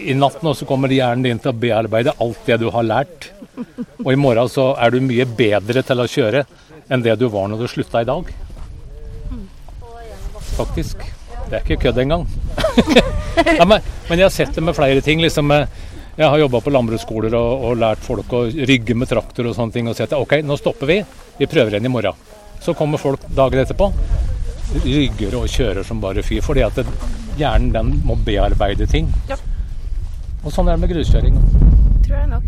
i 0.00 0.14
natten 0.16 0.48
også 0.48 0.64
så 0.64 0.68
kommer 0.68 0.92
hjernen 0.92 1.24
din 1.26 1.40
til 1.42 1.52
å 1.52 1.58
bearbeide 1.60 2.16
alt 2.22 2.40
det 2.46 2.60
du 2.62 2.68
har 2.72 2.86
lært. 2.86 3.30
Og 4.00 4.12
i 4.12 4.18
morgen 4.20 4.48
så 4.50 4.70
er 4.80 4.94
du 4.94 5.04
mye 5.04 5.26
bedre 5.26 5.82
til 5.86 6.00
å 6.00 6.08
kjøre 6.08 6.44
enn 6.90 7.04
det 7.04 7.16
du 7.20 7.28
var 7.30 7.50
når 7.50 7.64
du 7.64 7.70
slutta 7.70 8.02
i 8.02 8.08
dag. 8.08 8.30
Faktisk. 10.56 11.04
Det 11.50 11.58
er 11.58 11.64
ikke 11.64 11.82
kødd 11.86 12.02
engang. 12.04 12.26
ja, 13.58 13.66
men, 13.66 13.80
men 14.08 14.18
jeg 14.18 14.26
har 14.26 14.34
sett 14.34 14.54
det 14.54 14.64
med 14.64 14.76
flere 14.76 15.02
ting. 15.04 15.22
liksom 15.22 15.50
jeg 16.20 16.28
har 16.28 16.38
jobba 16.38 16.60
på 16.60 16.72
landbruksskoler 16.74 17.34
og, 17.38 17.62
og 17.64 17.78
lært 17.80 18.02
folk 18.04 18.32
å 18.36 18.42
rygge 18.68 18.96
med 18.98 19.08
traktor 19.08 19.46
og 19.48 19.54
sånne 19.56 19.72
ting. 19.72 19.86
Og 19.88 19.96
sett 19.96 20.12
OK, 20.16 20.40
nå 20.44 20.58
stopper 20.60 20.90
vi. 20.90 20.98
Vi 21.38 21.48
prøver 21.48 21.76
igjen 21.76 21.88
i 21.88 21.92
morgen. 21.92 22.26
Så 22.60 22.74
kommer 22.76 23.00
folk 23.00 23.24
dagen 23.36 23.62
etterpå. 23.62 23.88
Rygger 24.84 25.38
og 25.38 25.48
kjører 25.50 25.86
som 25.86 26.02
bare 26.02 26.24
fy. 26.26 26.42
Fordi 26.44 26.66
at 26.66 26.76
det, 26.76 26.84
hjernen 27.40 27.72
den 27.72 27.94
må 28.04 28.18
bearbeide 28.26 28.90
ting. 28.90 29.08
Ja. 29.30 29.38
Og 30.44 30.52
sånn 30.54 30.68
er 30.68 30.76
det 30.78 30.80
med 30.84 30.92
gruskjøring. 30.94 31.34
Tror 32.06 32.16
jeg 32.16 32.28
nok. 32.30 32.46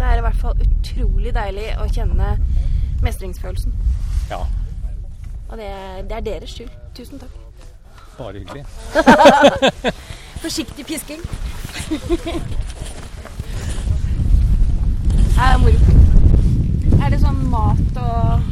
Det 0.00 0.06
er 0.08 0.18
i 0.18 0.24
hvert 0.24 0.40
fall 0.40 0.62
utrolig 0.64 1.32
deilig 1.36 1.66
å 1.78 1.86
kjenne 1.92 2.28
mestringsfølelsen. 3.04 3.72
Ja, 4.30 4.38
Og 5.52 5.58
det, 5.58 5.66
er- 5.68 6.02
det 6.08 6.16
er 6.16 6.20
deres 6.30 6.50
skyld. 6.56 6.70
Tusen 6.96 7.18
takk. 7.20 7.34
bare 8.16 8.32
hyggelig. 8.40 8.64
Forsiktig 10.42 10.86
pisking. 10.88 11.20
det 15.32 15.44
er 15.48 15.58
moro. 15.60 15.78
Er 17.02 17.10
det 17.12 17.20
sånn 17.22 17.40
mat 17.50 17.96
og 18.00 18.48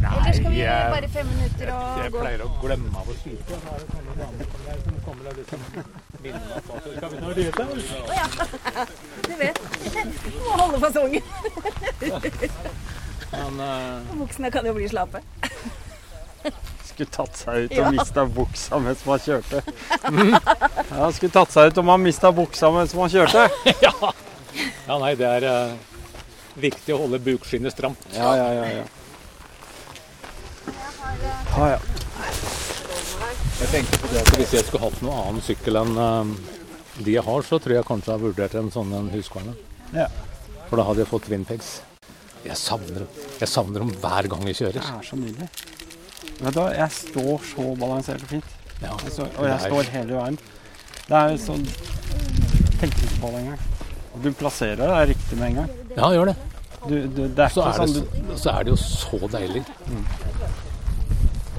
Eller 0.00 0.32
skal 0.36 0.50
vi 0.54 0.62
bare 0.66 1.09
fem 1.20 1.30
minutter 1.36 1.70
og 1.74 1.98
Jeg 2.00 2.12
pleier 2.14 2.42
å 2.44 2.48
glemme 2.62 2.90
av 3.00 3.08
å 3.08 3.14
skyte. 3.18 3.44
Så 3.50 3.72
er 3.74 3.82
det 3.82 3.88
sånne 3.90 4.14
damer 4.20 4.46
som 4.52 4.62
deg 4.66 4.84
som 4.84 5.00
kommer 5.04 5.28
og 5.30 5.40
liksom 5.40 5.64
minner 6.24 6.46
meg 6.46 6.62
på 6.66 6.78
at 6.78 6.84
skal 6.96 7.08
vi 7.12 7.18
nå 7.20 7.28
ja. 8.16 8.26
Du 9.26 9.34
vet. 9.40 9.60
Du 9.84 10.38
Må 10.46 10.56
holde 10.62 10.80
fasongen. 10.84 11.24
Men 13.30 13.60
uh... 13.60 14.14
Buksene 14.20 14.52
kan 14.54 14.66
jo 14.66 14.74
bli 14.76 14.88
slappe. 14.90 15.20
Skulle 16.88 17.12
tatt 17.12 17.36
seg 17.38 17.66
ut 17.66 17.76
og 17.80 17.92
mista 17.96 18.24
buksa 18.38 18.80
mens 18.82 19.04
man 19.08 19.20
kjørte. 19.26 19.62
Ja, 20.90 21.10
skulle 21.14 21.32
tatt 21.32 21.52
seg 21.54 21.70
ut 21.70 21.82
om 21.82 21.86
man 21.88 22.02
mista 22.02 22.32
buksa 22.34 22.72
mens 22.74 22.96
man 22.96 23.12
kjørte. 23.12 23.46
ja. 23.86 23.92
ja, 24.88 24.96
nei, 24.96 25.12
det 25.20 25.28
er 25.38 25.46
uh, 25.46 25.76
viktig 26.60 26.96
å 26.96 27.02
holde 27.04 27.20
bukskinnet 27.28 27.76
stramt. 27.76 28.08
Ja, 28.16 28.32
ja, 28.40 28.48
ja. 28.56 28.72
ja. 28.80 28.88
Ja, 31.60 31.74
ja. 31.74 31.80
Jeg 33.60 33.68
tenkte 33.68 33.98
på 34.00 34.08
det 34.08 34.20
at 34.22 34.30
Hvis 34.38 34.52
jeg 34.56 34.64
skulle 34.64 34.86
hatt 34.86 35.02
noen 35.04 35.18
annen 35.20 35.42
sykkel 35.44 35.76
enn 35.76 35.98
eh, 36.00 36.30
de 37.04 37.16
jeg 37.18 37.24
har, 37.26 37.42
så 37.44 37.58
tror 37.60 37.74
jeg 37.74 37.86
kanskje 37.88 38.08
jeg 38.08 38.16
har 38.16 38.22
vurdert 38.22 38.54
en 38.56 38.70
sånn 38.72 38.94
en 38.96 39.10
Husqvarna. 39.12 39.52
Ja. 39.92 40.06
For 40.70 40.80
da 40.80 40.86
hadde 40.88 41.02
jeg 41.04 41.10
fått 41.10 41.28
Winpegs. 41.28 41.68
Jeg 42.46 42.56
savner 42.56 43.02
dem. 43.02 43.26
Jeg 43.42 43.50
savner 43.52 43.84
dem 43.84 43.90
hver 44.00 44.28
gang 44.32 44.46
jeg 44.48 44.56
kjører. 44.62 44.78
Det 44.78 44.94
er 44.94 45.04
så 45.10 45.18
nydelig. 45.20 45.50
Vet 46.40 46.56
du 46.56 46.62
jeg 46.78 46.96
står 46.96 47.44
så 47.50 47.66
balansert 47.82 48.24
og 48.24 48.32
fint. 48.32 48.56
Ja, 48.80 48.94
Jeg 49.04 49.12
står, 49.18 49.28
og 49.36 49.50
jeg 49.50 49.60
står 49.66 49.92
hele 49.98 50.16
veien. 50.16 50.40
Det 51.10 51.18
er 51.20 51.36
sånn 51.44 51.66
Tenker 52.80 53.04
ikke 53.04 53.20
på 53.20 53.34
det 53.34 53.42
engang. 53.42 53.68
Og 54.14 54.24
Du 54.24 54.30
plasserer 54.40 54.80
deg 54.80 55.12
riktig 55.12 55.36
med 55.36 55.50
en 55.50 55.60
gang. 55.60 55.76
Ja, 55.98 56.08
gjør 56.16 56.32
det. 56.32 56.36
Du, 56.86 56.96
du, 57.12 57.22
det 57.28 57.44
er 57.44 57.52
Så 57.52 57.60
ikke 57.60 57.70
er 57.74 57.80
sånn 57.82 57.94
det, 57.98 58.24
du, 58.24 58.34
så 58.40 58.54
er 58.56 58.64
det 58.64 58.72
jo 58.72 58.80
så 58.80 59.32
deilig. 59.36 59.64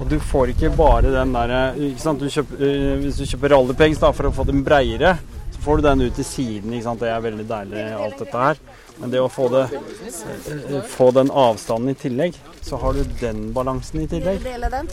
Og 0.02 0.08
du 0.10 0.18
får 0.18 0.50
ikke 0.50 0.72
bare 0.74 1.12
den 1.14 1.30
der 1.36 1.52
ikke 1.78 2.02
sant? 2.02 2.18
Du 2.18 2.26
kjøper, 2.26 2.58
eh, 2.66 2.96
Hvis 3.04 3.20
du 3.20 3.26
kjøper 3.30 3.54
rallypegs 3.54 4.00
da, 4.02 4.10
for 4.10 4.26
å 4.26 4.34
få 4.34 4.44
den 4.48 4.64
breiere, 4.66 5.14
så 5.54 5.62
får 5.62 5.78
du 5.78 5.82
den 5.86 6.02
ut 6.08 6.16
til 6.18 6.26
siden. 6.26 6.72
Ikke 6.74 6.88
sant? 6.88 7.00
Det 7.04 7.12
er 7.12 7.22
veldig 7.22 7.46
deilig, 7.46 7.84
alt 7.94 8.18
dette 8.18 8.42
her. 8.42 8.62
Men 8.98 9.14
det 9.14 9.22
å 9.22 9.30
få, 9.30 9.46
det, 9.52 9.62
eh, 9.70 10.82
få 10.90 11.12
den 11.14 11.30
avstanden 11.30 11.94
i 11.94 11.94
tillegg, 11.94 12.34
så 12.66 12.80
har 12.82 12.98
du 12.98 13.04
den 13.20 13.52
balansen 13.54 14.02
i 14.02 14.08
tillegg. 14.10 14.42
Dele 14.42 14.70
den. 14.74 14.90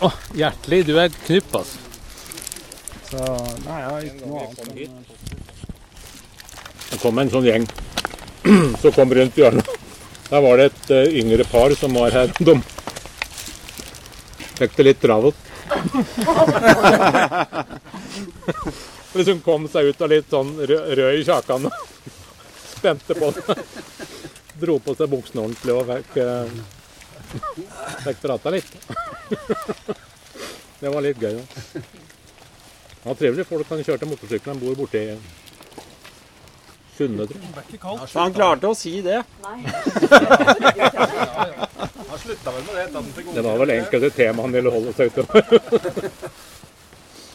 Å, 0.00 0.10
hjertelig. 0.34 0.80
Du 0.88 0.96
er 0.98 1.12
knupp, 1.12 1.52
altså. 1.60 1.78
Så 3.12 3.20
nei, 3.68 3.78
jeg 3.78 3.90
har 3.90 4.08
ikke 4.08 4.26
noe 4.32 4.46
annet. 4.48 4.96
Det 6.88 7.00
kom 7.04 7.18
en 7.20 7.30
sånn 7.32 7.44
gjeng 7.44 7.68
som 8.80 8.92
kom 8.96 9.12
rundt 9.12 9.36
hjørnet. 9.36 9.68
Der 10.30 10.40
var 10.40 10.56
det 10.56 10.70
et 10.72 10.90
eh, 10.96 11.18
yngre 11.20 11.44
par 11.44 11.76
som 11.76 11.92
var 12.00 12.16
her. 12.16 12.32
De 12.40 12.56
fikk 14.62 14.74
det 14.78 14.84
litt 14.88 15.02
travelt. 15.02 15.40
liksom 19.18 19.38
kom 19.44 19.62
seg 19.68 19.82
ut 19.92 20.02
av 20.02 20.08
litt 20.12 20.28
sånn 20.30 20.50
rød, 20.60 20.84
rød 20.98 21.12
i 21.18 21.24
kjakan 21.26 21.62
og 21.68 21.74
spente 22.76 23.12
på 23.18 23.26
det. 23.36 23.44
Dro 24.62 24.74
på 24.84 24.90
seg 24.98 25.06
buksene 25.12 25.40
ordentlig 25.46 25.72
og 25.74 25.82
fikk, 25.90 26.10
eh, 26.22 26.48
fikk 28.06 28.18
prata 28.22 28.46
litt. 28.54 28.70
Det 30.82 30.88
var 30.90 31.00
litt 31.04 31.18
gøy. 31.22 31.34
da. 31.38 31.44
Ja, 33.04 33.14
trivelig. 33.14 33.46
folk. 33.46 33.68
Han 33.70 33.84
kjørte 33.84 34.06
motorsykkel. 34.06 34.52
Han 34.52 34.60
bor 34.62 34.74
borte 34.78 34.98
i 34.98 35.16
Sunne, 36.92 37.26
tror 37.26 37.40
jeg. 37.40 37.48
Han 38.14 38.32
klarte 38.36 38.66
å 38.68 38.74
si 38.76 39.00
det. 39.02 39.22
Det 42.22 43.42
var 43.44 43.56
vel 43.62 43.70
enkelte 43.76 44.10
tema 44.14 44.42
han 44.46 44.52
ville 44.54 44.70
holde 44.70 44.92
seg 44.96 45.12
utover. 45.12 45.42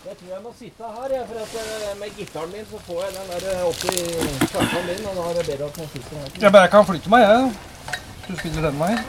Jeg 0.07 0.15
tror 0.21 0.29
jeg 0.31 0.41
må 0.41 0.51
sitte 0.55 0.87
her, 0.87 1.09
jeg, 1.11 1.23
for 1.27 1.37
at 1.43 1.55
eh, 1.59 1.95
med 1.99 2.13
gitaren 2.17 2.51
min 2.55 2.63
så 2.65 2.77
får 2.87 2.99
jeg 3.03 3.11
den 3.17 3.25
der 3.43 3.63
oppi 3.67 3.91
i 3.91 4.47
kassa 4.53 4.79
min, 4.87 5.01
og 5.03 5.17
da 5.17 5.25
er 5.27 5.33
det 5.35 5.43
bedre 5.49 5.65
at 5.67 5.79
man 5.81 5.89
sitter 5.91 6.13
her. 6.21 6.29
Jeg 6.45 6.51
bare 6.55 6.69
kan 6.71 6.85
flytte 6.87 7.11
meg, 7.11 7.25
jeg. 7.27 7.97
Du 8.27 8.37
spiller 8.39 8.61
den 8.69 8.79
veien. 8.79 9.01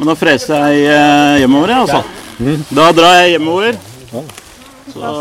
Men 0.00 0.10
da 0.10 0.16
freser 0.18 0.64
jeg 0.66 0.82
eh, 0.96 1.36
hjemover, 1.44 1.72
jeg, 1.72 1.78
altså. 1.86 2.02
Da 2.80 2.88
drar 2.98 3.14
jeg 3.20 3.30
hjemover. 3.36 3.78
Så 4.96 5.12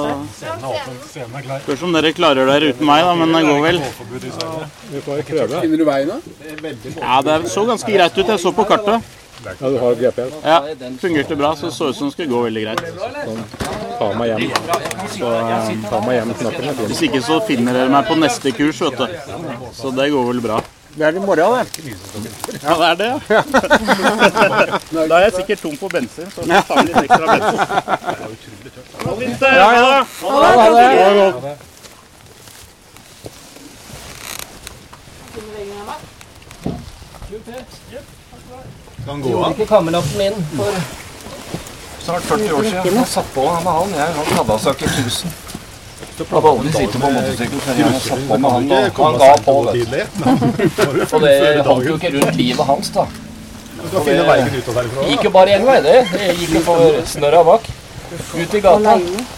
Spørs 1.64 1.86
om 1.86 1.94
dere 1.96 2.12
klarer 2.18 2.50
dere 2.50 2.72
uten 2.74 2.90
meg, 2.90 3.06
da, 3.06 3.14
men 3.22 3.38
det 3.38 3.44
går 3.46 3.62
vel. 3.68 3.80
Vi 4.90 5.04
får 5.06 5.22
prøve. 5.30 5.62
Finner 5.62 5.84
du 5.84 5.86
veien 5.88 6.12
da? 6.12 6.18
Ja, 6.98 7.22
det 7.30 7.38
så 7.54 7.64
ganske 7.70 7.94
greit 7.94 8.18
ut. 8.18 8.26
Jeg 8.34 8.42
så 8.42 8.52
på 8.58 8.66
kartet. 8.74 9.06
Ja, 9.44 9.70
du 9.70 9.78
har 9.80 9.96
GPS. 9.96 10.34
Ja, 10.44 10.64
Fungerte 11.02 11.36
bra, 11.36 11.56
så 11.56 11.66
det 11.66 11.74
så 11.74 11.90
ut 11.90 11.96
som 11.96 12.08
det 12.08 12.14
skulle 12.14 12.30
gå 12.30 12.42
veldig 12.48 12.64
greit. 12.64 12.82
Ta 14.00 14.14
meg 14.18 14.28
hjem. 14.32 14.46
Så 15.18 15.32
eh, 15.34 15.70
ta 15.90 16.00
meg 16.06 16.16
hjem 16.20 16.34
knappen 16.40 16.70
er 16.70 16.80
fin. 16.80 16.88
Hvis 16.94 17.04
ikke 17.10 17.22
så 17.26 17.42
finner 17.48 17.78
dere 17.78 17.92
meg 17.94 18.08
på 18.10 18.18
neste 18.20 18.56
kurs, 18.56 18.82
vet 18.82 18.98
du. 18.98 19.06
Så 19.76 19.92
det 19.98 20.10
går 20.16 20.24
vel 20.32 20.42
bra. 20.46 20.58
Det 20.96 21.04
er 21.04 21.12
i 21.12 21.20
morgen, 21.20 21.52
det. 21.52 21.94
Ja, 22.64 22.74
det 22.80 22.88
er 22.88 22.96
det, 22.96 23.08
ja. 23.28 23.42
Da 25.10 25.18
er 25.18 25.24
jeg 25.26 25.34
sikkert 25.42 25.60
tom 25.66 25.76
for 25.78 25.92
bensin, 25.92 26.30
så 26.32 26.40
vi 26.42 26.48
tar 26.56 26.76
med 26.80 26.86
litt 26.88 27.04
ekstra 27.04 27.26
bensin. 27.34 27.60
Ha 29.04 29.12
det 29.12 29.18
fint, 29.20 29.40
det. 29.44 29.50
Ha 30.24 30.40
det. 31.52 31.56
Gjorde 39.06 39.49
ikke 39.53 39.66
kameraten 39.70 40.18
min 40.18 40.34
for 40.58 40.74
snart 42.06 42.24
40 42.30 42.53
år 42.53 42.64
siden. 42.64 42.95
Jeg 42.95 43.08
satt 43.08 43.28
på 43.34 43.41
med 43.41 43.72
han. 43.72 43.89
Jeg 43.97 44.14
han 44.16 44.26
hadde 44.38 44.53
altså 44.53 44.70
ikke 44.74 44.86
1000. 44.86 45.34
Hadde 46.32 46.49
aldri 46.49 46.72
sittet 46.74 47.01
på 47.01 47.10
motorsykkel 47.14 47.60
før 47.66 47.74
jeg 47.82 48.01
satt 48.06 48.24
på 48.30 48.38
med 48.38 48.49
han. 48.56 48.64
Og 48.72 49.03
han 49.06 49.16
ga 49.22 49.30
på, 49.45 49.56
vet 49.68 50.12
du. 50.18 50.24
Og 51.06 51.22
det 51.26 51.66
holdt 51.68 51.88
jo 51.89 51.95
ikke 51.99 52.12
rundt 52.16 52.36
livet 52.39 52.66
hans, 52.72 52.89
da. 52.95 53.06
Du 53.86 53.97
finne 54.01 54.24
veien 54.26 54.49
ut 54.56 54.70
av 54.72 54.80
derfra. 54.80 55.01
Det 55.01 55.10
gikk 55.12 55.24
jo 55.28 55.32
bare 55.36 55.49
én 55.60 55.66
vei, 55.68 55.80
det. 55.86 55.97
Jeg 56.22 56.38
gikk 56.39 56.51
jo 56.58 56.62
for 56.66 56.80
snørra 57.12 57.41
bak. 57.45 57.64
Ut 58.34 58.53
i 58.58 58.64
gata. 58.64 58.95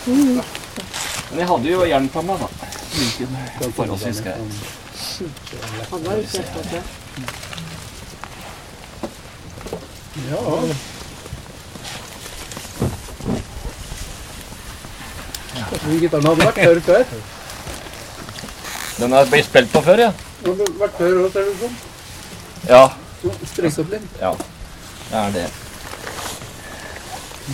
Men 0.08 1.42
jeg 1.42 1.48
hadde 1.52 1.68
jo 1.74 1.80
hjelm 1.92 2.08
på 2.14 2.24
meg, 2.30 2.36
da. 2.40 2.48
Forholdsvis 3.76 4.20
gikk 4.24 4.32
forholdsvis 10.26 10.78
greit. 10.78 10.78
Den 15.88 16.00
gitaren 16.02 16.26
hadde 16.28 16.46
vært 16.46 16.56
tørr 16.62 16.80
før. 16.86 17.04
Den 18.98 19.12
har 19.14 19.26
blitt 19.30 19.46
spilt 19.48 19.72
på 19.74 19.82
før, 19.86 19.98
ja. 20.08 20.12
Den 20.46 20.58
har 20.62 20.66
vært 20.82 20.96
tørr 21.00 21.18
også, 21.26 21.32
ser 21.34 21.42
det 21.42 21.52
ut 21.52 21.60
som. 21.62 21.74
Ja, 22.68 22.84
Stress 23.52 23.78
opp 23.82 23.90
litt. 23.92 24.06
det 24.18 25.18
er 25.18 25.32
det. 25.34 25.48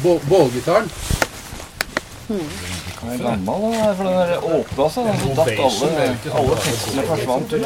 Bå- 0.03 0.22
Bålgitaren. 0.28 0.88
Den 2.28 2.39
er 3.11 3.18
gammel, 3.20 3.61
da. 3.74 3.93
For 3.93 4.03
den 4.03 4.16
der 4.18 4.30
åpna 4.59 4.86
seg, 4.89 5.01
den 5.07 5.18
så 5.20 5.28
datt 5.38 5.53
alle, 5.68 5.88
alle 6.39 6.55
festene 6.64 7.01
forsvant 7.11 7.49
ut. 7.53 7.66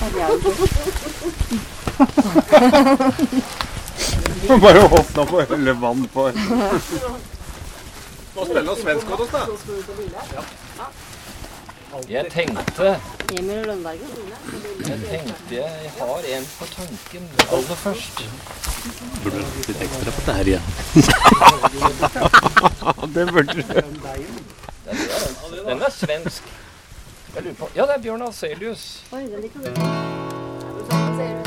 Bare 4.60 4.84
åpna 4.84 5.26
på 5.26 5.40
hele 5.40 5.72
vann 5.72 6.08
på 6.12 6.32
Jeg 12.08 12.30
tenkte 12.30 13.00
Jeg 13.34 13.44
tenkte 15.10 15.54
jeg 15.54 15.90
har 15.98 16.20
en 16.36 16.46
på 16.58 16.64
tanken 16.76 17.28
aller 17.50 17.74
først. 17.82 18.16
Burde 19.24 19.36
du 19.36 19.42
Litt 19.68 19.80
ekstra 19.82 20.10
på 20.16 20.20
det 20.26 20.34
her 20.38 20.46
igjen. 20.54 20.66
Det 23.14 23.24
burde 23.32 23.52
du. 23.52 23.62
Den 25.68 25.82
er 25.82 25.90
svensk. 25.90 26.42
Jeg 27.34 27.42
lurer 27.42 27.54
på 27.54 27.68
Ja, 27.76 27.86
det 27.86 27.94
er 27.94 28.02
Bjørn 28.02 28.22
Afselius. 28.22 29.04
Bli 29.10 31.39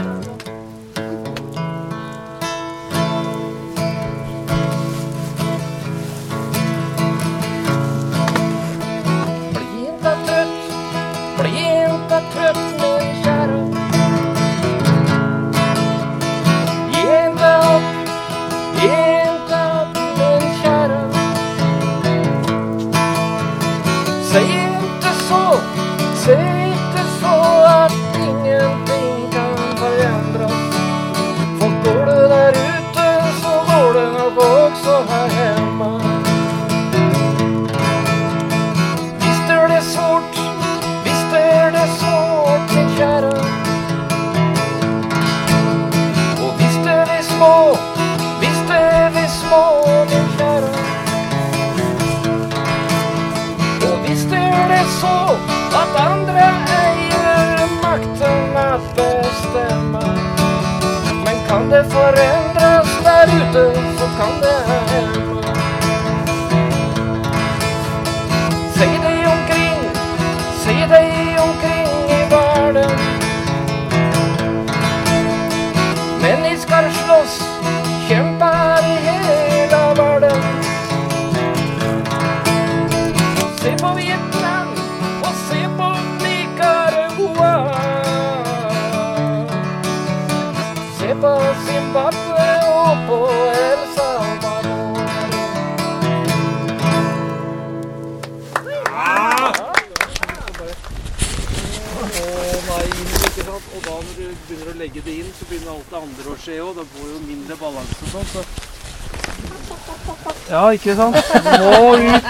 ikke 110.83 110.95
sant? 110.99 111.15
Må 111.63 111.95
ut. 111.95 112.23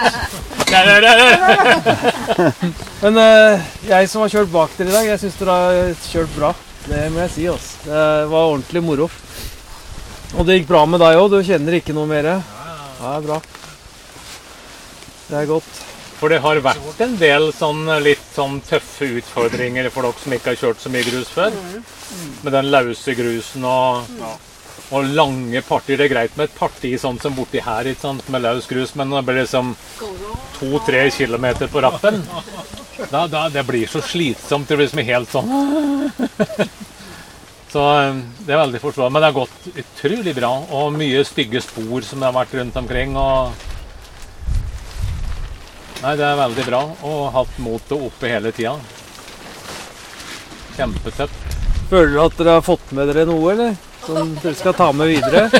Men 3.02 3.18
uh, 3.18 3.64
jeg 3.88 4.08
som 4.10 4.22
har 4.22 4.32
kjørt 4.32 4.52
bak 4.54 4.76
dere 4.78 4.90
i 4.90 4.94
dag, 4.94 5.08
jeg 5.10 5.22
syns 5.24 5.38
dere 5.40 5.56
har 5.58 5.90
kjørt 6.06 6.36
bra. 6.38 6.50
Det 6.84 7.02
må 7.10 7.24
jeg 7.24 7.32
si. 7.34 7.46
altså. 7.50 7.72
Det 7.88 8.04
var 8.30 8.52
ordentlig 8.52 8.82
moro. 8.84 9.08
Og 10.34 10.46
det 10.46 10.58
gikk 10.58 10.70
bra 10.70 10.84
med 10.86 11.02
deg 11.02 11.18
òg. 11.18 11.32
Du 11.32 11.38
kjenner 11.46 11.78
ikke 11.78 11.96
noe 11.96 12.10
mer? 12.10 12.30
Ja, 12.30 12.38
det 13.00 13.10
er 13.10 13.26
bra. 13.26 13.40
Det 15.24 15.36
er 15.40 15.50
godt. 15.50 15.82
For 16.14 16.30
det 16.30 16.40
har 16.44 16.60
vært 16.62 17.00
en 17.04 17.14
del 17.20 17.50
sånn 17.52 17.88
litt 18.04 18.22
sånn 18.36 18.60
tøffe 18.64 19.08
utfordringer 19.18 19.90
for 19.92 20.06
dere 20.06 20.22
som 20.22 20.36
ikke 20.36 20.52
har 20.52 20.60
kjørt 20.62 20.82
så 20.82 20.92
mye 20.94 21.06
grus 21.08 21.30
før. 21.34 21.50
Med 22.46 22.54
den 22.54 22.70
løse 22.70 23.16
grusen 23.18 23.66
og, 23.66 24.14
og 24.94 25.10
lange 25.16 25.62
partier. 25.66 25.98
Det 25.98 26.06
er 26.06 26.14
greit 26.14 26.36
med 26.38 26.48
et 26.48 26.56
parti 26.58 26.94
sånn 27.00 27.18
som 27.22 27.34
borti 27.36 27.62
her 27.64 27.90
ikke 27.90 28.04
sant, 28.06 28.28
med 28.32 28.44
løs 28.44 28.68
grus, 28.70 28.94
men 28.98 29.10
når 29.10 29.22
det 29.22 29.28
blir 29.28 29.40
liksom 29.42 29.74
to-tre 30.58 31.04
kilometer 31.14 31.70
på 31.70 31.82
rappen 31.82 32.22
da, 33.10 33.26
da, 33.26 33.48
Det 33.50 33.64
blir 33.66 33.90
så 33.90 34.00
slitsomt. 34.04 34.68
Det 34.68 34.76
blir 34.78 34.86
liksom 34.86 35.06
helt 35.08 35.30
sånn 35.32 35.50
Så 37.74 37.82
eh, 37.82 38.18
det 38.46 38.54
er 38.54 38.60
veldig 38.62 38.80
forståelig. 38.80 39.12
Men 39.12 39.22
det 39.22 39.30
har 39.32 39.38
gått 39.40 39.64
utrolig 39.74 40.34
bra. 40.36 40.52
Og 40.78 40.92
mye 40.94 41.24
stygge 41.26 41.58
spor 41.64 42.06
som 42.06 42.22
det 42.22 42.28
har 42.28 42.36
vært 42.36 42.54
rundt 42.54 42.76
omkring. 42.78 43.16
og 43.18 43.50
Nei, 46.04 46.12
det 46.20 46.28
er 46.28 46.38
veldig 46.38 46.66
bra. 46.68 46.84
Og 47.10 47.32
hatt 47.34 47.58
motet 47.64 47.96
oppe 47.98 48.30
hele 48.30 48.54
tida. 48.54 48.76
Kjempetøft. 50.76 51.58
Føler 51.90 52.14
dere 52.14 52.28
at 52.28 52.38
dere 52.38 52.54
har 52.60 52.64
fått 52.64 52.94
med 52.94 53.10
dere 53.10 53.26
noe, 53.26 53.50
eller? 53.50 53.74
Som 54.06 54.34
dere 54.42 54.54
skal 54.58 54.74
ta 54.76 54.92
med 54.92 55.06
videre? 55.08 55.50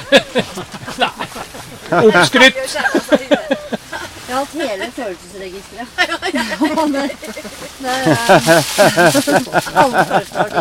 Nei. 1.00 1.10
Oppskrytt! 2.04 2.58
Jeg 4.24 4.40
har 4.40 4.46
hatt 4.46 4.54
hele 4.58 4.86
følelsesregisteret. 4.96 5.88
Er 6.00 6.06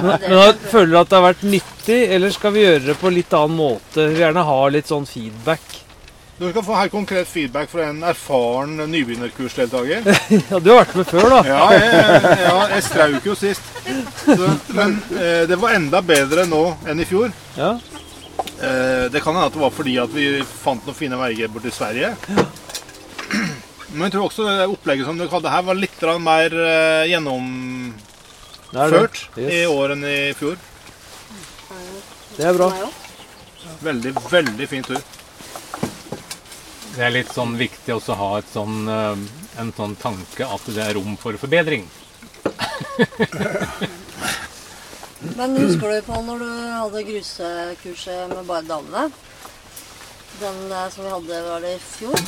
Men, 0.04 0.36
da 0.38 0.54
føler 0.70 0.92
du 0.92 0.98
at 1.00 1.10
det 1.10 1.18
har 1.18 1.26
vært 1.26 1.46
nyttig, 1.48 2.00
eller 2.16 2.30
skal 2.36 2.54
vi 2.54 2.66
gjøre 2.68 2.86
det 2.92 2.96
på 3.02 3.10
litt 3.14 3.34
annen 3.34 3.58
måte? 3.58 4.04
Vi 4.04 4.12
vil 4.14 4.22
gjerne 4.28 4.44
ha 4.46 4.60
litt 4.76 4.92
sånn 4.92 5.08
feedback. 5.10 5.66
Du 6.38 6.50
skal 6.50 6.64
få 6.66 6.74
helt 6.74 6.92
konkret 6.92 7.28
feedback 7.30 7.70
fra 7.70 7.84
en 7.92 8.04
erfaren 8.04 8.78
nybegynnerkursdeltaker. 8.90 10.02
Ja, 10.50 10.60
du 10.60 10.72
har 10.74 10.80
vært 10.82 10.96
med 10.98 11.06
før, 11.12 11.30
da. 11.30 11.42
Ja, 11.46 11.72
jeg, 11.78 11.84
ja, 12.42 12.56
jeg 12.74 12.84
strauk 12.88 13.28
jo 13.30 13.36
sist. 13.38 13.62
Så, 14.26 14.50
men 14.74 14.98
eh, 15.14 15.44
det 15.50 15.60
var 15.62 15.76
enda 15.78 16.02
bedre 16.02 16.48
nå 16.50 16.64
enn 16.90 17.00
i 17.04 17.06
fjor. 17.06 17.30
Ja. 17.60 17.76
Eh, 18.58 19.06
det 19.14 19.22
kan 19.22 19.36
hende 19.38 19.46
at 19.52 19.54
det 19.54 19.62
var 19.62 19.74
fordi 19.78 19.94
at 20.02 20.12
vi 20.16 20.44
fant 20.48 20.86
noen 20.90 20.98
fine 20.98 21.18
veier 21.22 21.54
borti 21.54 21.72
Sverige. 21.74 22.16
Men 23.94 24.08
jeg 24.08 24.16
tror 24.16 24.26
også 24.26 24.42
det 24.50 24.68
opplegget 24.74 25.06
som 25.06 25.18
du 25.20 25.28
hadde 25.30 25.54
her, 25.54 25.64
var 25.70 25.78
litt 25.78 26.02
mer 26.26 26.50
eh, 26.66 27.06
gjennomført 27.14 27.98
er 29.38 29.52
i 29.54 29.66
år 29.70 29.94
enn 29.94 30.06
i 30.10 30.34
fjor. 30.38 30.58
Det 32.34 32.46
er 32.50 32.58
bra. 32.58 32.74
Veldig, 33.86 34.12
veldig 34.34 34.68
fin 34.72 34.82
tur. 34.88 35.02
Det 36.94 37.02
er 37.02 37.10
litt 37.10 37.32
sånn 37.34 37.56
viktig 37.58 37.90
også 37.96 38.14
å 38.14 38.20
ha 38.20 38.42
sånn, 38.46 38.86
eh, 38.86 39.22
en 39.62 39.72
sånn 39.74 39.96
tanke 39.98 40.46
at 40.46 40.66
det 40.70 40.84
er 40.84 40.94
rom 40.94 41.16
for 41.18 41.34
forbedring. 41.42 41.88
Men 45.40 45.58
husker 45.58 45.90
du 45.90 46.02
på 46.06 46.20
når 46.28 46.44
du 46.44 46.52
hadde 46.52 47.04
grusekurset 47.08 48.30
med 48.30 48.46
bare 48.46 48.68
damene? 48.68 49.08
Den 50.38 50.60
eh, 50.70 50.90
som 50.94 51.08
vi 51.08 51.14
hadde, 51.16 51.42
var 51.48 51.66
det 51.66 51.74
i 51.80 51.82
fjor? 51.82 52.20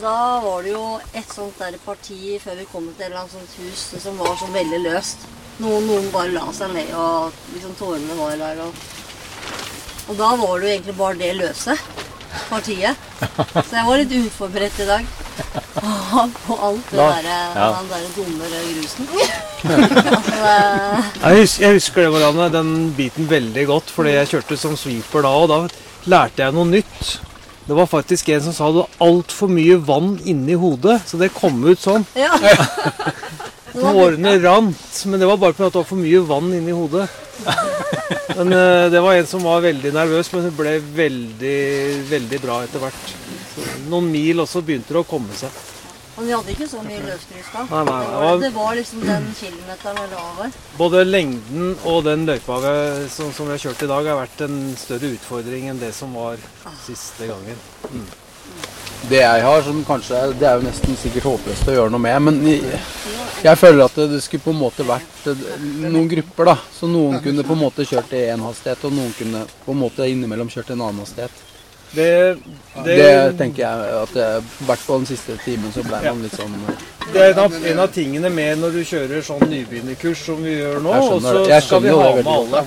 Da 0.00 0.16
var 0.42 0.66
det 0.66 0.72
jo 0.74 0.98
et 1.14 1.30
sånt 1.30 1.60
der 1.62 1.78
parti 1.84 2.34
før 2.42 2.58
vi 2.58 2.66
kom 2.72 2.88
til 2.88 2.98
et 2.98 3.06
eller 3.12 3.20
annet 3.22 3.36
sånt 3.36 3.58
hus 3.60 3.80
som 4.02 4.18
var 4.18 4.34
sånn 4.40 4.56
veldig 4.58 4.80
løst. 4.88 5.22
Noen, 5.62 5.86
noen 5.86 6.10
bare 6.10 6.34
la 6.34 6.48
seg 6.50 6.74
ned, 6.74 6.90
og 6.98 7.30
liksom 7.54 7.78
tårene 7.78 8.18
var 8.18 8.34
der. 8.42 8.64
Og, 8.66 8.72
og 10.08 10.18
da 10.18 10.34
var 10.40 10.58
det 10.58 10.66
jo 10.66 10.72
egentlig 10.72 10.98
bare 10.98 11.20
det 11.22 11.36
løse 11.38 11.78
partiet. 12.48 12.96
Så 13.20 13.72
jeg 13.76 13.86
var 13.86 14.00
litt 14.00 14.12
uforberedt 14.26 14.78
i 14.84 14.86
dag. 14.88 15.06
På 16.46 16.56
alt 16.68 16.90
det 16.90 16.98
Da- 16.98 17.08
der, 17.22 17.28
ja. 17.56 17.68
den 17.78 17.88
der 17.90 18.02
dumme 18.16 18.44
grusen. 18.50 19.08
Jeg 21.24 21.40
husker, 21.40 21.62
jeg 21.64 21.72
husker 21.78 22.02
det, 22.02 22.10
Marianne, 22.12 22.48
den 22.52 22.72
biten 22.96 23.28
veldig 23.30 23.66
godt, 23.66 23.90
fordi 23.94 24.10
jeg 24.18 24.28
kjørte 24.28 24.56
som 24.60 24.76
sweeper 24.76 25.24
da, 25.24 25.28
og 25.28 25.48
da 25.48 25.58
lærte 26.10 26.42
jeg 26.44 26.52
noe 26.56 26.68
nytt. 26.68 27.14
Det 27.64 27.76
var 27.78 27.86
faktisk 27.88 28.28
en 28.28 28.42
som 28.44 28.52
sa 28.52 28.66
du 28.68 28.82
var 28.82 28.90
altfor 29.00 29.48
mye 29.48 29.78
vann 29.88 30.18
inni 30.28 30.52
hodet, 30.60 30.98
så 31.08 31.16
det 31.20 31.30
kom 31.34 31.62
ut 31.64 31.80
sånn. 31.80 32.04
Ja. 32.18 32.34
Tårene 33.74 34.36
rant, 34.42 35.04
men 35.10 35.20
det 35.20 35.26
var 35.26 35.36
bare 35.42 35.54
fordi 35.56 35.70
det 35.74 35.80
var 35.80 35.88
for 35.88 35.98
mye 36.00 36.20
vann 36.28 36.52
inni 36.54 36.74
hodet. 36.76 37.08
Men 38.36 38.50
eh, 38.54 38.86
det 38.90 39.00
var 39.02 39.14
en 39.18 39.26
som 39.30 39.42
var 39.46 39.60
veldig 39.62 39.90
nervøs, 39.94 40.30
men 40.32 40.46
hun 40.48 40.54
ble 40.56 40.72
veldig, 40.96 41.58
veldig 42.10 42.38
bra 42.42 42.56
etter 42.64 42.82
hvert. 42.82 43.12
Så 43.54 43.66
noen 43.90 44.08
mil 44.10 44.42
også 44.42 44.62
begynte 44.66 44.94
det 44.94 45.02
å 45.02 45.06
komme 45.06 45.34
seg. 45.38 45.50
Men 46.16 46.26
vi 46.28 46.34
hadde 46.34 46.52
ikke 46.54 46.66
så 46.70 46.80
mye 46.82 47.02
løsgrus 47.02 47.50
da. 47.52 47.62
Nei, 47.70 47.82
nei, 47.88 48.00
det, 48.00 48.10
var, 48.14 48.24
var- 48.24 48.42
det 48.44 48.50
var 48.56 48.74
liksom 48.78 49.04
den 49.06 49.28
kilometeren 49.38 50.02
eller 50.06 50.18
over. 50.24 50.58
Både 50.78 51.04
lengden 51.06 51.72
og 51.90 52.02
den 52.06 52.26
løypa 52.30 52.58
som, 53.10 53.30
som 53.34 53.46
vi 53.50 53.54
har 53.56 53.62
kjørt 53.66 53.82
i 53.86 53.90
dag, 53.92 54.10
har 54.12 54.20
vært 54.24 54.44
en 54.48 54.58
større 54.78 55.10
utfordring 55.16 55.70
enn 55.72 55.82
det 55.82 55.90
som 55.94 56.14
var 56.18 56.38
siste 56.86 57.30
gangen. 57.30 57.58
Mm. 57.90 58.06
Det 59.08 59.20
jeg 59.20 59.42
har, 59.44 59.62
som 59.62 59.84
kanskje 59.84 60.16
er- 60.16 60.32
Det 60.38 60.46
er 60.48 60.54
jo 60.60 60.66
nesten 60.68 60.96
sikkert 60.96 61.26
håpløst 61.28 61.68
å 61.68 61.74
gjøre 61.76 61.90
noe 61.90 62.00
med, 62.00 62.22
men 62.22 62.46
jeg, 62.46 62.80
jeg 63.44 63.58
føler 63.58 63.84
at 63.84 63.94
det, 63.94 64.10
det 64.10 64.22
skulle 64.24 64.42
på 64.46 64.50
en 64.54 64.60
måte 64.62 64.86
vært 64.88 65.26
eh, 65.30 65.42
noen 65.90 66.08
grupper, 66.08 66.44
da. 66.44 66.56
Så 66.72 66.88
noen 66.88 67.20
kunne 67.24 67.44
på 67.44 67.52
en 67.52 67.64
måte 67.64 67.84
kjørt 67.88 68.12
i 68.16 68.24
én 68.32 68.44
hastighet, 68.44 68.84
og 68.84 68.92
noen 68.96 69.12
kunne 69.18 69.44
på 69.64 69.72
en 69.72 69.82
måte 69.82 70.08
innimellom 70.08 70.48
kjørt 70.48 70.70
i 70.70 70.76
en 70.78 70.86
annen 70.86 71.04
hastighet. 71.04 71.44
Det, 71.94 72.36
Det, 72.84 72.96
det, 72.96 73.38
tenker 73.38 73.62
jeg 73.62 73.98
at 74.02 74.16
i 74.18 74.66
hvert 74.66 74.82
fall 74.82 75.04
den 75.04 75.06
siste 75.06 75.36
timen 75.44 75.70
så 75.72 75.84
ble 75.86 76.00
man 76.02 76.24
litt 76.24 76.34
sånn 76.34 76.56
det 77.12 77.20
er 77.20 77.32
en 77.34 77.38
av, 77.38 77.52
en 77.70 77.78
av 77.84 77.90
tingene 77.94 78.30
med 78.32 78.58
når 78.58 78.78
du 78.78 78.80
kjører 78.88 79.20
sånn 79.22 79.44
nybegynnerkurs 79.46 80.24
som 80.26 80.40
vi 80.42 80.56
gjør 80.56 80.80
nå, 80.82 80.94
og 80.94 81.20
så 81.22 81.44
skal 81.62 81.82
vi 81.84 81.92
ha 81.92 82.08
med 82.16 82.30
alle. 82.32 82.62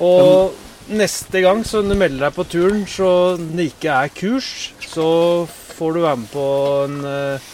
Og 0.00 0.56
neste 0.88 1.42
gang 1.44 1.64
så 1.66 1.82
du 1.84 1.94
melder 1.94 2.28
deg 2.28 2.36
på 2.36 2.46
turen, 2.48 2.84
så 2.88 3.10
det 3.40 3.70
ikke 3.72 3.94
er 3.94 4.14
kurs, 4.14 4.50
så 4.84 5.08
får 5.78 5.94
du 5.94 6.00
være 6.04 6.20
med 6.22 6.30
på 6.32 6.46
en 6.86 6.96
eh, 7.06 7.52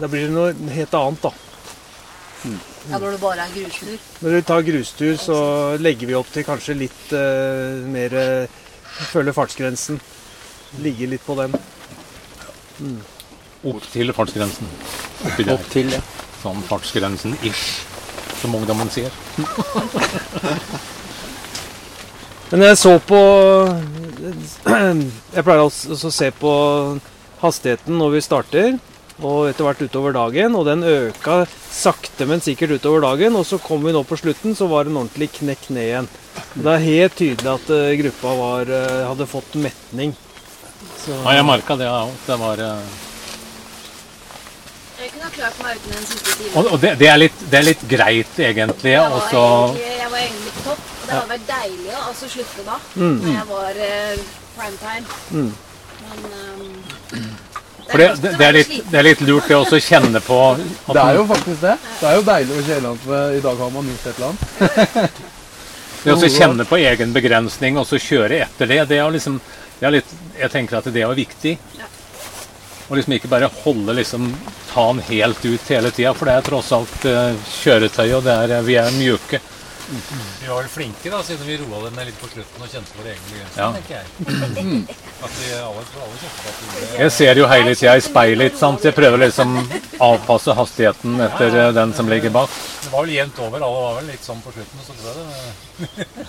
Da 0.00 0.08
blir 0.10 0.28
det 0.28 0.34
noe 0.34 0.74
helt 0.74 0.94
annet, 0.98 1.24
da. 1.24 1.32
Ja, 2.90 2.98
når 2.98 3.14
det 3.14 3.20
bare 3.22 3.44
er 3.44 3.52
grustur. 3.54 3.98
Når 4.20 4.34
du 4.34 4.40
tar 4.42 4.64
grustur, 4.66 5.12
så 5.16 5.36
legger 5.78 6.10
vi 6.10 6.16
opp 6.18 6.32
til 6.34 6.44
kanskje 6.44 6.74
litt 6.74 7.14
uh, 7.14 7.78
mer 7.86 8.16
uh, 8.18 8.58
Følge 9.12 9.32
fartsgrensen. 9.32 10.00
Ligge 10.84 11.06
litt 11.08 11.22
på 11.24 11.36
den. 11.38 11.54
Mm. 12.82 12.98
Opp 13.70 13.86
til 13.92 14.12
fartsgrensen. 14.12 14.68
Oppi 15.24 15.46
der. 15.46 15.54
Opp 15.54 15.70
til, 15.72 15.94
ja. 15.94 16.02
Sånn 16.42 16.60
fartsgrensen-ish, 16.66 17.64
som 18.42 18.58
ungdommen 18.58 18.90
sier. 18.92 19.14
Men 22.52 22.66
jeg 22.66 22.76
så 22.76 22.98
på 23.00 23.18
Jeg 25.34 25.44
pleier 25.46 25.62
også 25.64 25.96
å 25.96 26.12
se 26.12 26.28
på 26.36 26.50
hastigheten 27.42 27.96
når 27.98 28.10
vi 28.12 28.20
starter, 28.22 28.74
og 29.22 29.48
etter 29.48 29.66
hvert 29.66 29.80
utover 29.82 30.14
dagen. 30.14 30.54
Og 30.58 30.66
den 30.68 30.84
øka 30.86 31.42
sakte, 31.72 32.26
men 32.28 32.44
sikkert 32.44 32.76
utover 32.76 33.02
dagen. 33.06 33.38
Og 33.40 33.46
så 33.48 33.58
kom 33.62 33.82
vi 33.86 33.94
nå 33.96 34.04
på 34.06 34.18
slutten, 34.20 34.56
så 34.58 34.68
var 34.70 34.84
det 34.84 34.92
en 34.92 35.00
ordentlig 35.02 35.30
knekk 35.40 35.70
ned 35.72 35.88
igjen. 35.88 36.10
Det 36.52 36.74
er 36.74 36.84
helt 36.84 37.16
tydelig 37.18 37.50
at 37.54 37.72
eh, 37.72 37.94
gruppa 38.02 38.34
var, 38.38 38.74
eh, 38.76 39.00
hadde 39.08 39.30
fått 39.30 39.56
metning. 39.62 40.12
Så, 41.02 41.16
Ja, 41.16 41.38
jeg 41.38 41.48
merka 41.48 41.76
det 41.80 41.88
òg. 41.88 42.12
Det 42.26 42.38
var 42.40 42.62
eh, 42.68 42.94
Jeg 45.00 45.12
kunne 45.14 45.26
ha 45.26 45.34
klart 45.34 45.62
meg 45.64 45.80
uten 45.80 45.96
den 45.96 46.08
siste 46.12 46.36
timen. 46.36 46.56
Og, 46.60 46.72
og 46.76 46.84
det, 46.84 46.94
det, 47.00 47.08
er 47.10 47.22
litt, 47.24 47.44
det 47.50 47.62
er 47.62 47.68
litt 47.72 47.86
greit, 47.90 48.34
egentlig. 48.38 48.92
Jeg 48.94 49.08
var, 49.08 49.18
også... 49.18 49.44
egentlig, 49.72 49.94
jeg 50.04 50.12
var 50.12 50.24
egentlig 50.26 50.56
på 50.58 50.66
topp, 50.68 50.92
og 51.02 51.08
det 51.08 51.14
hadde 51.16 51.30
vært 51.32 51.46
deilig 51.48 51.92
å 51.92 52.00
altså 52.12 52.28
slutte 52.30 52.64
da. 52.66 52.76
Mm. 52.94 53.16
Når 53.18 53.32
jeg 53.32 53.46
var 53.48 53.80
eh, 53.86 54.26
prime 54.54 54.76
time. 54.78 55.16
Mm. 55.32 55.52
Men 56.02 56.20
um, 56.38 57.24
For 57.88 57.98
det, 57.98 58.08
det, 58.22 58.32
det, 58.38 58.46
er 58.46 58.56
litt, 58.56 58.72
det 58.92 59.00
er 59.00 59.06
litt 59.08 59.24
lurt 59.26 59.50
det 59.50 59.58
også 59.58 59.80
å 59.80 59.82
kjenne 59.82 60.22
på 60.22 60.38
at 60.52 60.62
Det 60.96 61.02
er 61.02 61.18
jo 61.18 61.24
faktisk 61.32 61.64
det. 61.64 61.76
Det 61.98 62.10
er 62.10 62.18
jo 62.18 62.26
deilig 62.28 62.58
å 62.58 62.66
kjenne 62.68 62.92
at 62.94 63.08
eh, 63.18 63.38
i 63.38 63.42
dag 63.48 63.64
har 63.64 63.72
man 63.74 63.90
gjort 63.90 64.06
et 64.06 64.20
eller 64.20 64.32
annet. 64.32 65.22
Det 66.02 66.14
å 66.16 66.28
kjenne 66.34 66.64
på 66.66 66.80
egen 66.82 67.12
begrensning 67.14 67.76
og 67.78 67.84
så 67.86 67.98
kjøre 68.02 68.40
etter 68.42 68.66
det, 68.66 68.80
det 68.90 68.96
er 68.98 69.12
liksom 69.14 69.36
det 69.78 69.86
er 69.86 69.92
litt, 69.94 70.14
Jeg 70.34 70.50
tenker 70.50 70.80
at 70.80 70.88
det 70.94 71.02
er 71.02 71.12
viktig. 71.14 71.52
Og 72.88 72.96
liksom 72.98 73.14
ikke 73.14 73.30
bare 73.30 73.50
holde 73.62 73.94
liksom 73.94 74.26
ta 74.72 74.88
den 74.88 75.02
helt 75.06 75.44
ut 75.46 75.70
hele 75.70 75.92
tida, 75.94 76.10
for 76.14 76.26
det 76.26 76.34
er 76.34 76.46
tross 76.46 76.72
alt 76.74 76.96
kjøretøyet 77.04 77.54
kjøretøy, 77.62 78.08
og 78.18 78.26
det 78.26 78.34
er, 78.34 78.54
vi 78.66 78.76
er 78.82 78.90
mjuke. 78.98 79.40
Vi 79.92 80.46
var 80.48 80.56
vel 80.62 80.68
flinke, 80.72 81.10
da, 81.12 81.18
siden 81.26 81.46
vi 81.46 81.56
roa 81.60 81.82
dem 81.84 81.96
ned 81.98 82.06
litt 82.08 82.20
på 82.20 82.28
slutten 82.32 82.62
og 82.64 82.70
kjente 82.72 82.96
våre 82.98 83.12
egne 83.12 83.26
begrensinger, 83.28 83.60
Ja. 83.60 83.72
tenker 83.76 83.94
jeg. 83.98 84.06
At 85.22 85.34
vi 85.38 85.50
alle, 85.58 85.82
alle 86.04 86.20
kjente 86.22 86.48
at 86.48 86.62
vi 86.62 87.02
Jeg 87.02 87.12
ser 87.12 87.40
jo 87.42 87.46
hele 87.50 87.74
tida 87.74 87.96
i 87.96 88.04
speilet, 88.06 88.56
sant? 88.58 88.84
Jeg 88.88 88.94
prøver 88.96 89.18
liksom 89.26 89.56
avpasse 90.00 90.54
hastigheten 90.56 91.20
etter 91.28 91.58
eh, 91.66 91.72
den 91.76 91.92
som 91.94 92.08
ligger 92.08 92.30
bak. 92.34 92.50
Det 92.82 92.92
var 92.94 93.04
vel 93.06 93.14
jevnt 93.18 93.38
over. 93.44 93.66
Alle 93.68 93.82
var 93.86 94.00
vel 94.00 94.10
litt 94.14 94.24
sånn 94.24 94.40
på 94.44 94.52
slutten, 94.56 94.86
så 94.86 94.96
tror 94.96 95.12
jeg 95.12 95.16
det 95.20 96.26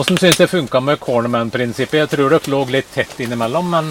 Åssen 0.00 0.16
syns 0.18 0.36
det 0.40 0.46
funka 0.48 0.80
med 0.80 0.96
cornerman-prinsippet? 1.02 1.98
Jeg 1.98 2.08
tror 2.14 2.30
dere 2.32 2.50
lå 2.54 2.62
litt 2.72 2.88
tett 2.94 3.18
innimellom, 3.20 3.66
men, 3.70 3.90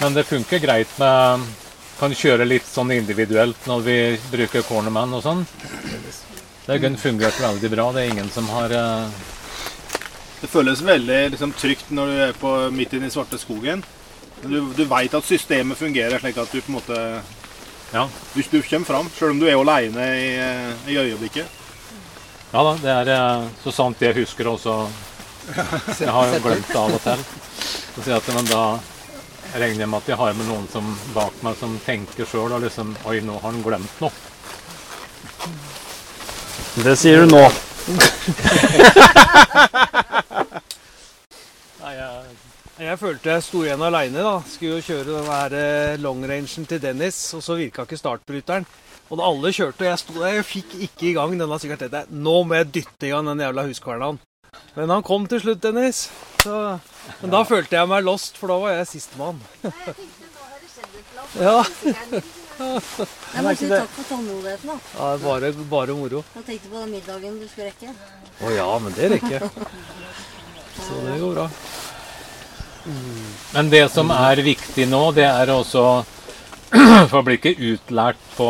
men 0.00 0.16
det 0.16 0.24
funker 0.26 0.58
greit 0.58 0.90
med 0.98 1.44
Kan 2.00 2.14
kjøre 2.16 2.48
litt 2.48 2.66
sånn 2.66 2.92
individuelt 2.94 3.66
når 3.70 3.84
vi 3.86 3.98
bruker 4.32 4.64
cornerman 4.66 5.14
og 5.14 5.22
sånn. 5.24 5.44
Det 6.66 6.78
har 6.78 6.96
fungert 6.98 7.40
veldig 7.42 7.70
bra. 7.70 7.88
Det 7.92 8.02
er 8.02 8.12
ingen 8.14 8.30
som 8.30 8.48
har 8.54 8.74
uh... 8.74 9.22
Det 10.42 10.50
føles 10.50 10.82
veldig 10.82 11.18
liksom, 11.34 11.52
trygt 11.54 11.90
når 11.94 12.06
du 12.10 12.20
er 12.24 12.32
på, 12.38 12.50
midt 12.74 12.96
inne 12.98 13.06
i 13.06 13.14
svarte 13.14 13.38
skogen. 13.38 13.84
Du, 14.42 14.58
du 14.74 14.82
veit 14.90 15.14
at 15.14 15.26
systemet 15.26 15.78
fungerer 15.78 16.18
slik 16.18 16.38
at 16.42 16.50
du 16.50 16.58
på 16.58 16.72
en 16.72 16.78
måte 16.80 16.98
Ja. 17.92 18.06
Hvis 18.32 18.48
du 18.50 18.58
kommer 18.64 18.88
fram, 18.88 19.10
sjøl 19.14 19.34
om 19.34 19.42
du 19.42 19.46
er 19.46 19.58
aleine 19.58 20.06
i, 20.16 20.30
eh, 20.40 20.88
i 20.90 20.96
øyeblikket. 20.98 21.60
Ja 22.52 22.62
da, 22.66 22.72
det 22.80 22.94
er 22.94 23.10
eh, 23.14 23.44
så 23.62 23.74
sant 23.74 24.02
jeg 24.02 24.16
husker 24.16 24.48
også. 24.50 24.80
Jeg 26.00 26.10
har 26.14 26.28
jo 26.30 26.40
glemt 26.42 26.68
det 26.70 26.78
av 26.78 26.96
og 26.96 27.02
til. 27.02 27.22
Så 27.92 28.02
sier 28.04 28.14
jeg 28.14 28.22
at, 28.22 28.28
men 28.36 28.46
da 28.48 28.64
regner 29.52 29.84
jeg 29.84 29.90
med 29.92 29.98
at 30.00 30.08
jeg 30.12 30.18
har 30.20 30.32
med 30.38 30.46
noen 30.48 30.68
som 30.72 30.86
bak 31.12 31.34
meg 31.44 31.56
som 31.60 31.74
tenker 31.84 32.24
sjøl 32.28 32.52
og 32.56 32.62
liksom 32.64 32.94
Oi, 33.08 33.20
nå 33.24 33.34
har 33.36 33.50
han 33.50 33.62
glemt 33.64 34.00
noe. 34.00 34.12
Det 36.82 36.96
sier 36.96 37.20
du 37.20 37.26
nå. 37.34 37.42
Nei, 41.82 41.92
jeg, 41.98 42.08
jeg 42.86 42.96
følte 43.02 43.34
jeg 43.34 43.44
sto 43.44 43.58
igjen 43.66 43.84
aleine. 43.84 44.24
Skulle 44.48 44.78
jo 44.78 44.86
kjøre 44.86 45.10
den 45.10 45.28
her 45.28 45.50
eh, 45.58 46.00
longrangen 46.00 46.66
til 46.70 46.80
Dennis, 46.80 47.18
og 47.36 47.42
så 47.44 47.58
virka 47.60 47.84
ikke 47.84 48.00
startbryteren. 48.00 48.64
Og 49.12 49.18
da 49.20 49.28
alle 49.28 49.52
kjørte, 49.52 49.84
og 49.84 49.90
jeg 49.90 50.00
sto 50.00 50.12
der, 50.16 50.38
jeg 50.38 50.48
fikk 50.48 50.70
ikke 50.88 51.10
i 51.10 51.16
gang 51.18 51.36
denne 51.36 51.58
sykkelen. 51.60 52.14
Nå 52.24 52.36
må 52.48 52.56
jeg 52.56 52.72
dytte 52.78 53.04
i 53.10 53.12
gang 53.12 53.28
den 53.28 53.44
jævla 53.44 53.68
huskvernaen. 53.68 54.18
Men 54.74 54.90
han 54.90 55.02
kom 55.04 55.26
til 55.28 55.40
slutt, 55.42 55.60
Dennis. 55.64 56.06
Så, 56.42 56.58
men 57.20 57.32
da 57.32 57.42
følte 57.44 57.76
jeg 57.76 57.88
meg 57.90 58.04
lost, 58.06 58.38
for 58.40 58.52
da 58.52 58.56
var 58.62 58.76
jeg 58.78 58.88
sistemann. 58.88 59.40
ja. 61.36 61.58
Jeg 62.62 63.42
må 63.44 63.52
si 63.58 63.68
takk 63.68 63.90
for 63.96 64.06
tålmodigheten, 64.08 64.70
da. 64.70 64.76
ja, 64.96 65.10
bare, 65.24 65.52
bare 65.70 65.96
moro. 65.96 66.22
Jeg 66.36 66.46
tenkte 66.46 66.70
på 66.72 66.80
den 66.80 66.92
middagen 66.96 67.38
du 67.40 67.46
skulle 67.50 67.70
rekke. 67.70 67.92
Å 68.42 68.52
ja, 68.54 68.68
men 68.84 68.96
det 68.96 69.10
rekker 69.16 69.36
jeg. 69.38 69.68
Så 70.86 71.00
det 71.04 71.18
går 71.20 71.34
bra. 71.36 71.46
Men 73.52 73.68
det 73.72 73.82
som 73.94 74.10
er 74.14 74.40
viktig 74.42 74.88
nå, 74.90 75.02
det 75.14 75.28
er 75.28 75.52
også 75.54 75.84
For 77.10 77.18
å 77.20 77.24
bli 77.26 77.36
ikke 77.36 77.52
utlært 77.54 78.20
på 78.38 78.48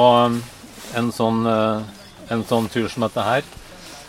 en 0.97 1.09
sånn, 1.13 1.43
eh, 1.51 1.83
en 2.31 2.45
sånn 2.47 2.69
tur 2.71 2.87
som 2.93 3.03
dette 3.05 3.25
her. 3.27 3.43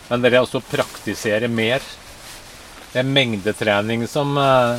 Men 0.10 0.22
det 0.22 0.34
er 0.34 0.42
også 0.44 0.58
å 0.62 0.66
praktisere 0.68 1.48
mer. 1.50 1.80
Det 2.94 3.00
er 3.02 3.08
mengdetrening 3.10 4.08
som, 4.08 4.38
eh, 4.38 4.78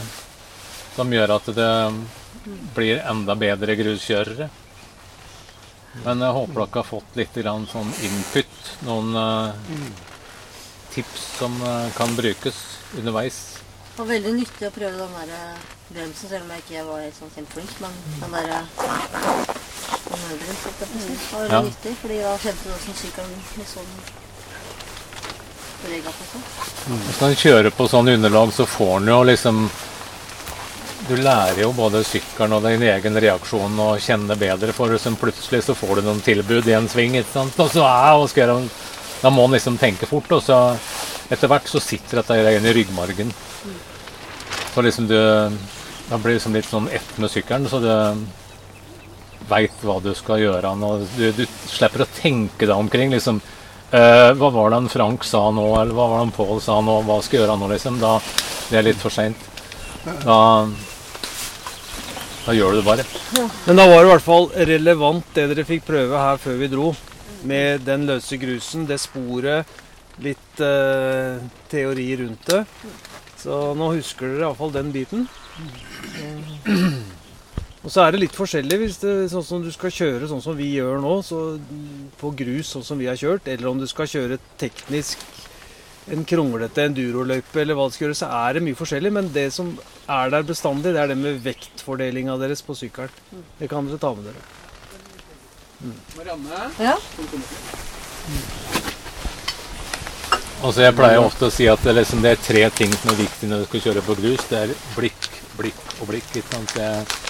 som 0.97 1.11
gjør 1.11 1.31
at 1.37 1.47
det 1.57 1.71
blir 2.77 3.01
enda 3.11 3.35
bedre 3.35 3.75
gruskjørere. 3.79 4.49
Men 6.05 6.21
jeg 6.21 6.33
håper 6.35 6.55
dere 6.55 6.69
har 6.83 6.89
fått 6.89 7.17
litt 7.17 7.35
grann 7.39 7.67
sånn 7.71 7.93
input. 8.03 8.55
Noen 8.87 9.17
eh, 9.17 9.53
tips 10.95 11.21
som 11.39 11.53
eh, 11.63 11.91
kan 11.97 12.17
brukes 12.19 12.55
underveis. 12.99 13.43
Det 13.95 14.01
var 14.03 14.07
veldig 14.11 14.33
nyttig 14.35 14.67
å 14.69 14.73
prøve 14.75 14.97
den 14.99 15.15
der 15.31 15.57
bremsen, 15.95 16.29
selv 16.29 16.43
om 16.43 16.51
jeg 16.51 16.59
ikke 16.65 16.85
var 16.89 17.01
helt 17.05 17.15
sånn 17.19 17.31
kjempeflink. 17.37 17.73
Men 17.81 17.93
den 18.21 18.31
der 18.35 18.45
si, 18.45 18.51
var 21.33 21.41
veldig 21.41 21.55
Ja. 21.55 21.61
nyttig. 21.63 21.95
Fordi 22.03 22.17
da 22.23 22.33
kjente 22.39 22.63
du 22.65 22.71
åssen 22.75 22.95
sykkelen 22.99 23.35
liksom 23.59 23.87
på 25.85 26.29
seg. 26.29 26.45
Hvis 26.85 27.21
man 27.21 27.37
kjører 27.39 27.73
på 27.73 27.89
sånn 27.89 28.13
underlag, 28.13 28.53
så 28.53 28.67
får 28.69 29.01
den 29.01 29.13
jo 29.15 29.21
liksom 29.25 29.67
Du 31.05 31.17
lærer 31.21 31.61
jo 31.61 31.73
både 31.77 32.01
sykkelen 32.05 32.55
og 32.57 32.65
din 32.65 32.83
egen 32.89 33.19
reaksjon 33.21 33.81
å 33.81 33.91
kjenne 34.01 34.37
bedre, 34.41 34.73
for 34.73 34.89
liksom 34.89 35.19
plutselig 35.21 35.67
så 35.67 35.75
får 35.77 36.01
du 36.01 36.07
noen 36.07 36.23
tilbud 36.25 36.69
i 36.69 36.77
en 36.79 36.89
sving, 36.89 37.19
ikke 37.21 37.33
sant. 37.33 37.59
Og 37.61 37.69
så 37.75 37.85
ja, 37.85 38.15
skal 38.31 38.49
jeg? 38.49 38.71
Da 39.21 39.33
må 39.33 39.45
man 39.45 39.53
liksom 39.59 39.77
tenke 39.81 40.09
fort, 40.09 40.33
og 40.33 40.41
så 40.45 40.57
etter 41.33 41.51
hvert 41.53 41.69
så 41.69 41.81
sitter 41.81 42.23
dette 42.23 42.39
igjen 42.41 42.69
i 42.69 42.73
ryggmargen. 42.77 43.35
Så 44.75 44.85
liksom 44.85 45.09
du 45.09 45.19
Da 46.09 46.19
blir 46.21 46.35
det 46.35 46.39
liksom 46.39 46.57
litt 46.57 46.69
sånn 46.69 46.89
ett 46.93 47.15
med 47.17 47.33
sykkelen, 47.33 47.69
så 47.69 47.79
du 47.81 47.93
veit 49.49 49.85
hva 49.85 49.99
du 50.05 50.11
skal 50.17 50.41
gjøre. 50.41 50.73
Og 50.85 51.05
du, 51.17 51.31
du 51.33 51.45
slipper 51.69 52.05
å 52.05 52.13
tenke 52.17 52.67
deg 52.67 52.77
omkring. 52.77 53.13
liksom 53.13 53.41
eh, 53.95 54.31
Hva 54.39 54.51
var 54.55 54.73
det 54.73 54.81
han 54.83 54.91
Frank 54.93 55.25
sa 55.27 55.47
nå, 55.55 55.69
eller 55.81 55.95
hva 55.95 56.09
var 56.11 56.19
det 56.19 56.27
han 56.27 56.35
Pål 56.37 56.61
sa 56.65 56.81
nå? 56.85 56.99
Hva 57.07 57.21
skal 57.23 57.39
jeg 57.39 57.45
gjøre 57.45 57.59
nå, 57.63 57.71
liksom? 57.75 58.01
Da 58.03 58.19
det 58.71 58.81
er 58.81 58.87
litt 58.87 59.01
for 59.01 59.13
seint. 59.13 59.41
Da, 60.25 60.39
da 62.45 62.55
gjør 62.57 62.75
du 62.75 62.81
det 62.81 62.87
bare. 62.87 63.05
Men 63.67 63.81
da 63.81 63.87
var 63.89 64.01
det 64.01 64.09
i 64.09 64.13
hvert 64.13 64.25
fall 64.25 64.49
relevant 64.71 65.33
det 65.37 65.49
dere 65.53 65.67
fikk 65.69 65.85
prøve 65.89 66.23
her 66.23 66.41
før 66.41 66.61
vi 66.63 66.71
dro. 66.73 66.93
Med 67.45 67.85
den 67.85 68.07
løse 68.09 68.39
grusen, 68.41 68.87
det 68.89 68.99
sporet, 69.03 69.69
litt 70.25 70.61
eh, 70.65 71.43
teori 71.69 72.09
rundt 72.23 72.49
det. 72.49 72.63
Så 73.45 73.75
nå 73.77 73.91
husker 73.99 74.31
dere 74.33 74.49
iallfall 74.49 74.73
den 74.73 74.93
biten. 74.95 75.29
Og 77.85 77.93
så 77.93 78.01
er 78.01 78.15
det 78.15 78.23
litt 78.23 78.37
forskjellig 78.37 78.79
hvis 78.81 79.01
det 79.03 79.15
sånn 79.29 79.45
som 79.45 79.65
du 79.65 79.69
skal 79.73 79.93
kjøre 79.93 80.29
sånn 80.31 80.41
som 80.41 80.57
vi 80.57 80.71
gjør 80.79 81.03
nå, 81.05 81.19
så 81.27 81.41
på 82.21 82.31
grus 82.39 82.71
sånn 82.73 82.87
som 82.87 83.01
vi 83.01 83.11
har 83.11 83.19
kjørt, 83.21 83.49
eller 83.53 83.69
om 83.69 83.81
du 83.81 83.85
skal 83.91 84.09
kjøre 84.09 84.41
teknisk 84.61 85.21
en 86.13 86.25
kronglete 86.29 86.85
enduroløype 86.85 87.61
eller 87.61 87.77
hva 87.77 87.87
det 87.89 87.97
skal 87.97 88.07
gjøre, 88.07 88.19
så 88.19 88.29
er 88.37 88.57
det 88.57 88.65
mye 88.65 88.79
forskjellig. 88.79 89.13
Men 89.13 89.31
det 89.33 89.47
som 89.57 89.73
er 90.09 90.33
der 90.33 90.45
bestandig, 90.49 90.93
det 90.93 91.01
er 91.01 91.13
det 91.13 91.19
med 91.21 91.41
vektfordelinga 91.45 92.37
deres 92.41 92.65
på 92.65 92.77
sykkelen. 92.77 93.45
Det 93.61 93.71
kan 93.73 93.89
dere 93.89 94.01
ta 94.01 94.13
med 94.17 94.29
dere. 94.29 94.45
Marianne? 96.17 96.61
Ja. 96.81 96.97
Altså 100.65 100.81
Jeg 100.81 100.97
pleier 100.97 101.21
ofte 101.21 101.51
å 101.51 101.53
si 101.53 101.67
at 101.69 101.83
det, 101.85 101.93
er 101.93 101.99
liksom, 101.99 102.23
det 102.25 102.31
er 102.33 102.41
tre 102.41 102.65
ting 102.73 102.93
som 102.97 103.13
er 103.13 103.21
viktig 103.21 103.51
når 103.51 103.65
du 103.65 103.69
skal 103.69 103.87
kjøre 103.89 104.05
på 104.07 104.17
grus. 104.21 104.49
Det 104.49 104.63
er 104.63 104.75
blikk, 104.95 105.29
blikk 105.59 105.85
og 105.99 106.09
blikk. 106.13 106.31
Ikke 106.41 106.49
sant? 106.55 106.77
Det, 106.77 107.24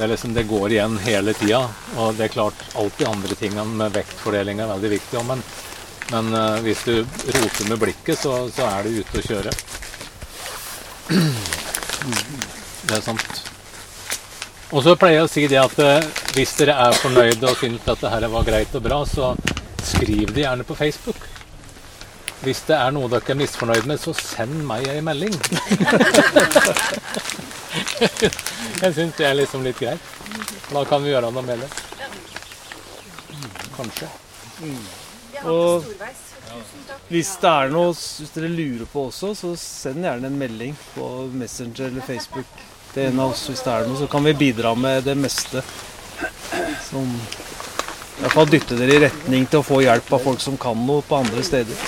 det, 0.00 0.06
liksom, 0.06 0.34
det 0.34 0.42
går 0.42 0.72
igjen 0.72 0.98
hele 0.98 1.32
tida. 1.36 1.68
Og 1.96 2.14
det 2.14 2.24
er 2.24 2.32
klart, 2.32 2.54
alt 2.74 2.98
de 2.98 3.04
andre 3.04 3.34
tingene 3.36 3.64
med 3.82 3.92
vektfordeling 3.92 4.62
er 4.62 4.70
veldig 4.70 4.90
viktig. 4.94 5.24
Men, 5.28 5.42
men 6.08 6.30
uh, 6.32 6.56
hvis 6.64 6.86
du 6.88 7.02
roter 7.04 7.68
med 7.68 7.82
blikket, 7.82 8.22
så, 8.22 8.48
så 8.48 8.64
er 8.70 8.88
du 8.88 9.02
ute 9.02 9.20
å 9.20 9.26
kjøre. 9.26 9.52
Det 12.88 12.96
er 12.96 13.04
sant. 13.04 13.42
Og 14.70 14.86
så 14.86 14.96
pleier 14.96 15.18
jeg 15.18 15.28
å 15.28 15.32
si 15.34 15.44
det 15.52 15.60
at 15.60 15.76
uh, 15.84 16.00
hvis 16.32 16.56
dere 16.62 16.78
er 16.86 16.96
fornøyde 17.02 17.52
og 17.52 17.60
syns 17.60 17.84
at 17.84 18.00
dette 18.00 18.32
var 18.38 18.48
greit 18.48 18.80
og 18.80 18.86
bra, 18.88 19.02
så 19.04 19.34
skriv 19.84 20.32
det 20.32 20.46
gjerne 20.46 20.64
på 20.64 20.80
Facebook. 20.80 21.20
Hvis 22.40 22.64
det 22.70 22.80
er 22.80 22.96
noe 22.96 23.12
dere 23.12 23.36
er 23.36 23.42
misfornøyd 23.44 23.84
med, 23.84 24.00
så 24.00 24.16
send 24.16 24.64
meg 24.64 24.88
ei 24.88 25.04
melding. 25.04 25.36
Jeg 28.82 28.94
syns 28.96 29.14
det 29.18 29.26
er 29.28 29.36
liksom 29.38 29.62
litt 29.66 29.78
greit. 29.78 30.10
Da 30.70 30.82
kan 30.88 31.04
vi 31.04 31.12
gjøre 31.12 31.30
noe 31.34 31.44
med 31.46 31.62
det. 31.62 31.68
Kanskje. 33.76 34.08
Og 35.50 35.86
hvis 37.10 37.30
det 37.42 37.50
er 37.50 37.70
noe 37.72 37.92
hvis 37.94 38.34
dere 38.34 38.50
lurer 38.50 38.88
på 38.90 39.06
også, 39.08 39.32
så 39.38 39.52
send 39.58 40.04
gjerne 40.04 40.28
en 40.30 40.38
melding 40.40 40.74
på 40.94 41.06
Messenger 41.32 41.88
eller 41.88 42.06
Facebook 42.06 42.66
til 42.94 43.06
en 43.06 43.22
av 43.22 43.34
oss 43.34 43.46
hvis 43.48 43.62
det 43.66 43.72
er 43.72 43.86
noe, 43.86 43.98
så 44.00 44.10
kan 44.10 44.26
vi 44.26 44.34
bidra 44.38 44.74
med 44.74 45.06
det 45.06 45.16
meste. 45.18 45.62
Som 46.88 47.06
i 47.10 48.22
hvert 48.24 48.34
fall 48.34 48.50
dytte 48.52 48.76
dere 48.76 48.96
i 48.96 49.04
retning 49.06 49.46
til 49.48 49.62
å 49.62 49.66
få 49.66 49.80
hjelp 49.84 50.10
av 50.12 50.26
folk 50.26 50.42
som 50.44 50.58
kan 50.60 50.78
noe 50.86 51.06
på 51.06 51.22
andre 51.22 51.44
steder. 51.46 51.86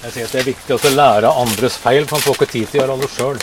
Jeg 0.00 0.12
sier 0.14 0.28
at 0.28 0.32
Det 0.32 0.40
er 0.40 0.48
viktig 0.48 0.76
å 0.76 0.92
lære 0.94 1.28
av 1.28 1.42
andres 1.42 1.76
feil, 1.80 2.06
for 2.06 2.16
man 2.16 2.24
får 2.24 2.38
ikke 2.38 2.52
tid 2.54 2.68
til 2.70 2.80
å 2.80 2.82
gjøre 2.82 2.94
alle 2.96 3.10
sjøl. 3.12 3.40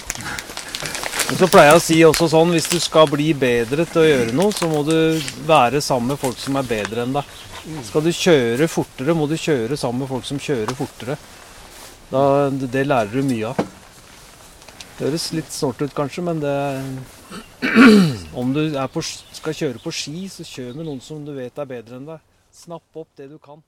Men 1.28 1.40
så 1.42 1.50
pleier 1.52 1.74
jeg 1.74 1.78
å 1.78 1.84
si 1.84 1.98
også 2.08 2.30
sånn, 2.32 2.54
hvis 2.56 2.70
du 2.72 2.78
skal 2.80 3.10
bli 3.12 3.28
bedre 3.38 3.84
til 3.86 4.02
å 4.02 4.08
gjøre 4.08 4.36
noe, 4.38 4.54
så 4.56 4.70
må 4.72 4.80
du 4.88 4.96
være 5.46 5.82
sammen 5.84 6.14
med 6.14 6.22
folk 6.22 6.40
som 6.40 6.56
er 6.58 6.70
bedre 6.70 7.04
enn 7.04 7.18
deg. 7.18 7.34
Skal 7.84 8.06
du 8.06 8.14
kjøre 8.16 8.70
fortere, 8.72 9.16
må 9.18 9.28
du 9.28 9.36
kjøre 9.36 9.78
sammen 9.78 10.06
med 10.06 10.12
folk 10.14 10.26
som 10.26 10.40
kjører 10.40 10.78
fortere. 10.80 11.18
Da, 12.08 12.22
det 12.50 12.86
lærer 12.88 13.12
du 13.12 13.28
mye 13.28 13.52
av. 13.52 13.60
Det 14.98 15.06
høres 15.06 15.30
litt 15.36 15.54
snålt 15.54 15.84
ut 15.84 15.94
kanskje, 15.94 16.24
men 16.26 16.40
det 16.42 16.56
Om 18.42 18.54
du 18.56 18.62
på, 18.94 19.04
skal 19.04 19.58
kjøre 19.60 19.82
på 19.84 19.94
ski, 19.94 20.26
så 20.32 20.48
kjør 20.48 20.78
med 20.80 20.88
noen 20.88 21.02
som 21.04 21.22
du 21.28 21.36
vet 21.36 21.60
er 21.60 21.70
bedre 21.70 22.00
enn 22.00 22.08
deg. 22.08 22.24
Snapp 22.56 22.98
opp 22.98 23.12
det 23.20 23.28
du 23.30 23.38
kan. 23.38 23.62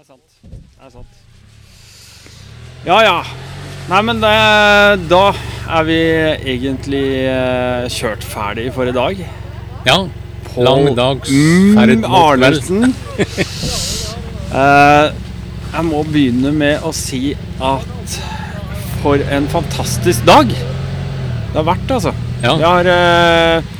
Det 0.00 0.06
er 0.06 0.14
sant. 0.14 0.36
Det 0.48 0.86
er 0.86 0.92
sant. 0.94 1.16
Ja 2.86 3.00
ja. 3.04 3.16
Nei, 3.90 3.98
men 4.08 4.22
det, 4.22 4.30
da 5.10 5.18
er 5.76 5.84
vi 5.84 5.98
egentlig 6.54 7.02
eh, 7.28 7.84
kjørt 7.92 8.24
ferdig 8.24 8.64
for 8.72 8.88
i 8.88 8.94
dag. 8.96 9.20
Ja. 9.84 9.98
På 10.46 10.64
Lang 10.64 10.88
dags 10.96 11.28
ferd 11.28 11.92
mot. 12.00 12.16
Arnesen. 12.22 12.94
Eh, 14.50 15.12
jeg 15.70 15.86
må 15.86 16.00
begynne 16.08 16.50
med 16.50 16.82
å 16.82 16.90
si 16.96 17.36
at 17.62 18.14
for 18.98 19.20
en 19.36 19.44
fantastisk 19.52 20.24
dag 20.26 20.50
det 20.50 21.54
har 21.54 21.68
vært, 21.68 21.92
altså. 22.00 22.10
Ja. 22.42 22.56
Jeg 22.56 22.66
har 22.66 22.90
eh, 22.90 23.70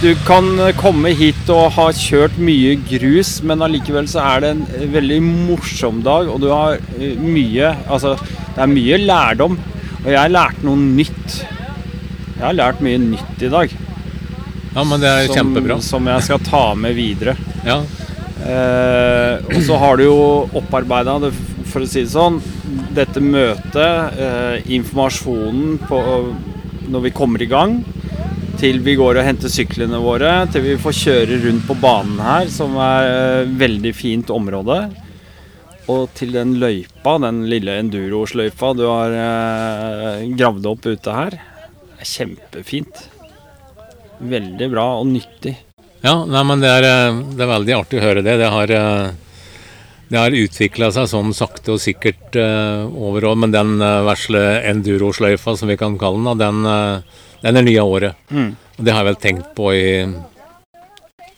du- 0.00 0.14
kan 0.26 0.44
komme 0.76 1.12
hit 1.16 1.48
og 1.52 1.70
ha 1.76 1.86
kjørt 1.92 2.36
mye 2.38 2.76
grus, 2.88 3.42
men 3.42 3.62
allikevel 3.64 4.06
så 4.10 4.20
er 4.36 4.40
det 4.44 4.50
en 4.54 4.92
veldig 4.92 5.20
morsom 5.22 6.02
dag, 6.04 6.28
og 6.28 6.40
du 6.42 6.48
har 6.52 6.78
eh, 7.00 7.16
mye 7.18 7.72
Altså, 7.88 8.16
det 8.54 8.62
er 8.62 8.70
mye 8.72 8.98
lærdom. 9.02 9.56
Og 10.04 10.10
jeg 10.12 10.30
lærte 10.30 10.62
noe 10.64 10.76
nytt. 10.78 11.38
Jeg 12.36 12.44
har 12.44 12.54
lært 12.54 12.82
mye 12.84 12.98
nytt 13.02 13.42
i 13.42 13.48
dag. 13.50 13.72
Ja, 14.76 14.84
men 14.84 15.00
det 15.02 15.08
er 15.10 15.26
som, 15.26 15.36
kjempebra. 15.36 15.80
Som 15.82 16.06
jeg 16.12 16.22
skal 16.28 16.38
ta 16.46 16.62
med 16.78 16.94
videre. 16.94 17.34
Ja. 17.66 17.80
Eh, 18.46 19.40
og 19.56 19.62
så 19.66 19.78
har 19.80 19.96
du 19.98 20.04
jo 20.04 20.18
opparbeida 20.60 21.16
for 21.66 21.82
å 21.82 21.88
si 21.88 22.04
det 22.04 22.12
sånn, 22.12 22.38
dette 22.94 23.20
møtet, 23.24 24.20
eh, 24.20 24.60
informasjonen 24.76 25.78
på, 25.88 25.98
når 26.92 27.02
vi 27.08 27.10
kommer 27.16 27.42
i 27.42 27.48
gang, 27.50 27.80
til 28.60 28.78
vi 28.84 28.94
går 28.96 29.20
og 29.20 29.26
henter 29.26 29.52
syklene 29.52 29.98
våre, 30.00 30.30
til 30.52 30.64
vi 30.64 30.76
får 30.80 30.94
kjøre 30.96 31.40
rundt 31.44 31.66
på 31.68 31.76
banen 31.82 32.20
her, 32.24 32.48
som 32.52 32.76
er 32.80 33.08
et 33.42 33.52
veldig 33.60 33.92
fint 33.96 34.32
område. 34.32 34.78
Og 35.92 36.08
til 36.18 36.32
den 36.34 36.56
løypa, 36.58 37.16
den 37.22 37.44
lille 37.50 37.76
endurosløypa 37.82 38.72
du 38.74 38.86
har 38.88 39.12
eh, 39.14 40.24
gravd 40.34 40.66
opp 40.72 40.88
ute 40.88 41.14
her. 41.14 41.36
Er 42.00 42.08
kjempefint. 42.10 43.04
Veldig 44.18 44.70
bra 44.72 44.86
og 44.98 45.06
nyttig. 45.12 45.54
Ja, 46.02 46.16
nei, 46.26 46.42
men 46.48 46.64
det 46.64 46.72
er, 46.72 46.88
eh, 46.88 47.20
det 47.36 47.46
er 47.46 47.52
veldig 47.52 47.76
artig 47.76 48.00
å 48.00 48.06
høre 48.06 48.24
det. 48.26 48.34
Det 48.42 48.50
har, 48.50 48.72
eh, 48.74 49.12
det 50.10 50.22
har 50.22 50.40
utvikla 50.40 50.90
seg 50.96 51.06
sånn 51.12 51.30
sakte 51.36 51.76
og 51.76 51.84
sikkert 51.84 52.40
eh, 52.40 52.82
over. 52.90 53.28
Men 53.38 53.54
den 53.54 53.76
eh, 53.78 54.02
vesle 54.08 54.42
endurosløyfa, 54.72 55.54
som 55.54 55.70
vi 55.70 55.78
kan 55.78 55.94
kalle 56.00 56.34
den, 56.34 56.66
den, 56.66 57.06
den 57.46 57.56
er 57.56 57.62
det 57.62 57.70
nye 57.70 57.82
året. 57.86 58.16
Mm. 58.30 58.48
Og 58.76 58.84
det 58.84 58.92
har 58.92 59.04
jeg 59.04 59.08
vel 59.12 59.20
tenkt 59.22 59.50
på 59.54 59.70
i 59.70 59.90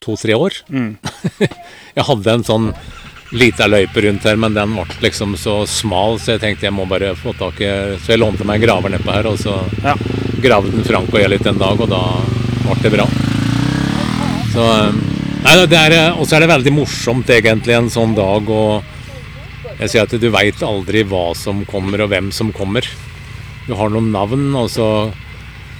to-tre 0.00 0.36
år. 0.38 0.54
Mm. 0.72 0.94
jeg 1.98 2.06
hadde 2.08 2.32
en 2.32 2.46
sånn 2.48 2.70
lita 3.36 3.66
løype 3.68 4.00
rundt 4.06 4.24
her, 4.24 4.38
men 4.40 4.56
den 4.56 4.72
ble 4.72 4.86
liksom 5.04 5.34
så 5.36 5.58
smal, 5.68 6.16
så 6.16 6.34
jeg 6.34 6.44
tenkte 6.46 6.64
jeg 6.70 6.72
må 6.72 6.86
bare 6.88 7.12
få 7.18 7.34
tak 7.36 7.60
i 7.60 7.68
Så 8.00 8.14
jeg 8.14 8.22
lånte 8.22 8.46
meg 8.48 8.56
en 8.56 8.64
graver 8.64 8.94
nedpå 8.94 9.12
her, 9.12 9.28
og 9.28 9.36
så 9.36 9.58
Ja. 9.84 9.94
gravde 10.40 10.72
den 10.72 10.86
Frank 10.86 11.12
og 11.12 11.20
jeg 11.20 11.28
litt 11.34 11.46
en 11.46 11.60
dag, 11.60 11.80
og 11.80 11.88
da 11.92 12.02
ble 12.64 12.78
det 12.82 12.94
bra. 12.96 13.06
Så 14.54 14.64
eh, 14.64 14.92
Nei, 15.38 15.54
det 15.66 15.78
er, 15.78 15.92
eh, 15.92 16.32
er 16.32 16.40
det 16.40 16.48
veldig 16.50 16.72
morsomt 16.74 17.28
egentlig 17.30 17.76
en 17.76 17.90
sånn 17.90 18.14
dag, 18.16 18.48
og 18.48 18.82
jeg 19.78 19.90
sier 19.92 20.02
at 20.02 20.16
du 20.18 20.30
veit 20.30 20.62
aldri 20.62 21.04
hva 21.04 21.36
som 21.36 21.64
kommer, 21.68 22.00
og 22.02 22.10
hvem 22.10 22.32
som 22.32 22.50
kommer. 22.52 22.82
Du 23.68 23.74
har 23.76 23.92
noen 23.92 24.10
navn, 24.10 24.48
og 24.56 24.70
så 24.72 25.12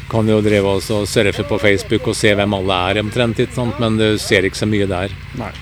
kan 0.08 0.28
jo 0.28 0.40
drive 0.40 0.76
og 0.78 0.82
surfe 1.08 1.44
på 1.44 1.58
Facebook 1.60 2.08
og 2.08 2.16
se 2.16 2.32
hvem 2.36 2.54
alle 2.56 2.76
er 2.90 3.00
omtrent, 3.02 3.40
men 3.78 3.98
du 4.00 4.06
ser 4.18 4.46
ikke 4.48 4.62
så 4.62 4.68
mye 4.68 4.88
der. 4.88 5.12
Nei. 5.38 5.52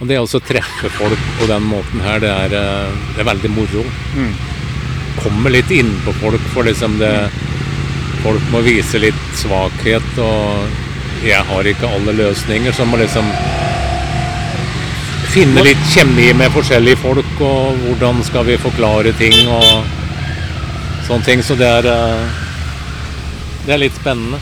Og 0.00 0.08
det 0.08 0.18
å 0.20 0.40
treffe 0.44 0.90
folk 0.92 1.20
på 1.38 1.48
den 1.48 1.64
måten 1.70 2.02
her, 2.04 2.20
det 2.20 2.28
er, 2.30 2.54
eh, 2.56 2.96
det 3.14 3.22
er 3.22 3.30
veldig 3.30 3.50
moro. 3.52 3.84
Mm. 4.16 4.32
Kommer 5.22 5.50
litt 5.50 5.70
innpå 5.72 6.12
folk, 6.20 6.40
for 6.54 6.64
liksom 6.64 6.98
det 6.98 7.30
Folk 8.26 8.42
må 8.50 8.58
vise 8.64 8.98
litt 8.98 9.26
svakhet, 9.38 10.06
og 10.18 11.22
jeg 11.22 11.38
har 11.46 11.68
ikke 11.68 11.86
alle 11.86 12.14
løsninger, 12.16 12.72
så 12.74 12.86
må 12.88 12.98
liksom 12.98 13.28
Finne 15.30 15.62
litt 15.62 15.82
kjemi 15.92 16.32
med 16.34 16.50
forskjellige 16.50 16.96
folk, 17.04 17.40
og 17.44 17.76
hvordan 17.84 18.22
skal 18.24 18.46
vi 18.48 18.56
forklare 18.56 19.12
ting 19.18 19.36
og 19.52 19.84
sånne 21.06 21.26
ting. 21.28 21.42
Så 21.44 21.54
det 21.60 21.68
er 21.68 21.88
eh, 21.92 22.45
Det 23.66 23.72
er 23.74 23.80
litt 23.82 23.96
spennende. 23.98 24.38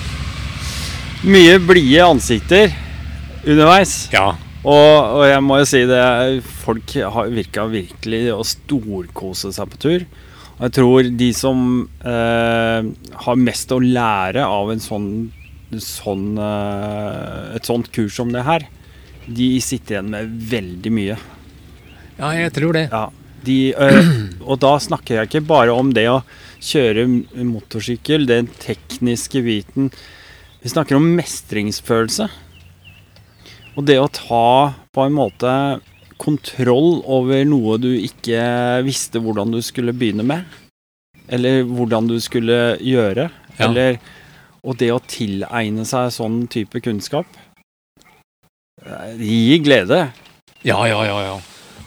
Mye 1.24 1.56
blide 1.64 2.02
ansikter 2.04 2.74
underveis. 3.48 3.94
Ja. 4.12 4.34
Og, 4.64 4.96
og 5.16 5.24
jeg 5.24 5.40
må 5.44 5.56
jo 5.62 5.68
si 5.70 5.80
det, 5.88 6.02
folk 6.60 6.92
har 7.16 7.32
virka 7.32 7.64
virkelig 7.72 8.20
å 8.34 8.44
storkose 8.44 9.48
seg 9.56 9.72
på 9.72 9.80
tur. 9.80 10.04
Og 10.58 10.62
jeg 10.66 10.74
tror 10.76 11.08
de 11.24 11.30
som 11.36 11.64
eh, 12.04 12.90
har 13.24 13.40
mest 13.40 13.72
å 13.72 13.80
lære 13.80 14.44
av 14.44 14.74
en 14.74 14.84
sånn, 14.84 15.08
sånn 15.72 16.28
eh, 16.36 17.56
et 17.56 17.72
sånt 17.72 17.88
kurs 17.96 18.20
som 18.20 18.28
det 18.34 18.44
her, 18.44 18.68
de 19.24 19.50
sitter 19.64 19.96
igjen 19.96 20.12
med 20.12 20.36
veldig 20.52 20.96
mye. 21.00 21.20
Ja, 22.20 22.34
jeg 22.36 22.52
tror 22.60 22.76
det. 22.76 22.90
Ja, 22.92 23.06
de, 23.48 23.58
eh, 23.72 24.14
og 24.50 24.60
da 24.68 24.76
snakker 24.84 25.22
jeg 25.22 25.32
ikke 25.32 25.46
bare 25.48 25.72
om 25.72 25.96
det 25.96 26.10
å 26.12 26.20
kjøre 26.64 27.06
motorsykkel, 27.44 28.26
den 28.28 28.48
tekniske 28.62 29.42
biten. 29.44 29.90
Vi 30.64 30.72
snakker 30.72 30.96
om 30.96 31.10
mestringsfølelse. 31.18 32.28
Og 33.74 33.86
det 33.88 33.98
å 34.00 34.10
ta 34.12 34.72
på 34.94 35.04
en 35.04 35.16
måte 35.16 35.52
kontroll 36.20 37.02
over 37.10 37.42
noe 37.48 37.76
du 37.82 37.90
ikke 37.98 38.44
visste 38.86 39.20
hvordan 39.22 39.52
du 39.52 39.60
skulle 39.64 39.94
begynne 39.96 40.26
med. 40.26 40.44
Eller 41.28 41.64
hvordan 41.66 42.08
du 42.08 42.18
skulle 42.22 42.76
gjøre. 42.80 43.28
Ja. 43.58 43.66
Eller, 43.66 43.98
og 44.64 44.78
det 44.80 44.92
å 44.94 45.02
tilegne 45.04 45.86
seg 45.88 46.12
sånn 46.14 46.44
type 46.52 46.80
kunnskap. 46.84 47.28
Det 48.84 49.18
gir 49.20 49.60
glede. 49.64 50.00
Ja, 50.64 50.80
ja, 50.88 51.02
ja. 51.08 51.18
ja. 51.28 51.36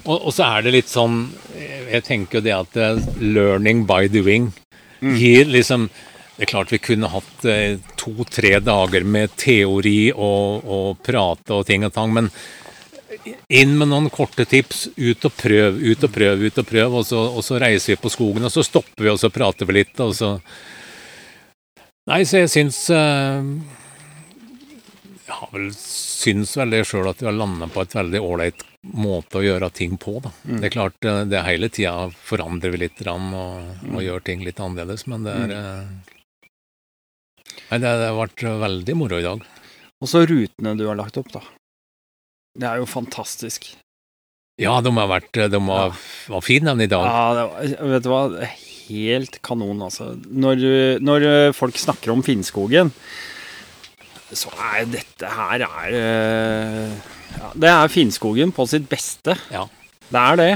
Og, 0.07 0.29
og 0.29 0.31
så 0.33 0.45
er 0.47 0.63
det 0.63 0.71
litt 0.71 0.87
sånn 0.87 1.25
Jeg 1.57 1.99
tenker 2.07 2.39
jo 2.39 2.43
det 2.45 2.53
at 2.55 2.77
eh, 2.79 3.01
learning 3.19 3.81
by 3.89 4.05
doing 4.11 4.51
gir 4.99 5.45
liksom 5.45 5.89
Det 6.37 6.45
er 6.45 6.51
klart 6.51 6.71
vi 6.71 6.77
kunne 6.77 7.09
hatt 7.09 7.45
eh, 7.49 7.79
to-tre 7.97 8.59
dager 8.61 9.03
med 9.03 9.31
teori 9.41 10.11
og, 10.13 10.67
og 10.69 10.99
prate 11.01 11.55
og 11.55 11.65
ting 11.65 11.81
og 11.87 11.95
tang, 11.95 12.13
men 12.13 12.29
inn 13.49 13.73
med 13.77 13.89
noen 13.89 14.09
korte 14.13 14.45
tips. 14.45 14.87
Ut 14.97 15.25
og 15.25 15.33
prøv, 15.33 15.79
ut 15.81 16.03
og 16.05 16.13
prøv, 16.13 16.43
ut 16.45 16.61
og 16.61 16.67
prøv. 16.69 16.97
Og 16.99 17.07
så, 17.09 17.17
og 17.17 17.45
så 17.45 17.57
reiser 17.61 17.95
vi 17.95 18.01
på 18.03 18.11
skogen, 18.13 18.45
og 18.45 18.53
så 18.53 18.65
stopper 18.65 19.07
vi 19.07 19.13
og 19.13 19.17
så 19.21 19.31
prater 19.33 19.69
vi 19.69 19.79
litt. 19.81 19.95
og 20.03 20.13
så... 20.17 20.35
Nei, 22.07 22.21
så 22.23 22.45
jeg 22.45 22.53
syns 22.53 22.77
eh, 22.93 23.49
Jeg 25.27 25.35
har 25.35 25.49
vel 25.51 25.69
syns 25.75 26.53
vel 26.55 26.71
det 26.71 26.85
sjøl 26.87 27.09
at 27.11 27.19
vi 27.19 27.27
har 27.27 27.35
landa 27.35 27.67
på 27.67 27.81
et 27.83 27.95
veldig 27.97 28.19
ålreit 28.23 28.61
måte 28.95 29.41
å 29.41 29.43
gjøre 29.43 29.67
ting 29.75 29.97
på. 29.99 30.17
Da. 30.23 30.31
Mm. 30.47 30.59
Det 30.61 30.69
er 30.69 30.73
klart, 30.77 30.97
eh, 31.03 31.23
det 31.27 31.41
hele 31.43 31.67
tida 31.73 31.95
forandrer 32.29 32.71
vi 32.71 32.79
litt 32.85 33.01
og, 33.07 33.33
og 33.35 33.97
Mm. 33.97 33.99
gjør 34.05 34.23
ting 34.23 34.45
litt 34.45 34.61
annerledes, 34.63 35.03
men 35.11 35.27
det 35.27 35.33
er 35.35 35.51
mm. 35.51 35.97
Nei, 37.67 37.79
det, 37.81 37.89
det 37.99 38.07
har 38.07 38.15
vært 38.15 38.43
veldig 38.61 38.95
moro 38.95 39.19
i 39.19 39.25
dag. 39.25 39.43
Og 39.99 40.07
så 40.07 40.21
rutene 40.29 40.75
du 40.77 40.85
har 40.87 40.95
lagt 40.95 41.17
opp, 41.19 41.31
da. 41.33 41.41
Det 42.57 42.67
er 42.69 42.79
jo 42.79 42.87
fantastisk. 42.87 43.67
Ja, 44.61 44.79
de 44.81 44.89
har 44.95 45.09
vært 45.11 45.37
De 45.51 45.59
var, 45.61 45.91
var 46.31 46.41
fine 46.45 46.71
den 46.71 46.85
i 46.87 46.89
dag. 46.89 47.05
Ja, 47.05 47.25
det 47.35 47.45
var, 47.51 47.89
vet 47.91 48.05
du 48.05 48.09
hva? 48.13 48.21
Helt 48.87 49.41
kanon, 49.45 49.81
altså. 49.83 50.13
Når, 50.31 50.63
når 51.03 51.27
folk 51.57 51.75
snakker 51.77 52.13
om 52.13 52.23
Finnskogen, 52.25 52.93
så 54.35 54.51
er 54.73 54.87
dette 54.91 55.29
her 55.31 55.63
er 55.67 55.93
eh, 55.95 57.13
ja, 57.37 57.51
Det 57.55 57.69
er 57.71 57.91
Finnskogen 57.93 58.51
på 58.55 58.65
sitt 58.67 58.87
beste. 58.91 59.37
Ja. 59.53 59.67
Det 60.09 60.23
er 60.23 60.39
det. 60.41 60.51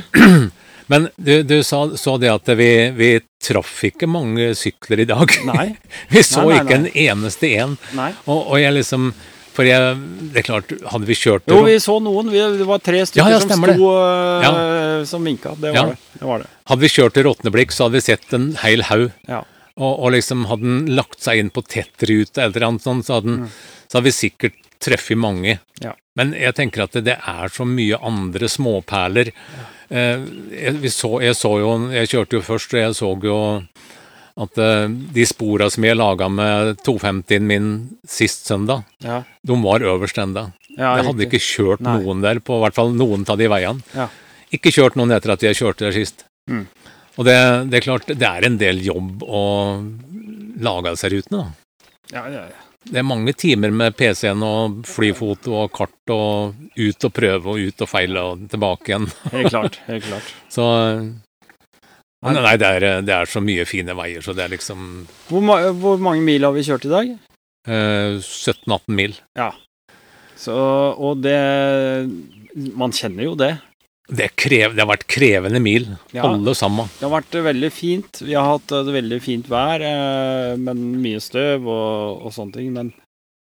Men 0.91 1.06
du, 1.15 1.38
du 1.48 1.57
sa, 1.64 1.85
så 1.95 2.18
det 2.19 2.31
at 2.34 2.49
vi, 2.60 2.68
vi 2.98 3.11
traff 3.43 3.77
ikke 3.88 4.10
mange 4.11 4.49
sykler 4.60 5.03
i 5.03 5.07
dag. 5.07 5.35
Nei. 5.48 5.68
vi 6.14 6.23
så 6.27 6.43
Nei, 6.43 6.57
nei, 6.57 6.64
ikke 6.65 6.80
en 6.81 6.89
eneste 7.06 7.52
en. 7.64 7.77
Nei. 7.95 8.10
Og, 8.26 8.41
og 8.52 8.57
jeg 8.60 8.76
liksom 8.81 9.14
For 9.56 9.68
jeg, 9.68 9.95
det 10.31 10.41
er 10.41 10.48
klart, 10.48 10.69
hadde 10.93 11.07
vi 11.10 11.15
kjørt 11.19 11.48
Jo, 11.52 11.61
vi 11.68 11.77
så 11.84 11.98
noen. 12.03 12.30
Vi, 12.31 12.39
det 12.60 12.68
var 12.68 12.80
tre 12.84 13.02
stykker 13.07 13.23
Ja, 13.23 13.38
ja, 13.38 13.39
som 13.43 13.65
sto 13.68 13.89
eh, 14.02 15.02
som 15.10 15.27
vinka. 15.27 15.56
Det 15.60 15.73
var, 15.76 15.80
Ja. 15.80 15.85
det. 15.91 16.19
det 16.19 16.27
var 16.34 16.43
det. 16.43 16.52
Hadde 16.72 16.85
vi 16.85 16.91
kjørt 16.95 17.15
til 17.18 17.27
Råtneblikk, 17.27 17.73
så 17.76 17.88
hadde 17.88 17.99
vi 17.99 18.03
sett 18.06 18.35
en 18.38 18.52
hel 18.64 18.84
haug. 18.91 19.10
Ja. 19.27 19.41
Og, 19.82 19.94
og 20.06 20.12
liksom 20.14 20.44
hadde 20.49 20.68
den 20.68 20.91
lagt 20.98 21.24
seg 21.26 21.41
inn 21.41 21.49
på 21.53 21.64
tettrute 21.66 22.44
eller 22.44 22.68
annet 22.68 22.84
sånt, 22.86 23.08
så 23.08 23.18
hadde, 23.18 23.34
den, 23.34 23.48
så 23.90 23.98
hadde 23.98 24.10
vi 24.12 24.14
sikkert 24.14 24.60
truffet 24.82 25.18
mange. 25.18 25.58
Mm. 25.58 25.86
Ja. 25.88 25.95
Men 26.20 26.34
jeg 26.38 26.53
tenker 26.58 26.84
at 26.86 26.94
det, 26.98 27.06
det 27.08 27.16
er 27.18 27.49
så 27.53 27.66
mye 27.66 27.98
andre 28.06 28.49
småperler. 28.52 29.32
Eh, 29.90 30.26
jeg, 30.53 30.91
så, 30.94 31.16
jeg 31.24 31.36
så 31.40 31.49
jo 31.60 31.72
Jeg 31.91 32.10
kjørte 32.12 32.38
jo 32.38 32.44
først, 32.45 32.76
og 32.76 32.82
jeg 32.84 32.98
så 32.99 33.12
jo 33.26 33.38
at 34.41 34.58
eh, 34.64 34.86
de 35.18 35.26
spora 35.28 35.68
som 35.72 35.84
jeg 35.88 35.98
laga 35.99 36.30
med 36.32 36.78
250-en 36.86 37.48
min 37.48 37.72
sist 38.08 38.48
søndag, 38.48 38.86
Ja. 39.03 39.22
de 39.44 39.58
var 39.64 39.84
øverst 39.84 40.20
enda. 40.22 40.52
Ja, 40.78 40.94
jeg 40.98 41.08
hadde 41.10 41.26
ikke 41.28 41.41
kjørt 41.44 41.82
Nei. 41.84 41.98
noen 41.99 42.22
der, 42.24 42.40
på 42.40 42.60
hvert 42.62 42.78
fall 42.78 42.94
noen 42.95 43.26
av 43.28 43.38
de 43.41 43.49
veiene. 43.52 43.84
Ja. 43.95 44.08
Ikke 44.56 44.72
kjørt 44.72 44.95
noen 44.99 45.12
etter 45.16 45.34
at 45.36 45.44
jeg 45.44 45.58
kjørte 45.60 45.88
der 45.90 45.95
sist. 45.95 46.26
Mm. 46.49 46.66
Og 47.22 47.27
det, 47.27 47.38
det 47.69 47.77
er 47.80 47.85
klart, 47.85 48.10
det 48.10 48.26
er 48.27 48.48
en 48.48 48.57
del 48.57 48.81
jobb 48.81 49.22
å 49.22 49.41
lage 50.61 50.93
disse 50.95 51.10
rutene. 51.14 51.43
da. 51.45 51.88
Ja, 52.11 52.23
ja, 52.34 52.43
ja. 52.49 52.68
Det 52.81 52.98
er 52.98 53.06
mange 53.06 53.35
timer 53.38 53.69
med 53.77 53.93
PC-en 53.93 54.41
og 54.41 54.80
flyfoto 54.89 55.53
og 55.53 55.68
kart 55.76 56.11
og 56.15 56.56
ut 56.81 57.06
og 57.06 57.11
prøve 57.14 57.53
og 57.53 57.61
ut 57.61 57.84
og 57.85 57.89
feile 57.91 58.23
og 58.31 58.48
tilbake 58.49 58.89
igjen. 58.89 59.06
Helt 59.35 59.52
klart. 59.53 59.77
Helt 59.85 60.07
klart. 60.07 60.31
Så 60.56 60.65
Nei, 62.22 62.56
det 62.61 62.68
er, 62.68 62.84
det 63.02 63.14
er 63.15 63.30
så 63.30 63.41
mye 63.41 63.64
fine 63.65 63.95
veier, 63.98 64.22
så 64.22 64.34
det 64.38 64.43
er 64.43 64.52
liksom 64.53 64.81
Hvor, 65.26 65.41
ma 65.41 65.56
hvor 65.73 65.98
mange 66.06 66.22
mil 66.22 66.45
har 66.45 66.53
vi 66.53 66.61
kjørt 66.68 66.85
i 66.85 66.91
dag? 66.91 67.14
eh, 67.65 68.18
17-18 68.22 68.93
mil. 68.93 69.15
Ja. 69.38 69.48
Så, 70.38 70.53
og 70.98 71.23
det 71.26 71.38
Man 72.77 72.93
kjenner 72.93 73.26
jo 73.26 73.34
det. 73.39 73.56
Det, 74.12 74.28
krev, 74.36 74.74
det 74.76 74.84
har 74.84 74.90
vært 74.90 75.08
krevende 75.08 75.62
mil, 75.64 75.86
Ja. 76.12 76.26
alle 76.28 76.54
sammen. 76.58 76.90
Det 77.00 77.08
har 77.08 77.14
vært 77.22 77.38
veldig 77.46 77.72
fint. 77.72 78.22
Vi 78.26 78.36
har 78.36 78.44
hatt 78.44 78.74
et 78.76 78.92
veldig 78.92 79.22
fint 79.24 79.48
vær, 79.48 79.80
eh, 79.88 80.58
men 80.60 80.84
mye 81.02 81.22
støv 81.24 81.64
og, 81.72 82.26
og 82.28 82.36
sånne 82.36 82.58
ting. 82.60 82.74
Men 82.76 82.92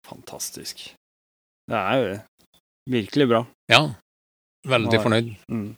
fantastisk. 0.08 0.88
Det 1.70 1.78
er 1.78 2.02
jo 2.02 2.18
virkelig 2.90 3.28
bra. 3.30 3.46
Ja. 3.70 3.82
Veldig 4.66 5.02
fornøyd. 5.02 5.34
Mm. 5.50 5.68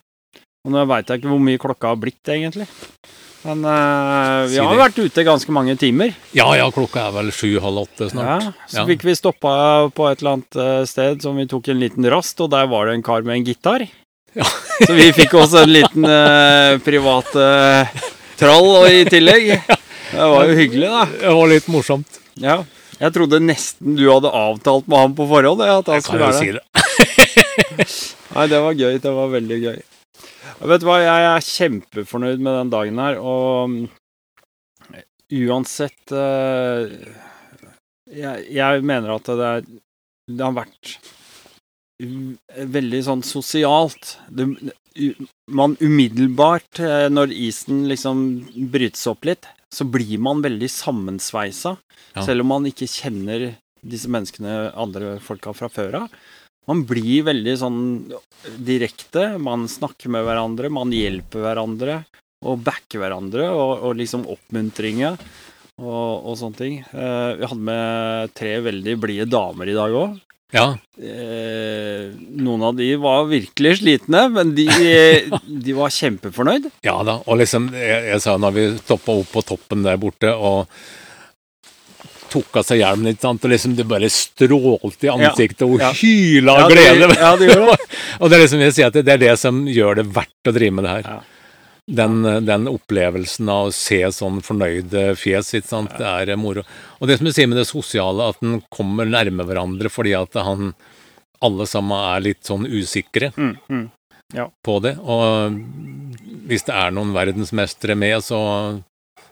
Og 0.64 0.72
nå 0.72 0.84
veit 0.88 1.08
jeg 1.08 1.20
ikke 1.20 1.32
hvor 1.32 1.44
mye 1.44 1.60
klokka 1.60 1.92
har 1.92 2.00
blitt, 2.00 2.24
egentlig. 2.32 2.66
Men 3.46 3.62
uh, 3.62 4.48
vi 4.50 4.58
har 4.58 4.74
vært 4.80 4.98
ute 4.98 5.22
ganske 5.24 5.52
mange 5.54 5.76
timer. 5.78 6.10
Ja 6.36 6.48
ja, 6.58 6.66
klokka 6.74 7.06
er 7.06 7.14
vel 7.14 7.30
sju-halv 7.32 7.84
åtte 7.84 8.08
snart. 8.10 8.48
Ja, 8.48 8.52
så 8.72 8.84
fikk 8.88 9.06
vi 9.06 9.14
stoppa 9.16 9.52
på 9.94 10.08
et 10.10 10.20
eller 10.20 10.38
annet 10.38 10.58
eh, 10.58 10.82
sted 10.90 11.22
som 11.22 11.38
vi 11.38 11.46
tok 11.48 11.70
en 11.70 11.80
liten 11.80 12.08
rast, 12.10 12.40
og 12.42 12.50
der 12.56 12.66
var 12.70 12.88
det 12.88 12.98
en 12.98 13.06
kar 13.06 13.22
med 13.26 13.38
en 13.38 13.46
gitar. 13.46 13.86
Så 14.86 14.94
vi 14.94 15.08
fikk 15.16 15.34
også 15.38 15.64
en 15.64 15.72
liten 15.72 16.04
eh, 16.08 16.78
privat 16.84 17.34
eh, 17.40 18.00
trall 18.38 18.88
i 18.90 19.04
tillegg. 19.08 19.52
Det 20.08 20.26
var 20.32 20.48
jo 20.48 20.56
hyggelig, 20.56 20.88
da. 20.92 21.04
Det 21.20 21.36
var 21.36 21.50
litt 21.50 21.66
morsomt. 21.72 22.20
Ja. 22.40 22.62
Jeg 22.98 23.14
trodde 23.14 23.38
nesten 23.42 23.94
du 23.98 24.06
hadde 24.08 24.30
avtalt 24.34 24.88
med 24.90 24.98
ham 25.02 25.14
på 25.18 25.26
forhånd. 25.30 25.62
jeg, 25.62 25.82
At 25.82 25.92
han 25.92 26.02
skulle 26.02 26.30
være 26.30 26.40
si 26.40 26.54
det. 26.56 26.64
Nei, 28.34 28.46
det 28.50 28.60
var 28.64 28.78
gøy. 28.78 28.98
Det 29.04 29.12
var 29.14 29.30
veldig 29.34 29.58
gøy. 29.62 29.78
Jeg 30.58 30.70
vet 30.72 30.82
du 30.82 30.88
hva, 30.88 30.98
jeg 31.04 31.26
er 31.28 31.46
kjempefornøyd 31.46 32.40
med 32.42 32.56
den 32.58 32.70
dagen 32.72 32.98
her, 32.98 33.18
og 33.22 33.70
mm, 33.70 33.84
uansett 35.44 36.14
uh, 36.16 36.88
jeg, 38.10 38.48
jeg 38.56 38.82
mener 38.88 39.12
at 39.14 39.28
det, 39.28 39.52
er, 39.52 39.68
det 40.32 40.42
har 40.42 40.56
vært 40.56 40.96
veldig 41.98 43.00
sånn 43.04 43.22
sosialt. 43.26 44.16
Det, 44.30 44.46
man 45.50 45.76
umiddelbart, 45.80 46.80
eh, 46.80 47.08
når 47.10 47.32
isen 47.34 47.86
liksom 47.90 48.24
brytes 48.70 49.06
opp 49.10 49.24
litt, 49.28 49.46
så 49.74 49.84
blir 49.84 50.18
man 50.22 50.42
veldig 50.42 50.68
sammensveisa, 50.70 51.76
Ja. 52.14 52.22
selv 52.24 52.40
om 52.40 52.46
man 52.54 52.64
ikke 52.64 52.88
kjenner 52.88 53.56
disse 53.84 54.08
menneskene, 54.08 54.72
andre 54.74 55.18
folka 55.20 55.52
fra 55.54 55.68
før 55.68 55.94
av. 56.02 56.08
Man 56.66 56.84
blir 56.84 57.22
veldig 57.24 57.56
sånn 57.58 58.12
direkte. 58.58 59.38
Man 59.40 59.66
snakker 59.68 60.08
med 60.10 60.24
hverandre, 60.24 60.70
man 60.70 60.90
hjelper 60.90 61.40
hverandre 61.44 62.04
og 62.44 62.62
backer 62.64 63.00
hverandre, 63.00 63.48
og, 63.50 63.82
og 63.82 63.96
liksom 63.96 64.26
oppmuntringer 64.28 65.16
og, 65.78 66.26
og 66.26 66.36
sånne 66.38 66.56
ting. 66.56 66.78
Eh, 66.92 67.34
vi 67.38 67.46
hadde 67.46 67.68
med 67.70 68.34
tre 68.34 68.60
veldig 68.60 68.96
blide 69.00 69.28
damer 69.30 69.68
i 69.68 69.76
dag 69.78 69.90
òg. 69.96 70.18
Ja. 70.54 70.78
Eh, 70.96 72.06
noen 72.40 72.62
av 72.64 72.76
de 72.78 72.86
var 72.96 73.26
virkelig 73.28 73.74
slitne, 73.82 74.22
men 74.32 74.54
de, 74.56 74.64
de 75.66 75.74
var 75.76 75.92
kjempefornøyd. 75.92 76.70
Ja 76.86 76.94
da, 77.04 77.18
og 77.26 77.40
liksom, 77.42 77.68
jeg, 77.76 78.06
jeg 78.14 78.22
sa 78.24 78.38
når 78.40 78.54
vi 78.56 78.64
stoppa 78.80 79.18
opp 79.20 79.28
på 79.34 79.42
toppen 79.54 79.84
der 79.84 80.00
borte 80.00 80.32
og 80.32 80.72
tok 82.28 82.58
av 82.60 82.64
seg 82.68 82.82
hjelmen, 82.82 83.12
ikke 83.14 83.24
sant, 83.24 83.44
og 83.46 83.52
liksom 83.54 83.74
det 83.76 83.86
bare 83.88 84.08
strålte 84.12 85.08
i 85.08 85.12
ansiktet 85.14 85.64
og 85.64 85.78
ja. 85.80 85.92
hyla 85.96 86.56
av 86.58 86.60
Ja, 86.60 86.68
det- 86.68 86.76
glede. 86.76 87.14
ja, 87.16 87.30
det 87.40 87.48
det. 87.56 87.76
og 88.20 88.28
det 88.28 88.36
er 88.36 88.42
liksom, 88.44 88.64
jeg 88.66 88.74
sier 88.76 88.90
at 88.90 88.98
det 89.00 89.14
er 89.14 89.22
det 89.22 89.34
som 89.40 89.62
gjør 89.68 90.00
det 90.02 90.06
verdt 90.16 90.50
å 90.52 90.52
drive 90.56 90.76
med 90.76 90.84
det 90.88 90.96
her. 90.98 91.22
Den, 91.88 92.20
den 92.44 92.66
opplevelsen 92.68 93.48
av 93.48 93.70
å 93.70 93.72
se 93.72 94.02
sånn 94.12 94.42
fornøyde 94.44 95.14
fjes, 95.16 95.54
ikke 95.56 95.70
sant, 95.70 95.94
det 95.96 96.04
er 96.04 96.36
moro. 96.36 96.60
Og 97.00 97.08
det 97.08 97.16
som 97.16 97.24
du 97.28 97.32
sier 97.32 97.48
med 97.48 97.56
det 97.56 97.64
sosiale, 97.70 98.26
at 98.28 98.42
en 98.44 98.58
kommer 98.68 99.08
nærme 99.08 99.46
hverandre 99.48 99.88
fordi 99.88 100.12
at 100.18 100.36
han 100.36 100.74
alle 101.40 101.64
sammen 101.70 101.96
er 102.16 102.20
litt 102.26 102.42
sånn 102.44 102.66
usikre 102.68 103.30
Mm, 103.38 103.54
mm. 103.70 103.86
Ja. 104.34 104.48
på 104.66 104.74
det. 104.84 104.96
Og 105.00 105.56
hvis 106.50 106.66
det 106.68 106.74
er 106.76 106.92
noen 106.92 107.14
verdensmestere 107.16 107.96
med, 107.96 108.20
så 108.26 108.38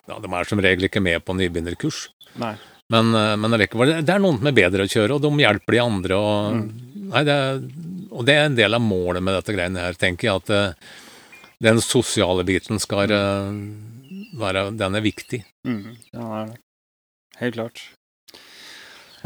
ja, 0.09 0.17
De 0.23 0.31
er 0.33 0.45
som 0.49 0.61
regel 0.63 0.87
ikke 0.89 1.03
med 1.03 1.25
på 1.27 1.35
nybegynnerkurs. 1.37 2.07
Nei. 2.39 2.55
Men, 2.89 3.09
eh, 3.19 3.35
men 3.37 3.53
allikevel, 3.57 3.97
det 4.07 4.13
er 4.15 4.21
noen 4.23 4.39
som 4.39 4.47
er 4.47 4.55
bedre 4.57 4.85
å 4.87 4.91
kjøre, 4.93 5.17
og 5.19 5.23
de 5.25 5.31
hjelper 5.43 5.73
de 5.77 5.81
andre. 5.83 6.15
Og, 6.17 6.55
Mm. 6.55 7.11
nei, 7.11 7.25
det 7.27 7.39
og 8.17 8.25
det 8.25 8.35
er 8.37 8.45
en 8.47 8.55
del 8.57 8.73
av 8.75 8.81
målet 8.81 9.21
med 9.23 9.35
dette 9.35 9.53
greiene 9.53 9.83
her, 9.83 9.93
tenker 9.99 10.31
jeg. 10.31 10.37
At 10.37 10.51
eh, 10.51 10.73
den 11.63 11.81
sosiale 11.81 12.45
biten 12.47 12.81
skal 12.83 13.13
eh, 13.13 13.61
være 14.37 14.71
Den 14.77 14.99
er 14.99 15.05
viktig. 15.05 15.43
Mm, 15.67 15.97
ja, 16.13 16.27
er 16.41 16.51
det. 16.51 16.59
Helt 17.41 17.59
klart. 17.59 17.85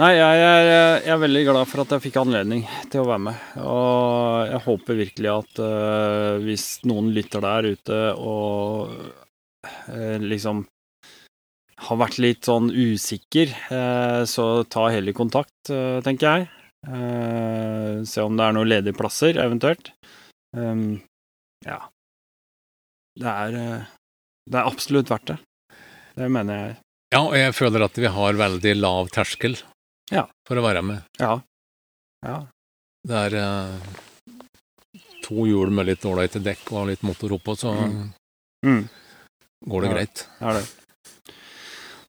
Nei, 0.00 0.14
jeg 0.16 0.42
er, 0.42 0.66
jeg 1.04 1.12
er 1.12 1.20
veldig 1.20 1.42
glad 1.50 1.68
for 1.68 1.82
at 1.82 1.90
jeg 1.92 2.04
fikk 2.06 2.20
anledning 2.22 2.62
til 2.92 3.02
å 3.02 3.08
være 3.10 3.24
med. 3.26 3.48
Og 3.60 4.48
jeg 4.48 4.62
håper 4.64 5.00
virkelig 5.02 5.30
at 5.34 5.60
uh, 5.60 6.38
hvis 6.40 6.66
noen 6.88 7.10
lytter 7.12 7.44
der 7.44 7.68
ute 7.74 7.98
og 8.16 8.94
uh, 8.96 10.16
liksom 10.22 10.64
har 11.80 12.00
vært 12.00 12.20
litt 12.22 12.48
sånn 12.48 12.70
usikker, 12.72 13.52
uh, 13.72 14.22
så 14.28 14.64
ta 14.68 14.88
heller 14.92 15.16
kontakt, 15.16 15.70
eh, 15.72 16.00
tenker 16.04 16.28
jeg. 16.28 16.48
Eh, 16.88 18.02
se 18.08 18.24
om 18.24 18.36
det 18.36 18.44
er 18.44 18.54
noen 18.56 18.68
ledige 18.68 18.96
plasser, 18.96 19.36
eventuelt. 19.40 19.92
Um, 20.56 21.00
ja. 21.66 21.80
Det 23.18 23.26
er, 23.26 23.56
eh, 23.58 23.84
det 24.50 24.58
er 24.60 24.68
absolutt 24.70 25.10
verdt 25.10 25.26
det. 25.32 25.38
Det 26.16 26.28
mener 26.30 26.54
jeg. 26.60 26.76
Ja, 27.14 27.20
og 27.26 27.34
jeg 27.34 27.54
føler 27.56 27.84
at 27.88 27.96
vi 27.98 28.06
har 28.06 28.32
veldig 28.38 28.74
lav 28.78 29.08
terskel 29.10 29.56
Ja. 30.12 30.26
for 30.46 30.56
å 30.60 30.62
være 30.62 30.82
med. 30.82 31.02
Ja. 31.18 31.40
Ja. 32.24 32.46
Det 33.06 33.16
er 33.16 33.36
eh, 33.40 35.00
to 35.24 35.46
hjul 35.48 35.70
med 35.74 35.86
litt 35.88 36.04
ålreite 36.06 36.42
dekk 36.42 36.70
og 36.76 36.88
litt 36.90 37.02
motor 37.06 37.30
oppå, 37.38 37.56
så 37.56 37.72
Mm. 37.74 38.12
Mm. 38.66 38.88
går 39.66 39.80
det 39.82 39.88
Ja, 39.90 39.94
greit. 39.94 40.26
Er 40.40 40.52
det. 40.60 40.66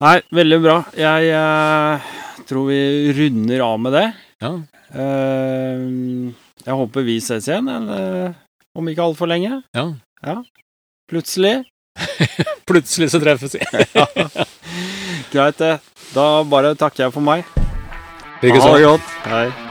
Nei, 0.02 0.22
veldig 0.34 0.62
bra. 0.64 0.78
Jeg 0.98 1.30
eh, 1.30 2.02
tror 2.50 2.68
vi 2.68 3.14
runder 3.14 3.62
av 3.62 3.80
med 3.80 3.94
det. 3.94 4.08
Ja. 4.42 4.54
Eh, 4.92 6.34
jeg 6.66 6.74
håper 6.78 7.06
vi 7.06 7.18
ses 7.22 7.48
igjen, 7.48 7.70
eller 7.70 8.36
om 8.76 8.86
ikke 8.90 9.06
altfor 9.06 9.28
lenge. 9.30 9.64
Ja. 9.76 9.86
ja. 10.26 10.42
Plutselig. 11.12 11.64
Plutselig 12.70 13.12
så 13.12 13.20
treffes 13.20 13.56
vi. 13.56 13.66
ja. 13.94 14.08
Greit, 15.32 15.58
det. 15.60 15.74
Da 16.16 16.30
bare 16.48 16.72
takker 16.80 17.08
jeg 17.08 17.16
for 17.18 17.26
meg. 17.26 17.44
Ha 18.42 18.48
det 18.48 18.88
godt. 18.88 19.12
Hei. 19.28 19.71